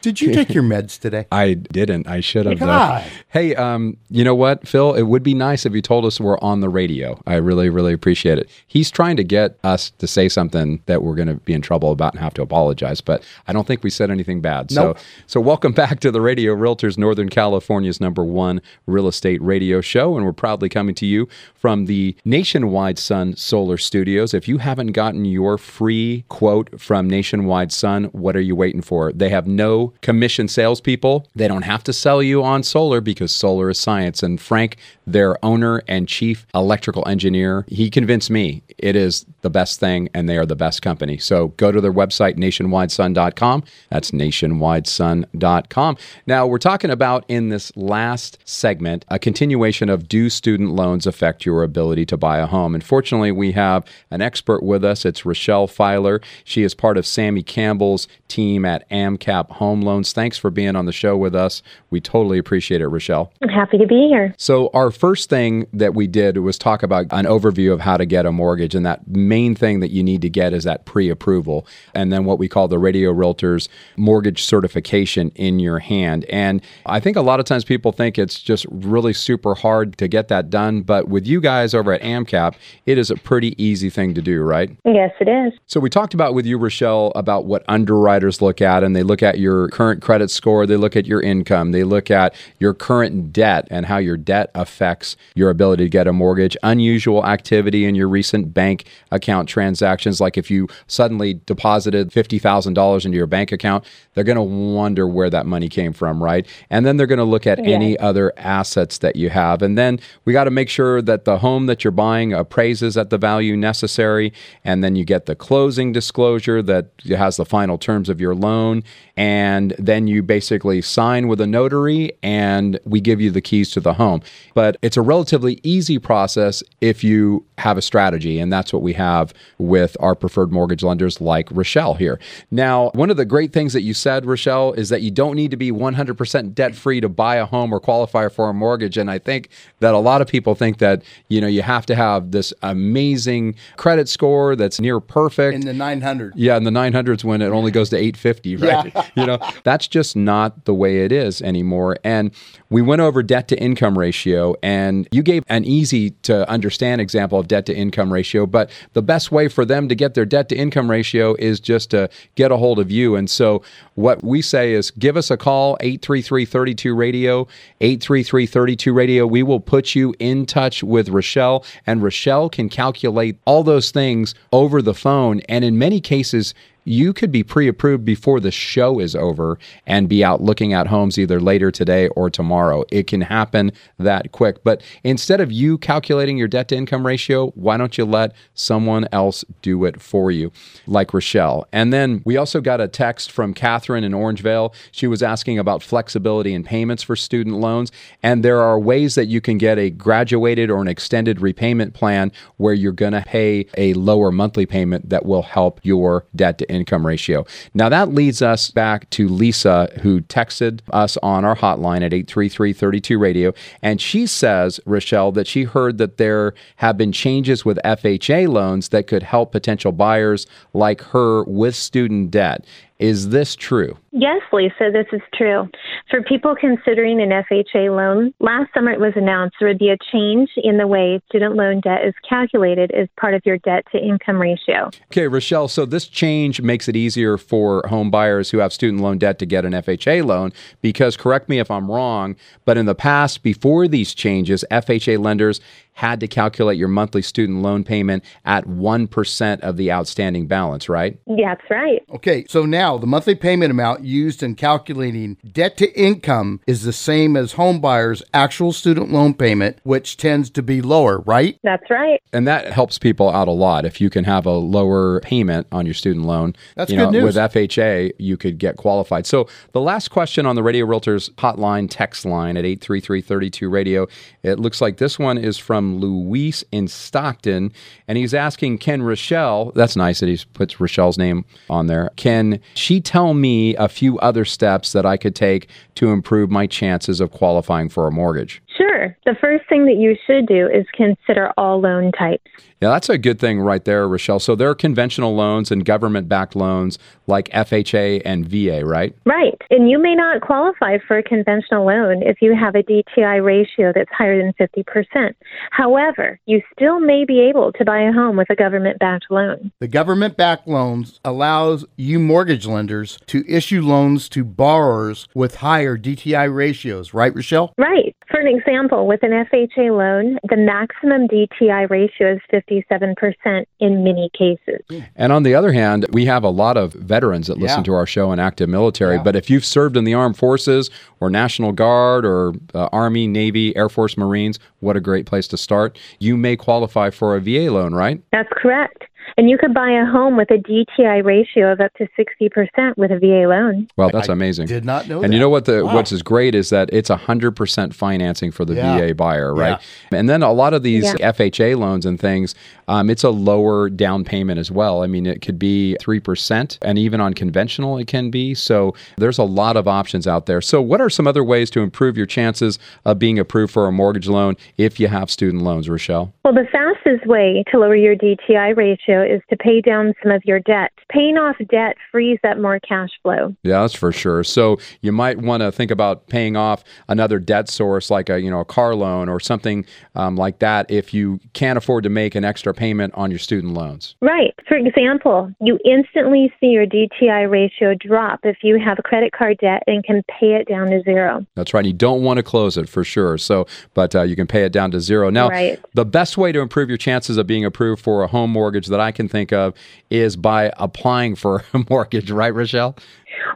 Did 0.00 0.20
you 0.20 0.32
take 0.32 0.54
your 0.54 0.62
meds 0.62 0.98
today? 0.98 1.26
I 1.32 1.54
didn't. 1.54 2.06
I 2.06 2.20
should 2.20 2.46
have. 2.46 2.60
though. 2.60 2.66
God. 2.66 3.04
Hey, 3.28 3.54
um, 3.56 3.96
you 4.10 4.22
know 4.22 4.34
what, 4.34 4.66
Phil? 4.66 4.94
It 4.94 5.02
would 5.02 5.22
be 5.22 5.34
nice 5.34 5.66
if 5.66 5.72
you 5.72 5.82
told 5.82 6.04
us 6.04 6.20
we're 6.20 6.38
on 6.38 6.60
the 6.60 6.68
radio. 6.68 7.20
I 7.26 7.34
really, 7.36 7.68
really 7.68 7.92
appreciate 7.92 8.38
it. 8.38 8.48
He's 8.66 8.90
trying 8.90 9.16
to 9.16 9.24
get 9.24 9.58
us 9.64 9.90
to 9.98 10.06
say 10.06 10.28
something 10.28 10.80
that 10.86 11.02
we're 11.02 11.16
going 11.16 11.28
to 11.28 11.34
be 11.34 11.52
in 11.52 11.62
trouble 11.62 11.90
about 11.90 12.14
and 12.14 12.22
have 12.22 12.34
to 12.34 12.42
apologize, 12.42 13.00
but 13.00 13.24
I 13.48 13.52
don't 13.52 13.66
think 13.66 13.82
we 13.82 13.90
said 13.90 14.10
anything 14.10 14.40
bad. 14.40 14.70
Nope. 14.70 14.98
So, 14.98 15.04
so 15.26 15.40
welcome 15.40 15.72
back 15.72 16.00
to 16.00 16.10
the 16.10 16.20
Radio 16.20 16.54
Realtors, 16.54 16.96
Northern 16.96 17.28
California's 17.28 18.00
number 18.00 18.24
one 18.24 18.60
real 18.86 19.08
estate 19.08 19.42
radio 19.42 19.80
show, 19.80 20.16
and 20.16 20.24
we're 20.24 20.32
proudly 20.32 20.68
coming 20.68 20.94
to 20.96 21.06
you 21.06 21.28
from 21.54 21.86
the 21.86 22.16
Nationwide 22.24 22.98
Sun 22.98 23.36
Solar 23.36 23.76
Studios. 23.76 24.32
If 24.32 24.46
you 24.46 24.58
haven't 24.58 24.92
gotten 24.92 25.24
your 25.24 25.58
free 25.58 26.24
quote 26.28 26.80
from 26.80 27.10
Nationwide 27.10 27.72
Sun, 27.72 28.04
what 28.04 28.36
are 28.36 28.40
you 28.40 28.54
waiting 28.54 28.82
for? 28.82 29.12
They 29.12 29.28
have 29.30 29.46
no 29.46 29.87
commission 30.02 30.48
salespeople. 30.48 31.26
They 31.34 31.48
don't 31.48 31.62
have 31.62 31.84
to 31.84 31.92
sell 31.92 32.22
you 32.22 32.42
on 32.42 32.62
solar 32.62 33.00
because 33.00 33.32
solar 33.32 33.70
is 33.70 33.78
science. 33.78 34.22
And 34.22 34.40
Frank, 34.40 34.76
their 35.06 35.42
owner 35.44 35.82
and 35.88 36.08
chief 36.08 36.46
electrical 36.54 37.06
engineer, 37.08 37.64
he 37.68 37.90
convinced 37.90 38.30
me 38.30 38.62
it 38.78 38.94
is 38.94 39.26
the 39.42 39.50
best 39.50 39.80
thing 39.80 40.08
and 40.14 40.28
they 40.28 40.38
are 40.38 40.46
the 40.46 40.56
best 40.56 40.82
company. 40.82 41.18
So 41.18 41.48
go 41.56 41.72
to 41.72 41.80
their 41.80 41.92
website, 41.92 42.36
nationwidesun.com. 42.36 43.64
That's 43.90 44.10
nationwidesun.com. 44.12 45.96
Now, 46.26 46.46
we're 46.46 46.58
talking 46.58 46.90
about 46.90 47.24
in 47.28 47.48
this 47.48 47.76
last 47.76 48.38
segment 48.44 49.04
a 49.08 49.18
continuation 49.18 49.88
of 49.88 50.08
do 50.08 50.30
student 50.30 50.70
loans 50.70 51.06
affect 51.06 51.44
your 51.44 51.62
ability 51.62 52.06
to 52.06 52.16
buy 52.16 52.38
a 52.38 52.46
home? 52.46 52.74
And 52.74 52.84
fortunately, 52.84 53.32
we 53.32 53.52
have 53.52 53.84
an 54.10 54.22
expert 54.22 54.62
with 54.62 54.84
us. 54.84 55.04
It's 55.04 55.22
Rachelle 55.22 55.68
Filer. 55.68 56.20
She 56.44 56.62
is 56.62 56.74
part 56.74 56.96
of 56.96 57.04
Samie 57.04 57.44
Campbell's 57.44 58.06
team 58.28 58.64
at 58.64 58.88
AmCap 58.90 59.50
Home 59.52 59.77
Loans. 59.82 60.12
Thanks 60.12 60.38
for 60.38 60.50
being 60.50 60.76
on 60.76 60.86
the 60.86 60.92
show 60.92 61.16
with 61.16 61.34
us. 61.34 61.62
We 61.90 62.00
totally 62.00 62.38
appreciate 62.38 62.80
it, 62.80 62.88
Rachelle. 62.88 63.30
I'm 63.42 63.48
happy 63.48 63.78
to 63.78 63.86
be 63.86 64.08
here. 64.08 64.34
So, 64.36 64.70
our 64.74 64.90
first 64.90 65.28
thing 65.28 65.66
that 65.72 65.94
we 65.94 66.06
did 66.06 66.38
was 66.38 66.58
talk 66.58 66.82
about 66.82 67.06
an 67.10 67.24
overview 67.24 67.72
of 67.72 67.80
how 67.80 67.96
to 67.96 68.06
get 68.06 68.26
a 68.26 68.32
mortgage. 68.32 68.74
And 68.74 68.84
that 68.86 69.06
main 69.08 69.54
thing 69.54 69.80
that 69.80 69.90
you 69.90 70.02
need 70.02 70.22
to 70.22 70.30
get 70.30 70.52
is 70.52 70.64
that 70.64 70.84
pre 70.84 71.08
approval. 71.08 71.66
And 71.94 72.12
then 72.12 72.24
what 72.24 72.38
we 72.38 72.48
call 72.48 72.68
the 72.68 72.78
Radio 72.78 73.12
Realtors 73.12 73.68
mortgage 73.96 74.44
certification 74.44 75.30
in 75.34 75.58
your 75.58 75.78
hand. 75.78 76.24
And 76.26 76.62
I 76.86 77.00
think 77.00 77.16
a 77.16 77.22
lot 77.22 77.40
of 77.40 77.46
times 77.46 77.64
people 77.64 77.92
think 77.92 78.18
it's 78.18 78.40
just 78.40 78.66
really 78.70 79.12
super 79.12 79.54
hard 79.54 79.96
to 79.98 80.08
get 80.08 80.28
that 80.28 80.50
done. 80.50 80.82
But 80.82 81.08
with 81.08 81.26
you 81.26 81.40
guys 81.40 81.74
over 81.74 81.92
at 81.92 82.02
AmCap, 82.02 82.54
it 82.86 82.98
is 82.98 83.10
a 83.10 83.16
pretty 83.16 83.62
easy 83.62 83.90
thing 83.90 84.14
to 84.14 84.22
do, 84.22 84.42
right? 84.42 84.70
Yes, 84.84 85.12
it 85.20 85.28
is. 85.28 85.58
So 85.66 85.80
we 85.80 85.90
talked 85.90 86.14
about 86.14 86.34
with 86.34 86.46
you, 86.46 86.58
Rachelle, 86.58 87.12
about 87.14 87.44
what 87.44 87.64
underwriters 87.68 88.40
look 88.40 88.60
at, 88.60 88.82
and 88.82 88.94
they 88.94 89.02
look 89.02 89.22
at 89.22 89.38
your 89.38 89.67
current 89.68 90.02
credit 90.02 90.30
score, 90.30 90.66
they 90.66 90.76
look 90.76 90.96
at 90.96 91.06
your 91.06 91.20
income, 91.20 91.72
they 91.72 91.84
look 91.84 92.10
at 92.10 92.34
your 92.58 92.74
current 92.74 93.32
debt 93.32 93.68
and 93.70 93.86
how 93.86 93.98
your 93.98 94.16
debt 94.16 94.50
affects 94.54 95.16
your 95.34 95.50
ability 95.50 95.84
to 95.84 95.90
get 95.90 96.06
a 96.06 96.12
mortgage. 96.12 96.56
Unusual 96.62 97.24
activity 97.26 97.84
in 97.84 97.94
your 97.94 98.08
recent 98.08 98.52
bank 98.54 98.84
account 99.10 99.48
transactions, 99.48 100.20
like 100.20 100.36
if 100.38 100.50
you 100.50 100.68
suddenly 100.86 101.34
deposited 101.46 102.12
fifty 102.12 102.38
thousand 102.38 102.74
dollars 102.74 103.04
into 103.04 103.16
your 103.16 103.26
bank 103.26 103.52
account, 103.52 103.84
they're 104.14 104.24
going 104.24 104.36
to 104.36 104.42
wonder 104.42 105.06
where 105.06 105.30
that 105.30 105.46
money 105.46 105.68
came 105.68 105.92
from, 105.92 106.22
right? 106.22 106.46
And 106.70 106.84
then 106.86 106.96
they're 106.96 107.06
going 107.06 107.18
to 107.18 107.24
look 107.24 107.46
at 107.46 107.58
Yeah. 107.58 107.74
any 107.74 107.98
other 107.98 108.32
assets 108.36 108.98
that 108.98 109.16
you 109.16 109.30
have, 109.30 109.62
and 109.62 109.76
then 109.76 109.98
we 110.24 110.32
got 110.32 110.44
to 110.44 110.50
make 110.50 110.68
sure 110.68 111.02
that 111.02 111.24
the 111.24 111.38
home 111.38 111.66
that 111.66 111.84
you're 111.84 111.90
buying 111.90 112.32
appraises 112.32 112.96
at 112.96 113.10
the 113.10 113.18
value 113.18 113.56
necessary, 113.56 114.32
and 114.64 114.82
then 114.82 114.96
you 114.96 115.04
get 115.04 115.26
the 115.26 115.34
closing 115.34 115.92
disclosure 115.92 116.62
that 116.62 116.86
has 117.08 117.36
the 117.36 117.44
final 117.44 117.78
terms 117.78 118.08
of 118.08 118.20
your 118.20 118.34
loan, 118.34 118.82
and 119.16 119.57
then 119.78 120.06
you 120.06 120.22
basically 120.22 120.80
sign 120.82 121.28
with 121.28 121.40
a 121.40 121.46
notary, 121.46 122.12
and 122.22 122.78
we 122.84 123.00
give 123.00 123.20
you 123.20 123.30
the 123.30 123.40
keys 123.40 123.70
to 123.72 123.80
the 123.80 123.94
home. 123.94 124.22
But 124.54 124.76
it's 124.82 124.96
a 124.96 125.02
relatively 125.02 125.60
easy 125.62 125.98
process 125.98 126.62
if 126.80 127.02
you 127.02 127.44
have 127.58 127.76
a 127.76 127.82
strategy, 127.82 128.38
and 128.38 128.52
that's 128.52 128.72
what 128.72 128.82
we 128.82 128.92
have 128.94 129.34
with 129.58 129.96
our 130.00 130.14
preferred 130.14 130.52
mortgage 130.52 130.82
lenders 130.82 131.20
like 131.20 131.48
Rachelle 131.50 131.96
here. 131.96 132.18
Now, 132.50 132.90
one 132.94 133.10
of 133.10 133.16
the 133.16 133.24
great 133.24 133.52
things 133.52 133.72
that 133.72 133.82
you 133.82 133.94
said, 133.94 134.24
Rachelle, 134.24 134.76
is 134.76 134.88
that 134.88 135.02
you 135.02 135.10
don't 135.10 135.34
need 135.34 135.50
to 135.50 135.56
be 135.56 135.72
100% 135.72 136.54
debt 136.54 136.74
free 136.74 137.00
to 137.00 137.08
buy 137.08 137.36
a 137.36 137.46
home 137.46 137.72
or 137.72 137.80
qualify 137.80 138.28
for 138.28 138.48
a 138.48 138.54
mortgage. 138.54 138.96
And 138.96 139.10
I 139.10 139.18
think 139.18 139.48
that 139.80 139.94
a 139.94 139.98
lot 139.98 140.20
of 140.20 140.28
people 140.28 140.54
think 140.54 140.78
that, 140.78 141.02
you 141.28 141.40
know, 141.40 141.46
you 141.46 141.62
have 141.62 141.86
to 141.86 141.94
have 141.94 142.30
this 142.30 142.52
amazing 142.62 143.54
credit 143.76 144.08
score 144.08 144.56
that's 144.56 144.80
near 144.80 145.00
perfect. 145.00 145.54
In 145.54 145.62
the 145.62 145.72
900. 145.72 146.34
Yeah, 146.36 146.56
in 146.56 146.64
the 146.64 146.70
900s 146.70 147.24
when 147.24 147.42
it 147.42 147.48
only 147.48 147.70
goes 147.70 147.90
to 147.90 147.96
850, 147.96 148.56
right? 148.56 149.10
you 149.16 149.26
know, 149.26 149.38
that's 149.64 149.88
just 149.88 150.16
not 150.16 150.64
the 150.64 150.74
way 150.74 151.04
it 151.04 151.12
is 151.12 151.42
anymore. 151.42 151.96
And 152.04 152.30
we 152.70 152.82
went 152.82 153.00
over 153.00 153.22
debt 153.22 153.48
to 153.48 153.58
income 153.58 153.98
ratio, 153.98 154.54
and 154.62 155.08
you 155.10 155.22
gave 155.22 155.42
an 155.48 155.64
easy 155.64 156.10
to 156.22 156.48
understand 156.48 157.00
example 157.00 157.38
of 157.38 157.48
debt 157.48 157.66
to 157.66 157.74
income 157.74 158.12
ratio. 158.12 158.46
But 158.46 158.70
the 158.92 159.02
best 159.02 159.32
way 159.32 159.48
for 159.48 159.64
them 159.64 159.88
to 159.88 159.94
get 159.94 160.14
their 160.14 160.26
debt 160.26 160.48
to 160.50 160.56
income 160.56 160.90
ratio 160.90 161.34
is 161.38 161.60
just 161.60 161.90
to 161.90 162.10
get 162.34 162.52
a 162.52 162.56
hold 162.56 162.78
of 162.78 162.90
you. 162.90 163.16
And 163.16 163.28
so 163.30 163.62
what 163.94 164.22
we 164.22 164.42
say 164.42 164.72
is 164.72 164.90
give 164.90 165.16
us 165.16 165.30
a 165.30 165.36
call, 165.36 165.76
833 165.80 166.44
32 166.44 166.94
Radio, 166.94 167.48
833 167.80 168.46
32 168.46 168.92
Radio. 168.92 169.26
We 169.26 169.42
will 169.42 169.60
put 169.60 169.94
you 169.94 170.14
in 170.18 170.46
touch 170.46 170.82
with 170.82 171.08
Rachelle, 171.08 171.64
and 171.86 172.02
Rachelle 172.02 172.50
can 172.50 172.68
calculate 172.68 173.38
all 173.44 173.62
those 173.62 173.90
things 173.90 174.34
over 174.52 174.82
the 174.82 174.94
phone. 174.94 175.40
And 175.48 175.64
in 175.64 175.78
many 175.78 176.00
cases, 176.00 176.54
you 176.88 177.12
could 177.12 177.30
be 177.30 177.42
pre 177.42 177.68
approved 177.68 178.04
before 178.04 178.40
the 178.40 178.50
show 178.50 178.98
is 178.98 179.14
over 179.14 179.58
and 179.86 180.08
be 180.08 180.24
out 180.24 180.42
looking 180.42 180.72
at 180.72 180.86
homes 180.86 181.18
either 181.18 181.40
later 181.40 181.70
today 181.70 182.08
or 182.08 182.30
tomorrow. 182.30 182.84
It 182.90 183.06
can 183.06 183.20
happen 183.20 183.72
that 183.98 184.32
quick. 184.32 184.64
But 184.64 184.82
instead 185.04 185.40
of 185.40 185.52
you 185.52 185.78
calculating 185.78 186.38
your 186.38 186.48
debt 186.48 186.68
to 186.68 186.76
income 186.76 187.06
ratio, 187.06 187.48
why 187.50 187.76
don't 187.76 187.98
you 187.98 188.04
let 188.04 188.34
someone 188.54 189.06
else 189.12 189.44
do 189.62 189.84
it 189.84 190.00
for 190.00 190.30
you, 190.30 190.50
like 190.86 191.08
Rachelle? 191.08 191.64
And 191.72 191.92
then 191.92 192.22
we 192.24 192.36
also 192.36 192.60
got 192.60 192.80
a 192.80 192.88
text 192.88 193.30
from 193.30 193.54
Catherine 193.54 194.04
in 194.04 194.12
Orangevale. 194.12 194.74
She 194.90 195.06
was 195.06 195.22
asking 195.22 195.58
about 195.58 195.82
flexibility 195.82 196.54
in 196.54 196.64
payments 196.64 197.02
for 197.02 197.16
student 197.16 197.56
loans. 197.56 197.92
And 198.22 198.44
there 198.44 198.60
are 198.60 198.78
ways 198.78 199.14
that 199.14 199.26
you 199.26 199.40
can 199.40 199.58
get 199.58 199.78
a 199.78 199.90
graduated 199.90 200.70
or 200.70 200.80
an 200.80 200.88
extended 200.88 201.40
repayment 201.40 201.94
plan 201.94 202.32
where 202.56 202.74
you're 202.74 202.92
going 202.92 203.12
to 203.12 203.22
pay 203.22 203.66
a 203.76 203.92
lower 203.94 204.32
monthly 204.32 204.66
payment 204.66 205.10
that 205.10 205.26
will 205.26 205.42
help 205.42 205.80
your 205.82 206.24
debt 206.34 206.58
to 206.58 206.70
income 206.70 206.77
ratio. 206.86 207.46
Now, 207.74 207.88
that 207.88 208.10
leads 208.10 208.42
us 208.42 208.70
back 208.70 209.08
to 209.10 209.28
Lisa, 209.28 209.90
who 210.02 210.20
texted 210.22 210.80
us 210.92 211.16
on 211.18 211.44
our 211.44 211.56
hotline 211.56 212.02
at 212.02 212.12
833 212.12 212.72
32 212.72 213.18
Radio. 213.18 213.52
And 213.82 214.00
she 214.00 214.26
says, 214.26 214.80
Rachelle, 214.86 215.34
that 215.34 215.46
she 215.46 215.64
heard 215.64 215.98
that 215.98 216.16
there 216.16 216.54
have 216.76 216.96
been 216.96 217.12
changes 217.12 217.64
with 217.64 217.78
FHA 217.84 218.48
loans 218.48 218.88
that 218.90 219.06
could 219.06 219.22
help 219.22 219.52
potential 219.52 219.92
buyers 219.92 220.46
like 220.72 221.00
her 221.00 221.44
with 221.44 221.74
student 221.74 222.30
debt. 222.30 222.64
Is 222.98 223.28
this 223.28 223.54
true? 223.54 223.96
Yes, 224.10 224.42
Lisa, 224.52 224.90
this 224.92 225.06
is 225.12 225.20
true. 225.32 225.70
For 226.10 226.20
people 226.22 226.56
considering 226.58 227.20
an 227.20 227.28
FHA 227.28 227.94
loan, 227.94 228.34
last 228.40 228.74
summer 228.74 228.90
it 228.90 228.98
was 228.98 229.12
announced 229.14 229.54
there 229.60 229.68
would 229.68 229.78
be 229.78 229.90
a 229.90 229.96
change 230.10 230.50
in 230.56 230.78
the 230.78 230.86
way 230.88 231.20
student 231.28 231.54
loan 231.54 231.80
debt 231.80 232.04
is 232.04 232.14
calculated 232.28 232.90
as 232.90 233.06
part 233.20 233.34
of 233.34 233.42
your 233.44 233.58
debt 233.58 233.84
to 233.92 233.98
income 233.98 234.40
ratio. 234.40 234.90
Okay, 235.12 235.26
Rachelle, 235.28 235.70
so 235.70 235.86
this 235.86 236.08
change 236.08 236.60
makes 236.60 236.88
it 236.88 236.96
easier 236.96 237.38
for 237.38 237.86
home 237.86 238.10
buyers 238.10 238.50
who 238.50 238.58
have 238.58 238.72
student 238.72 239.00
loan 239.00 239.18
debt 239.18 239.38
to 239.38 239.46
get 239.46 239.64
an 239.64 239.74
FHA 239.74 240.24
loan 240.24 240.52
because, 240.80 241.16
correct 241.16 241.48
me 241.48 241.60
if 241.60 241.70
I'm 241.70 241.88
wrong, 241.88 242.34
but 242.64 242.76
in 242.76 242.86
the 242.86 242.96
past, 242.96 243.44
before 243.44 243.86
these 243.86 244.12
changes, 244.12 244.64
FHA 244.72 245.22
lenders 245.22 245.60
had 245.98 246.20
to 246.20 246.28
calculate 246.28 246.78
your 246.78 246.86
monthly 246.86 247.20
student 247.20 247.60
loan 247.60 247.82
payment 247.82 248.22
at 248.44 248.64
1% 248.66 249.60
of 249.60 249.76
the 249.76 249.90
outstanding 249.90 250.46
balance, 250.46 250.88
right? 250.88 251.18
That's 251.26 251.68
right. 251.68 252.04
Okay, 252.14 252.44
so 252.48 252.64
now 252.64 252.96
the 252.98 253.06
monthly 253.08 253.34
payment 253.34 253.72
amount 253.72 254.04
used 254.04 254.40
in 254.44 254.54
calculating 254.54 255.36
debt 255.50 255.76
to 255.78 255.92
income 256.00 256.60
is 256.68 256.84
the 256.84 256.92
same 256.92 257.36
as 257.36 257.54
homebuyers' 257.54 258.22
actual 258.32 258.72
student 258.72 259.10
loan 259.10 259.34
payment, 259.34 259.80
which 259.82 260.16
tends 260.16 260.50
to 260.50 260.62
be 260.62 260.80
lower, 260.80 261.18
right? 261.26 261.58
That's 261.64 261.90
right. 261.90 262.22
And 262.32 262.46
that 262.46 262.70
helps 262.70 262.96
people 262.96 263.28
out 263.30 263.48
a 263.48 263.52
lot. 263.52 263.84
If 263.84 264.00
you 264.00 264.08
can 264.08 264.22
have 264.22 264.46
a 264.46 264.52
lower 264.52 265.18
payment 265.22 265.66
on 265.72 265.84
your 265.84 265.94
student 265.94 266.26
loan, 266.26 266.54
That's 266.76 266.92
you 266.92 266.96
know, 266.96 267.10
good 267.10 267.24
news. 267.24 267.34
with 267.34 267.52
FHA, 267.52 268.12
you 268.20 268.36
could 268.36 268.58
get 268.58 268.76
qualified. 268.76 269.26
So 269.26 269.48
the 269.72 269.80
last 269.80 270.12
question 270.12 270.46
on 270.46 270.54
the 270.54 270.62
Radio 270.62 270.86
Realtors 270.86 271.28
hotline 271.32 271.88
text 271.90 272.24
line 272.24 272.56
at 272.56 272.64
833-32 272.64 273.68
radio, 273.68 274.06
it 274.44 274.60
looks 274.60 274.80
like 274.80 274.98
this 274.98 275.18
one 275.18 275.38
is 275.38 275.58
from 275.58 275.87
Luis 275.96 276.62
in 276.70 276.88
Stockton, 276.88 277.72
and 278.06 278.18
he's 278.18 278.34
asking, 278.34 278.78
can 278.78 279.02
Rachelle, 279.02 279.72
that's 279.74 279.96
nice 279.96 280.20
that 280.20 280.28
he 280.28 280.38
puts 280.54 280.80
Rachelle's 280.80 281.18
name 281.18 281.44
on 281.68 281.86
there, 281.86 282.10
can 282.16 282.60
she 282.74 283.00
tell 283.00 283.34
me 283.34 283.74
a 283.76 283.88
few 283.88 284.18
other 284.18 284.44
steps 284.44 284.92
that 284.92 285.06
I 285.06 285.16
could 285.16 285.34
take 285.34 285.68
to 285.96 286.10
improve 286.10 286.50
my 286.50 286.66
chances 286.66 287.20
of 287.20 287.30
qualifying 287.30 287.88
for 287.88 288.06
a 288.06 288.10
mortgage? 288.10 288.62
Sure. 288.76 288.87
The 289.24 289.36
first 289.40 289.68
thing 289.68 289.86
that 289.86 289.96
you 289.96 290.16
should 290.26 290.46
do 290.46 290.68
is 290.68 290.86
consider 290.94 291.52
all 291.56 291.80
loan 291.80 292.12
types. 292.12 292.50
Yeah, 292.80 292.90
that's 292.90 293.08
a 293.08 293.18
good 293.18 293.40
thing 293.40 293.60
right 293.60 293.84
there, 293.84 294.06
Rachelle. 294.06 294.40
So 294.40 294.54
there 294.54 294.70
are 294.70 294.74
conventional 294.74 295.34
loans 295.34 295.72
and 295.72 295.84
government 295.84 296.28
backed 296.28 296.54
loans 296.54 296.96
like 297.26 297.48
FHA 297.48 298.22
and 298.24 298.46
VA, 298.46 298.84
right? 298.84 299.16
Right. 299.26 299.60
And 299.70 299.90
you 299.90 300.00
may 300.00 300.14
not 300.14 300.42
qualify 300.42 300.98
for 300.98 301.18
a 301.18 301.22
conventional 301.22 301.84
loan 301.84 302.22
if 302.22 302.40
you 302.40 302.54
have 302.54 302.76
a 302.76 302.84
DTI 302.84 303.44
ratio 303.44 303.92
that's 303.92 304.10
higher 304.16 304.40
than 304.40 304.52
50%. 304.54 305.34
However, 305.72 306.38
you 306.46 306.62
still 306.72 307.00
may 307.00 307.24
be 307.24 307.40
able 307.40 307.72
to 307.72 307.84
buy 307.84 308.00
a 308.00 308.12
home 308.12 308.36
with 308.36 308.48
a 308.48 308.54
government 308.54 309.00
backed 309.00 309.26
loan. 309.28 309.72
The 309.80 309.88
government 309.88 310.36
backed 310.36 310.68
loans 310.68 311.18
allows 311.24 311.84
you 311.96 312.20
mortgage 312.20 312.66
lenders 312.66 313.18
to 313.26 313.44
issue 313.48 313.82
loans 313.82 314.28
to 314.30 314.44
borrowers 314.44 315.26
with 315.34 315.56
higher 315.56 315.98
DTI 315.98 316.54
ratios, 316.54 317.12
right, 317.12 317.34
Rachelle? 317.34 317.72
Right. 317.76 318.14
For 318.30 318.38
an 318.38 318.46
example, 318.46 318.87
with 318.92 319.22
an 319.22 319.30
FHA 319.30 319.96
loan, 319.96 320.38
the 320.48 320.56
maximum 320.56 321.28
DTI 321.28 321.88
ratio 321.90 322.34
is 322.34 322.40
57% 322.52 323.66
in 323.80 324.04
many 324.04 324.30
cases. 324.36 324.80
And 325.16 325.32
on 325.32 325.42
the 325.42 325.54
other 325.54 325.72
hand, 325.72 326.06
we 326.12 326.24
have 326.26 326.42
a 326.44 326.48
lot 326.48 326.76
of 326.76 326.92
veterans 326.94 327.46
that 327.48 327.58
listen 327.58 327.80
Yeah. 327.80 327.84
to 327.84 327.94
our 327.94 328.06
show 328.06 328.30
and 328.30 328.40
active 328.40 328.68
military. 328.68 329.16
Yeah. 329.16 329.22
But 329.22 329.36
if 329.36 329.50
you've 329.50 329.64
served 329.64 329.96
in 329.96 330.04
the 330.04 330.14
armed 330.14 330.36
forces 330.36 330.90
or 331.20 331.30
National 331.30 331.72
Guard 331.72 332.24
or 332.24 332.52
uh, 332.74 332.88
Army, 332.92 333.26
Navy, 333.26 333.76
Air 333.76 333.88
Force, 333.88 334.16
Marines, 334.16 334.58
what 334.80 334.96
a 334.96 335.00
great 335.00 335.26
place 335.26 335.48
to 335.48 335.56
start. 335.56 335.98
You 336.18 336.36
may 336.36 336.56
qualify 336.56 337.10
for 337.10 337.36
a 337.36 337.40
VA 337.40 337.70
loan, 337.70 337.94
right? 337.94 338.20
That's 338.32 338.48
correct. 338.52 339.04
And 339.38 339.48
you 339.48 339.56
could 339.56 339.72
buy 339.72 339.92
a 339.92 340.04
home 340.04 340.36
with 340.36 340.50
a 340.50 340.54
DTI 340.58 341.24
ratio 341.24 341.70
of 341.70 341.80
up 341.80 341.92
to 341.94 342.08
60% 342.18 342.96
with 342.96 343.12
a 343.12 343.20
VA 343.20 343.46
loan. 343.48 343.86
Well, 343.96 344.10
that's 344.10 344.28
amazing. 344.28 344.66
Did 344.66 344.84
not 344.84 345.06
know 345.08 345.22
And 345.22 345.32
that. 345.32 345.36
you 345.36 345.38
know 345.40 345.48
what 345.48 345.64
the 345.64 345.84
Wow. 345.86 345.94
what's 345.94 346.10
is 346.10 346.22
great 346.24 346.56
is 346.56 346.70
that 346.70 346.90
it's 346.92 347.08
100% 347.08 347.94
financing 347.94 348.50
for 348.50 348.64
the 348.64 348.74
Yeah. 348.74 348.98
VA 348.98 349.14
buyer, 349.14 349.54
right? 349.54 349.78
Yeah. 350.10 350.18
And 350.18 350.28
then 350.28 350.42
a 350.42 350.52
lot 350.52 350.74
of 350.74 350.82
these 350.82 351.04
Yeah. 351.04 351.28
FHA 351.28 351.76
loans 351.76 352.04
and 352.04 352.18
things, 352.18 352.56
um, 352.88 353.08
it's 353.08 353.22
a 353.22 353.30
lower 353.30 353.88
down 353.88 354.24
payment 354.24 354.58
as 354.58 354.72
well. 354.72 355.04
I 355.04 355.06
mean, 355.06 355.24
it 355.24 355.40
could 355.40 355.56
be 355.58 355.96
3%, 356.00 356.76
and 356.82 356.98
even 356.98 357.20
on 357.20 357.32
conventional, 357.32 357.96
it 357.96 358.08
can 358.08 358.30
be. 358.30 358.54
So 358.54 358.92
there's 359.18 359.38
a 359.38 359.44
lot 359.44 359.76
of 359.76 359.86
options 359.86 360.26
out 360.26 360.46
there. 360.46 360.60
So, 360.60 360.82
what 360.82 361.00
are 361.00 361.08
some 361.10 361.28
other 361.28 361.44
ways 361.44 361.70
to 361.70 361.80
improve 361.82 362.16
your 362.16 362.26
chances 362.26 362.76
of 363.04 363.20
being 363.20 363.38
approved 363.38 363.72
for 363.72 363.86
a 363.86 363.92
mortgage 363.92 364.26
loan 364.28 364.56
if 364.78 364.98
you 364.98 365.06
have 365.06 365.30
student 365.30 365.62
loans, 365.62 365.86
Rachelle? 365.88 366.32
Well, 366.44 366.54
the 366.54 366.66
fastest 366.72 367.24
way 367.24 367.62
to 367.70 367.78
lower 367.78 367.94
your 367.94 368.16
DTI 368.16 368.70
ratio 368.74 369.27
is 369.28 369.40
to 369.50 369.56
pay 369.56 369.80
down 369.80 370.14
some 370.22 370.32
of 370.32 370.42
your 370.44 370.60
debt. 370.60 370.90
Paying 371.10 371.36
off 371.36 371.56
debt 371.70 371.96
frees 372.10 372.38
up 372.48 372.58
more 372.58 372.78
cash 372.80 373.10
flow. 373.22 373.54
Yeah, 373.62 373.82
that's 373.82 373.94
for 373.94 374.12
sure. 374.12 374.44
So 374.44 374.78
you 375.00 375.12
might 375.12 375.38
want 375.38 375.62
to 375.62 375.70
think 375.72 375.90
about 375.90 376.26
paying 376.28 376.56
off 376.56 376.84
another 377.08 377.38
debt 377.38 377.68
source, 377.68 378.10
like 378.10 378.28
a 378.28 378.40
you 378.40 378.50
know 378.50 378.60
a 378.60 378.64
car 378.64 378.94
loan 378.94 379.28
or 379.28 379.40
something 379.40 379.84
um, 380.14 380.36
like 380.36 380.58
that, 380.60 380.90
if 380.90 381.12
you 381.14 381.40
can't 381.52 381.76
afford 381.76 382.04
to 382.04 382.10
make 382.10 382.34
an 382.34 382.44
extra 382.44 382.74
payment 382.74 383.14
on 383.14 383.30
your 383.30 383.38
student 383.38 383.74
loans. 383.74 384.16
Right. 384.20 384.54
For 384.66 384.76
example, 384.76 385.52
you 385.60 385.78
instantly 385.84 386.52
see 386.60 386.68
your 386.68 386.86
DTI 386.86 387.50
ratio 387.50 387.94
drop 387.94 388.40
if 388.44 388.58
you 388.62 388.78
have 388.78 388.98
credit 389.04 389.32
card 389.32 389.58
debt 389.58 389.82
and 389.86 390.04
can 390.04 390.22
pay 390.28 390.54
it 390.54 390.68
down 390.68 390.90
to 390.90 391.02
zero. 391.02 391.46
That's 391.54 391.74
right. 391.74 391.84
You 391.84 391.92
don't 391.92 392.22
want 392.22 392.38
to 392.38 392.42
close 392.42 392.76
it 392.76 392.88
for 392.88 393.04
sure. 393.04 393.38
So, 393.38 393.66
but 393.94 394.14
uh, 394.14 394.22
you 394.22 394.36
can 394.36 394.46
pay 394.46 394.64
it 394.64 394.72
down 394.72 394.90
to 394.92 395.00
zero. 395.00 395.30
Now, 395.30 395.48
Right. 395.48 395.80
the 395.94 396.04
best 396.04 396.36
way 396.36 396.52
to 396.52 396.60
improve 396.60 396.88
your 396.88 396.98
chances 396.98 397.36
of 397.36 397.46
being 397.46 397.64
approved 397.64 398.02
for 398.02 398.22
a 398.22 398.26
home 398.26 398.50
mortgage 398.50 398.86
that 398.88 399.00
I 399.00 399.07
can 399.12 399.28
think 399.28 399.52
of 399.52 399.74
is 400.10 400.36
by 400.36 400.72
applying 400.76 401.34
for 401.36 401.64
a 401.74 401.84
mortgage. 401.90 402.30
Right, 402.30 402.52
Rachelle? 402.52 402.98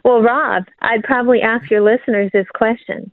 Well, 0.03 0.21
Rob, 0.21 0.63
I'd 0.81 1.03
probably 1.03 1.41
ask 1.41 1.69
your 1.69 1.81
listeners 1.81 2.29
this 2.33 2.47
question 2.53 3.11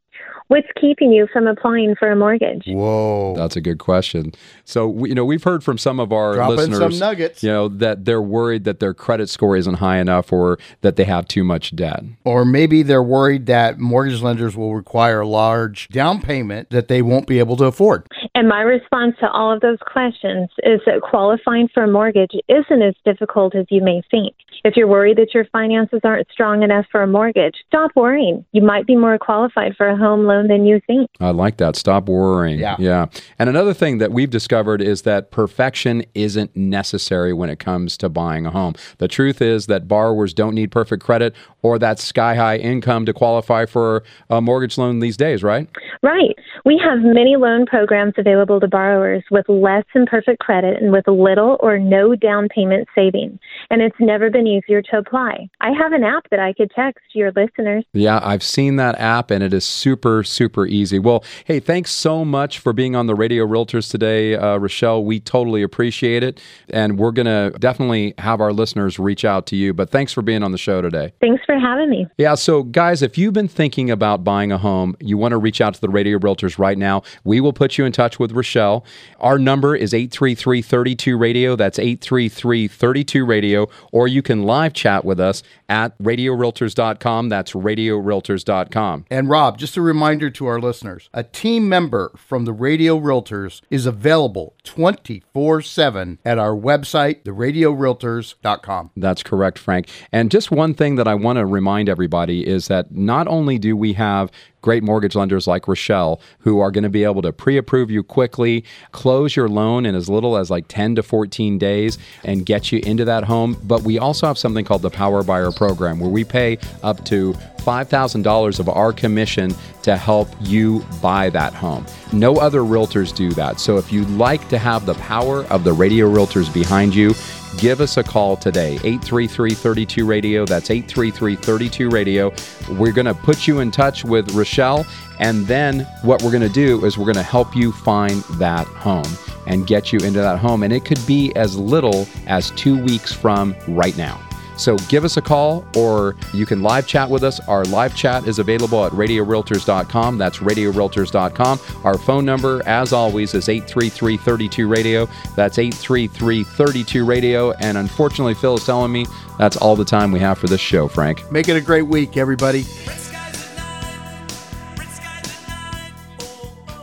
What's 0.50 0.66
keeping 0.80 1.12
you 1.12 1.28
from 1.32 1.46
applying 1.46 1.94
for 1.94 2.10
a 2.10 2.16
mortgage? 2.16 2.64
Whoa. 2.66 3.34
That's 3.36 3.54
a 3.54 3.60
good 3.60 3.78
question. 3.78 4.32
So, 4.64 5.04
you 5.06 5.14
know, 5.14 5.24
we've 5.24 5.44
heard 5.44 5.62
from 5.62 5.78
some 5.78 6.00
of 6.00 6.12
our 6.12 6.34
Drop 6.34 6.50
listeners, 6.50 6.80
some 6.80 6.98
nuggets. 6.98 7.44
you 7.44 7.50
know, 7.50 7.68
that 7.68 8.04
they're 8.04 8.20
worried 8.20 8.64
that 8.64 8.80
their 8.80 8.92
credit 8.92 9.28
score 9.28 9.56
isn't 9.56 9.74
high 9.74 9.98
enough 9.98 10.32
or 10.32 10.58
that 10.80 10.96
they 10.96 11.04
have 11.04 11.28
too 11.28 11.44
much 11.44 11.76
debt. 11.76 12.02
Or 12.24 12.44
maybe 12.44 12.82
they're 12.82 13.00
worried 13.00 13.46
that 13.46 13.78
mortgage 13.78 14.22
lenders 14.22 14.56
will 14.56 14.74
require 14.74 15.20
a 15.20 15.28
large 15.28 15.86
down 15.90 16.20
payment 16.20 16.70
that 16.70 16.88
they 16.88 17.00
won't 17.00 17.28
be 17.28 17.38
able 17.38 17.56
to 17.58 17.66
afford. 17.66 18.08
And 18.40 18.48
my 18.48 18.62
response 18.62 19.16
to 19.20 19.30
all 19.30 19.52
of 19.52 19.60
those 19.60 19.76
questions 19.80 20.48
is 20.62 20.80
that 20.86 21.02
qualifying 21.02 21.68
for 21.74 21.82
a 21.82 21.86
mortgage 21.86 22.32
isn't 22.48 22.82
as 22.82 22.94
difficult 23.04 23.54
as 23.54 23.66
you 23.68 23.82
may 23.82 24.00
think. 24.10 24.34
If 24.64 24.76
you're 24.76 24.88
worried 24.88 25.18
that 25.18 25.34
your 25.34 25.44
finances 25.52 26.00
aren't 26.04 26.26
strong 26.30 26.62
enough 26.62 26.86
for 26.90 27.02
a 27.02 27.06
mortgage, 27.06 27.56
stop 27.66 27.90
worrying. 27.94 28.42
You 28.52 28.62
might 28.62 28.86
be 28.86 28.96
more 28.96 29.18
qualified 29.18 29.76
for 29.76 29.88
a 29.88 29.96
home 29.96 30.24
loan 30.24 30.48
than 30.48 30.64
you 30.64 30.80
think. 30.86 31.10
I 31.20 31.32
like 31.32 31.58
that. 31.58 31.76
Stop 31.76 32.08
worrying. 32.08 32.60
Yeah. 32.60 32.76
Yeah. 32.78 33.06
And 33.38 33.50
another 33.50 33.74
thing 33.74 33.98
that 33.98 34.10
we've 34.10 34.30
discovered 34.30 34.80
is 34.80 35.02
that 35.02 35.30
perfection 35.30 36.02
isn't 36.14 36.56
necessary 36.56 37.34
when 37.34 37.50
it 37.50 37.58
comes 37.58 37.98
to 37.98 38.08
buying 38.08 38.46
a 38.46 38.50
home. 38.50 38.74
The 38.96 39.08
truth 39.08 39.42
is 39.42 39.66
that 39.66 39.86
borrowers 39.86 40.32
don't 40.32 40.54
need 40.54 40.70
perfect 40.70 41.02
credit 41.02 41.34
or 41.60 41.78
that 41.78 41.98
sky 41.98 42.36
high 42.36 42.56
income 42.56 43.04
to 43.04 43.12
qualify 43.12 43.66
for 43.66 44.02
a 44.30 44.40
mortgage 44.40 44.78
loan 44.78 45.00
these 45.00 45.18
days, 45.18 45.42
right? 45.42 45.68
Right. 46.02 46.34
We 46.64 46.80
have 46.82 47.00
many 47.00 47.36
loan 47.36 47.66
programs 47.66 48.14
available 48.16 48.29
to 48.60 48.68
borrowers 48.68 49.22
with 49.30 49.48
less 49.48 49.84
than 49.94 50.06
perfect 50.06 50.40
credit 50.40 50.82
and 50.82 50.92
with 50.92 51.06
little 51.06 51.56
or 51.60 51.78
no 51.78 52.14
down 52.14 52.48
payment 52.48 52.88
saving. 52.94 53.38
And 53.70 53.82
it's 53.82 53.96
never 54.00 54.30
been 54.30 54.46
easier 54.46 54.82
to 54.82 54.98
apply. 54.98 55.48
I 55.60 55.70
have 55.70 55.92
an 55.92 56.04
app 56.04 56.28
that 56.30 56.40
I 56.40 56.52
could 56.52 56.70
text 56.74 57.04
your 57.14 57.32
listeners. 57.32 57.84
Yeah, 57.92 58.20
I've 58.22 58.42
seen 58.42 58.76
that 58.76 58.98
app 58.98 59.30
and 59.30 59.42
it 59.42 59.52
is 59.52 59.64
super, 59.64 60.22
super 60.24 60.66
easy. 60.66 60.98
Well, 60.98 61.24
hey, 61.44 61.60
thanks 61.60 61.90
so 61.90 62.24
much 62.24 62.58
for 62.58 62.72
being 62.72 62.96
on 62.96 63.06
the 63.06 63.14
Radio 63.14 63.46
Realtors 63.46 63.90
today, 63.90 64.34
uh, 64.34 64.58
Rachelle. 64.58 65.04
We 65.04 65.20
totally 65.20 65.62
appreciate 65.62 66.22
it. 66.22 66.40
And 66.70 66.98
we're 66.98 67.12
going 67.12 67.26
to 67.26 67.56
definitely 67.58 68.14
have 68.18 68.40
our 68.40 68.52
listeners 68.52 68.98
reach 68.98 69.24
out 69.24 69.46
to 69.46 69.56
you. 69.56 69.74
But 69.74 69.90
thanks 69.90 70.12
for 70.12 70.22
being 70.22 70.42
on 70.42 70.52
the 70.52 70.58
show 70.58 70.80
today. 70.80 71.12
Thanks 71.20 71.42
for 71.44 71.58
having 71.58 71.90
me. 71.90 72.06
Yeah, 72.18 72.34
so 72.34 72.62
guys, 72.62 73.02
if 73.02 73.18
you've 73.18 73.34
been 73.34 73.48
thinking 73.48 73.90
about 73.90 74.24
buying 74.24 74.52
a 74.52 74.58
home, 74.58 74.96
you 75.00 75.16
want 75.16 75.32
to 75.32 75.38
reach 75.38 75.60
out 75.60 75.74
to 75.74 75.80
the 75.80 75.88
Radio 75.88 76.18
Realtors 76.18 76.58
right 76.58 76.78
now, 76.78 77.02
we 77.24 77.40
will 77.40 77.52
put 77.52 77.78
you 77.78 77.84
in 77.84 77.92
touch 77.92 78.09
with 78.18 78.32
Rachelle. 78.32 78.84
Our 79.18 79.38
number 79.38 79.76
is 79.76 79.94
833 79.94 80.62
32 80.62 81.16
Radio. 81.16 81.56
That's 81.56 81.78
833 81.78 82.68
32 82.68 83.24
Radio. 83.24 83.68
Or 83.92 84.08
you 84.08 84.22
can 84.22 84.42
live 84.42 84.72
chat 84.72 85.04
with 85.04 85.20
us 85.20 85.42
at 85.68 85.96
radiorealtors.com. 85.98 87.28
That's 87.28 87.52
radiorealtors.com. 87.52 89.04
And 89.10 89.28
Rob, 89.28 89.58
just 89.58 89.76
a 89.76 89.82
reminder 89.82 90.30
to 90.30 90.46
our 90.46 90.60
listeners 90.60 91.08
a 91.12 91.22
team 91.22 91.68
member 91.68 92.12
from 92.16 92.44
the 92.44 92.52
Radio 92.52 92.98
Realtors 92.98 93.60
is 93.70 93.86
available 93.86 94.54
24 94.64 95.62
7 95.62 96.18
at 96.24 96.38
our 96.38 96.54
website, 96.54 97.22
theradiorealtors.com. 97.22 98.90
That's 98.96 99.22
correct, 99.22 99.58
Frank. 99.58 99.88
And 100.12 100.30
just 100.30 100.50
one 100.50 100.74
thing 100.74 100.96
that 100.96 101.08
I 101.08 101.14
want 101.14 101.38
to 101.38 101.46
remind 101.46 101.88
everybody 101.88 102.46
is 102.46 102.68
that 102.68 102.92
not 102.94 103.28
only 103.28 103.58
do 103.58 103.76
we 103.76 103.94
have 103.94 104.30
great 104.62 104.82
mortgage 104.82 105.14
lenders 105.14 105.46
like 105.46 105.62
Rachelle 105.64 106.20
who 106.40 106.60
are 106.60 106.70
going 106.70 106.84
to 106.84 106.90
be 106.90 107.04
able 107.04 107.22
to 107.22 107.32
pre 107.32 107.56
approve 107.56 107.90
you 107.90 108.02
quickly, 108.02 108.64
close 108.92 109.36
your 109.36 109.48
loan 109.48 109.86
in 109.86 109.94
as 109.94 110.08
little 110.08 110.36
as 110.36 110.50
like 110.50 110.66
10 110.68 110.96
to 110.96 111.02
14 111.02 111.58
days, 111.58 111.98
and 112.24 112.46
get 112.46 112.72
you 112.72 112.80
into 112.84 113.04
that 113.04 113.24
home, 113.24 113.56
but 113.64 113.82
we 113.82 113.98
also 113.98 114.26
have 114.26 114.38
something 114.38 114.64
called 114.64 114.82
the 114.82 114.90
Power 114.90 115.22
Buyer 115.22 115.52
Program 115.52 115.98
where 115.98 116.10
we 116.10 116.24
pay 116.24 116.58
up 116.82 117.04
to 117.06 117.34
$5,000 117.60 118.60
of 118.60 118.68
our 118.68 118.92
commission 118.92 119.54
to 119.82 119.96
help 119.96 120.28
you 120.40 120.84
buy 121.02 121.30
that 121.30 121.54
home. 121.54 121.86
No 122.12 122.36
other 122.36 122.60
realtors 122.60 123.14
do 123.14 123.30
that. 123.32 123.60
So 123.60 123.76
if 123.76 123.92
you'd 123.92 124.10
like 124.10 124.48
to 124.48 124.58
have 124.58 124.86
the 124.86 124.94
power 124.94 125.44
of 125.44 125.64
the 125.64 125.72
radio 125.72 126.10
realtors 126.10 126.52
behind 126.52 126.94
you, 126.94 127.14
give 127.58 127.80
us 127.80 127.96
a 127.96 128.02
call 128.02 128.36
today 128.36 128.74
833 128.84 129.54
32 129.54 130.06
radio. 130.06 130.44
That's 130.46 130.70
833 130.70 131.36
32 131.36 131.90
radio. 131.90 132.32
We're 132.70 132.92
going 132.92 133.06
to 133.06 133.14
put 133.14 133.46
you 133.46 133.60
in 133.60 133.70
touch 133.70 134.04
with 134.04 134.28
Rachelle 134.28 134.86
and 135.20 135.46
then 135.46 135.80
what 136.02 136.22
we're 136.22 136.30
going 136.30 136.42
to 136.42 136.48
do 136.48 136.84
is 136.84 136.96
we're 136.96 137.04
going 137.04 137.14
to 137.14 137.22
help 137.22 137.54
you 137.54 137.72
find 137.72 138.22
that 138.38 138.66
home 138.66 139.04
and 139.46 139.66
get 139.66 139.92
you 139.92 139.98
into 139.98 140.18
that 140.18 140.38
home. 140.38 140.62
And 140.62 140.72
it 140.72 140.84
could 140.84 141.04
be 141.06 141.34
as 141.36 141.58
little 141.58 142.06
as 142.26 142.50
two 142.52 142.82
weeks 142.82 143.12
from 143.12 143.54
right 143.68 143.96
now 143.96 144.18
so 144.60 144.76
give 144.88 145.04
us 145.04 145.16
a 145.16 145.22
call 145.22 145.64
or 145.76 146.16
you 146.32 146.46
can 146.46 146.62
live 146.62 146.86
chat 146.86 147.08
with 147.08 147.24
us. 147.24 147.40
Our 147.48 147.64
live 147.64 147.96
chat 147.96 148.26
is 148.26 148.38
available 148.38 148.84
at 148.84 148.92
radiorealtors.com. 148.92 150.18
That's 150.18 150.38
radiorealtors.com. 150.38 151.60
Our 151.84 151.98
phone 151.98 152.24
number, 152.24 152.62
as 152.66 152.92
always, 152.92 153.34
is 153.34 153.48
833 153.48 154.16
32 154.16 154.68
radio. 154.68 155.08
That's 155.34 155.58
833 155.58 156.44
32 156.44 157.04
radio. 157.04 157.52
And 157.52 157.78
unfortunately, 157.78 158.34
Phil 158.34 158.56
is 158.56 158.64
telling 158.64 158.92
me 158.92 159.06
that's 159.38 159.56
all 159.56 159.76
the 159.76 159.84
time 159.84 160.12
we 160.12 160.20
have 160.20 160.38
for 160.38 160.46
this 160.46 160.60
show, 160.60 160.88
Frank. 160.88 161.30
Make 161.32 161.48
it 161.48 161.56
a 161.56 161.60
great 161.60 161.86
week, 161.86 162.16
everybody. 162.16 162.64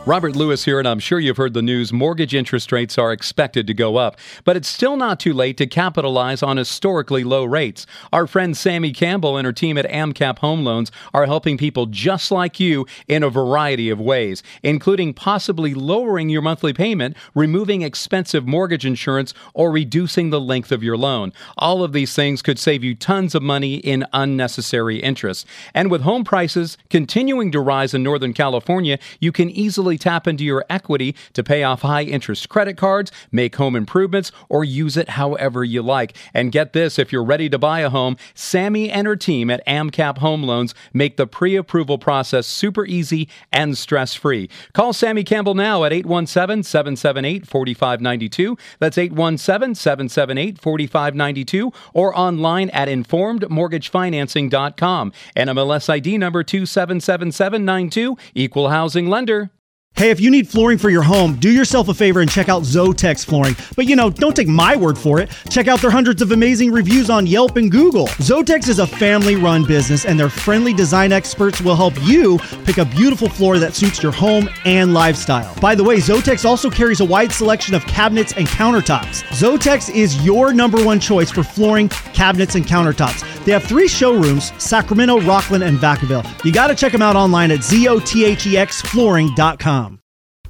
Robert 0.08 0.34
Lewis 0.34 0.64
here, 0.64 0.78
and 0.78 0.88
I'm 0.88 1.00
sure 1.00 1.20
you've 1.20 1.36
heard 1.36 1.52
the 1.52 1.60
news. 1.60 1.92
Mortgage 1.92 2.34
interest 2.34 2.72
rates 2.72 2.96
are 2.96 3.12
expected 3.12 3.66
to 3.66 3.74
go 3.74 3.96
up, 3.96 4.16
but 4.42 4.56
it's 4.56 4.66
still 4.66 4.96
not 4.96 5.20
too 5.20 5.34
late 5.34 5.58
to 5.58 5.66
capitalize 5.66 6.42
on 6.42 6.56
historically 6.56 7.24
low 7.24 7.44
rates. 7.44 7.86
Our 8.10 8.26
friend 8.26 8.54
Samie 8.54 8.94
Campbell 8.94 9.36
and 9.36 9.44
her 9.44 9.52
team 9.52 9.76
at 9.76 9.84
AmCap 9.84 10.38
Home 10.38 10.64
Loans 10.64 10.90
are 11.12 11.26
helping 11.26 11.58
people 11.58 11.84
just 11.84 12.30
like 12.30 12.58
you 12.58 12.86
in 13.06 13.22
a 13.22 13.28
variety 13.28 13.90
of 13.90 14.00
ways, 14.00 14.42
including 14.62 15.12
possibly 15.12 15.74
lowering 15.74 16.30
your 16.30 16.40
monthly 16.40 16.72
payment, 16.72 17.14
removing 17.34 17.82
expensive 17.82 18.46
mortgage 18.46 18.86
insurance, 18.86 19.34
or 19.52 19.70
reducing 19.70 20.30
the 20.30 20.40
length 20.40 20.72
of 20.72 20.82
your 20.82 20.96
loan. 20.96 21.34
All 21.58 21.82
of 21.84 21.92
these 21.92 22.14
things 22.14 22.40
could 22.40 22.58
save 22.58 22.82
you 22.82 22.94
tons 22.94 23.34
of 23.34 23.42
money 23.42 23.74
in 23.74 24.06
unnecessary 24.14 25.00
interest. 25.00 25.46
And 25.74 25.90
with 25.90 26.00
home 26.00 26.24
prices 26.24 26.78
continuing 26.88 27.52
to 27.52 27.60
rise 27.60 27.92
in 27.92 28.02
Northern 28.02 28.32
California, 28.32 28.98
you 29.20 29.32
can 29.32 29.50
easily 29.50 29.97
tap 29.98 30.26
into 30.26 30.44
your 30.44 30.64
equity 30.70 31.14
to 31.32 31.42
pay 31.42 31.62
off 31.62 31.82
high 31.82 32.04
interest 32.04 32.48
credit 32.48 32.76
cards, 32.76 33.12
make 33.30 33.56
home 33.56 33.76
improvements, 33.76 34.32
or 34.48 34.64
use 34.64 34.96
it 34.96 35.10
however 35.10 35.64
you 35.64 35.82
like. 35.82 36.16
And 36.32 36.52
get 36.52 36.72
this 36.72 36.98
if 36.98 37.12
you're 37.12 37.24
ready 37.24 37.48
to 37.50 37.58
buy 37.58 37.80
a 37.80 37.90
home, 37.90 38.16
Samie 38.34 38.90
and 38.90 39.06
her 39.06 39.16
team 39.16 39.50
at 39.50 39.66
AmCap 39.66 40.18
Home 40.18 40.42
Loans 40.42 40.74
make 40.92 41.16
the 41.16 41.26
pre 41.26 41.56
approval 41.56 41.98
process 41.98 42.46
super 42.46 42.86
easy 42.86 43.28
and 43.52 43.76
stress 43.76 44.14
free. 44.14 44.48
Call 44.72 44.92
Samie 44.92 45.26
Campbell 45.26 45.54
now 45.54 45.82
at 45.84 45.92
817 45.92 46.62
778 46.62 47.46
4592. 47.46 48.56
That's 48.78 48.98
817 48.98 49.74
778 49.74 50.60
4592 50.60 51.72
or 51.92 52.16
online 52.18 52.70
at 52.70 52.88
informedmortgagefinancing.com. 52.88 55.12
NMLS 55.36 55.88
ID 55.88 56.18
number 56.18 56.42
277792, 56.42 58.16
equal 58.34 58.70
housing 58.70 59.08
lender. 59.08 59.50
Hey, 59.98 60.10
if 60.10 60.20
you 60.20 60.30
need 60.30 60.48
flooring 60.48 60.78
for 60.78 60.90
your 60.90 61.02
home, 61.02 61.34
do 61.40 61.50
yourself 61.50 61.88
a 61.88 61.92
favor 61.92 62.20
and 62.20 62.30
check 62.30 62.48
out 62.48 62.62
Zotex 62.62 63.26
Flooring. 63.26 63.56
But 63.74 63.86
you 63.86 63.96
know, 63.96 64.10
don't 64.10 64.36
take 64.36 64.46
my 64.46 64.76
word 64.76 64.96
for 64.96 65.18
it. 65.18 65.28
Check 65.50 65.66
out 65.66 65.80
their 65.80 65.90
hundreds 65.90 66.22
of 66.22 66.30
amazing 66.30 66.70
reviews 66.70 67.10
on 67.10 67.26
Yelp 67.26 67.56
and 67.56 67.68
Google. 67.68 68.06
Zotex 68.06 68.68
is 68.68 68.78
a 68.78 68.86
family 68.86 69.34
run 69.34 69.64
business, 69.64 70.06
and 70.06 70.16
their 70.16 70.28
friendly 70.28 70.72
design 70.72 71.10
experts 71.10 71.60
will 71.60 71.74
help 71.74 71.94
you 72.04 72.38
pick 72.64 72.78
a 72.78 72.84
beautiful 72.84 73.28
floor 73.28 73.58
that 73.58 73.74
suits 73.74 74.00
your 74.00 74.12
home 74.12 74.48
and 74.64 74.94
lifestyle. 74.94 75.52
By 75.60 75.74
the 75.74 75.82
way, 75.82 75.96
Zotex 75.96 76.44
also 76.44 76.70
carries 76.70 77.00
a 77.00 77.04
wide 77.04 77.32
selection 77.32 77.74
of 77.74 77.84
cabinets 77.86 78.32
and 78.34 78.46
countertops. 78.46 79.24
Zotex 79.30 79.92
is 79.92 80.24
your 80.24 80.52
number 80.52 80.80
one 80.84 81.00
choice 81.00 81.32
for 81.32 81.42
flooring, 81.42 81.88
cabinets, 81.88 82.54
and 82.54 82.64
countertops. 82.64 83.24
They 83.44 83.50
have 83.50 83.64
three 83.64 83.88
showrooms 83.88 84.52
Sacramento, 84.62 85.18
Rocklin, 85.22 85.66
and 85.66 85.78
Vacaville. 85.78 86.24
You 86.44 86.52
got 86.52 86.68
to 86.68 86.76
check 86.76 86.92
them 86.92 87.02
out 87.02 87.16
online 87.16 87.50
at 87.50 87.58
zotexflooring.com. 87.60 89.87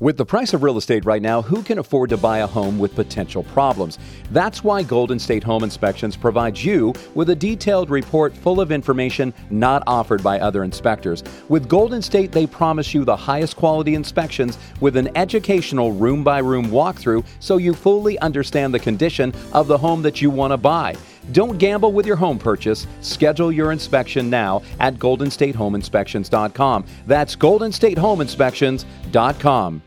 With 0.00 0.16
the 0.16 0.24
price 0.24 0.54
of 0.54 0.62
real 0.62 0.78
estate 0.78 1.04
right 1.04 1.20
now, 1.20 1.42
who 1.42 1.60
can 1.60 1.78
afford 1.78 2.10
to 2.10 2.16
buy 2.16 2.38
a 2.38 2.46
home 2.46 2.78
with 2.78 2.94
potential 2.94 3.42
problems? 3.42 3.98
That's 4.30 4.62
why 4.62 4.84
Golden 4.84 5.18
State 5.18 5.42
Home 5.42 5.64
Inspections 5.64 6.16
provides 6.16 6.64
you 6.64 6.92
with 7.16 7.30
a 7.30 7.34
detailed 7.34 7.90
report 7.90 8.32
full 8.32 8.60
of 8.60 8.70
information 8.70 9.34
not 9.50 9.82
offered 9.88 10.22
by 10.22 10.38
other 10.38 10.62
inspectors. 10.62 11.24
With 11.48 11.68
Golden 11.68 12.00
State, 12.00 12.30
they 12.30 12.46
promise 12.46 12.94
you 12.94 13.04
the 13.04 13.16
highest 13.16 13.56
quality 13.56 13.96
inspections 13.96 14.56
with 14.80 14.96
an 14.96 15.10
educational 15.16 15.90
room 15.90 16.22
by 16.22 16.38
room 16.38 16.66
walkthrough 16.66 17.26
so 17.40 17.56
you 17.56 17.74
fully 17.74 18.16
understand 18.20 18.72
the 18.72 18.78
condition 18.78 19.34
of 19.52 19.66
the 19.66 19.78
home 19.78 20.02
that 20.02 20.22
you 20.22 20.30
want 20.30 20.52
to 20.52 20.56
buy. 20.56 20.94
Don't 21.32 21.58
gamble 21.58 21.92
with 21.92 22.06
your 22.06 22.14
home 22.14 22.38
purchase. 22.38 22.86
Schedule 23.00 23.50
your 23.50 23.72
inspection 23.72 24.30
now 24.30 24.62
at 24.78 24.94
goldenstatehomeinspections.com. 24.94 26.84
That's 27.06 27.34
goldenstatehomeinspections.com. 27.34 29.82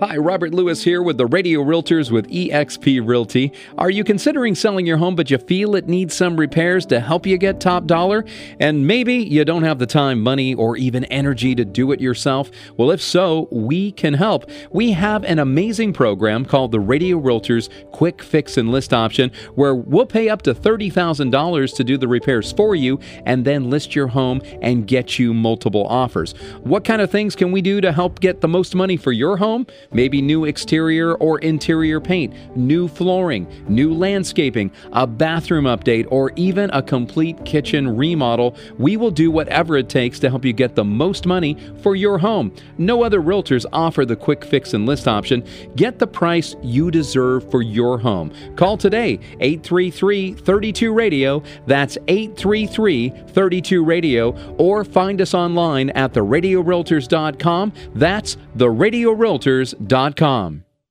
Hi, 0.00 0.16
Robert 0.16 0.52
Lewis 0.52 0.82
here 0.82 1.04
with 1.04 1.18
the 1.18 1.26
Radio 1.26 1.62
Realtors 1.62 2.10
with 2.10 2.28
eXp 2.28 3.06
Realty. 3.06 3.52
Are 3.78 3.90
you 3.90 4.02
considering 4.02 4.56
selling 4.56 4.86
your 4.86 4.96
home 4.96 5.14
but 5.14 5.30
you 5.30 5.38
feel 5.38 5.76
it 5.76 5.86
needs 5.86 6.14
some 6.14 6.36
repairs 6.36 6.84
to 6.86 6.98
help 6.98 7.28
you 7.28 7.38
get 7.38 7.60
top 7.60 7.86
dollar? 7.86 8.24
And 8.58 8.88
maybe 8.88 9.14
you 9.14 9.44
don't 9.44 9.62
have 9.62 9.78
the 9.78 9.86
time, 9.86 10.20
money, 10.20 10.52
or 10.52 10.76
even 10.76 11.04
energy 11.04 11.54
to 11.54 11.64
do 11.64 11.92
it 11.92 12.00
yourself? 12.00 12.50
Well, 12.76 12.90
if 12.90 13.00
so, 13.00 13.46
we 13.52 13.92
can 13.92 14.14
help. 14.14 14.50
We 14.72 14.90
have 14.90 15.22
an 15.22 15.38
amazing 15.38 15.92
program 15.92 16.44
called 16.44 16.72
the 16.72 16.80
Radio 16.80 17.20
Realtors 17.20 17.68
Quick 17.92 18.20
Fix 18.20 18.56
and 18.56 18.72
List 18.72 18.92
option 18.92 19.30
where 19.54 19.76
we'll 19.76 20.06
pay 20.06 20.28
up 20.28 20.42
to 20.42 20.54
$30,000 20.56 21.76
to 21.76 21.84
do 21.84 21.96
the 21.96 22.08
repairs 22.08 22.50
for 22.50 22.74
you 22.74 22.98
and 23.26 23.44
then 23.44 23.70
list 23.70 23.94
your 23.94 24.08
home 24.08 24.42
and 24.60 24.88
get 24.88 25.20
you 25.20 25.32
multiple 25.32 25.86
offers. 25.86 26.32
What 26.64 26.84
kind 26.84 27.00
of 27.00 27.12
things 27.12 27.36
can 27.36 27.52
we 27.52 27.62
do 27.62 27.80
to 27.80 27.92
help 27.92 28.18
get 28.18 28.40
the 28.40 28.48
most 28.48 28.74
money 28.74 28.96
for 28.96 29.12
your 29.12 29.36
home? 29.36 29.68
Maybe 29.92 30.22
new 30.22 30.44
exterior 30.44 31.14
or 31.14 31.38
interior 31.40 32.00
paint, 32.00 32.56
new 32.56 32.88
flooring, 32.88 33.46
new 33.68 33.92
landscaping, 33.94 34.70
a 34.92 35.06
bathroom 35.06 35.64
update, 35.64 36.06
or 36.10 36.32
even 36.36 36.70
a 36.70 36.82
complete 36.82 37.44
kitchen 37.44 37.96
remodel. 37.96 38.56
We 38.78 38.96
will 38.96 39.10
do 39.10 39.30
whatever 39.30 39.76
it 39.76 39.88
takes 39.88 40.18
to 40.20 40.30
help 40.30 40.44
you 40.44 40.52
get 40.52 40.74
the 40.74 40.84
most 40.84 41.26
money 41.26 41.56
for 41.82 41.96
your 41.96 42.18
home. 42.18 42.54
No 42.78 43.02
other 43.02 43.20
realtors 43.20 43.66
offer 43.72 44.04
the 44.04 44.16
quick 44.16 44.44
fix 44.44 44.74
and 44.74 44.86
list 44.86 45.08
option. 45.08 45.46
Get 45.76 45.98
the 45.98 46.06
price 46.06 46.56
you 46.62 46.90
deserve 46.90 47.50
for 47.50 47.62
your 47.62 47.98
home. 47.98 48.32
Call 48.56 48.76
today 48.76 49.18
833 49.40 50.34
32 50.34 50.92
Radio. 50.92 51.42
That's 51.66 51.98
833 52.08 53.10
32 53.28 53.84
Radio. 53.84 54.54
Or 54.56 54.84
find 54.84 55.20
us 55.20 55.34
online 55.34 55.90
at 55.90 56.12
theradiorealtors.com. 56.12 57.72
That's 57.94 58.36
theradiorealtors.com. 58.56 59.73
Realtors.com. 59.78 60.64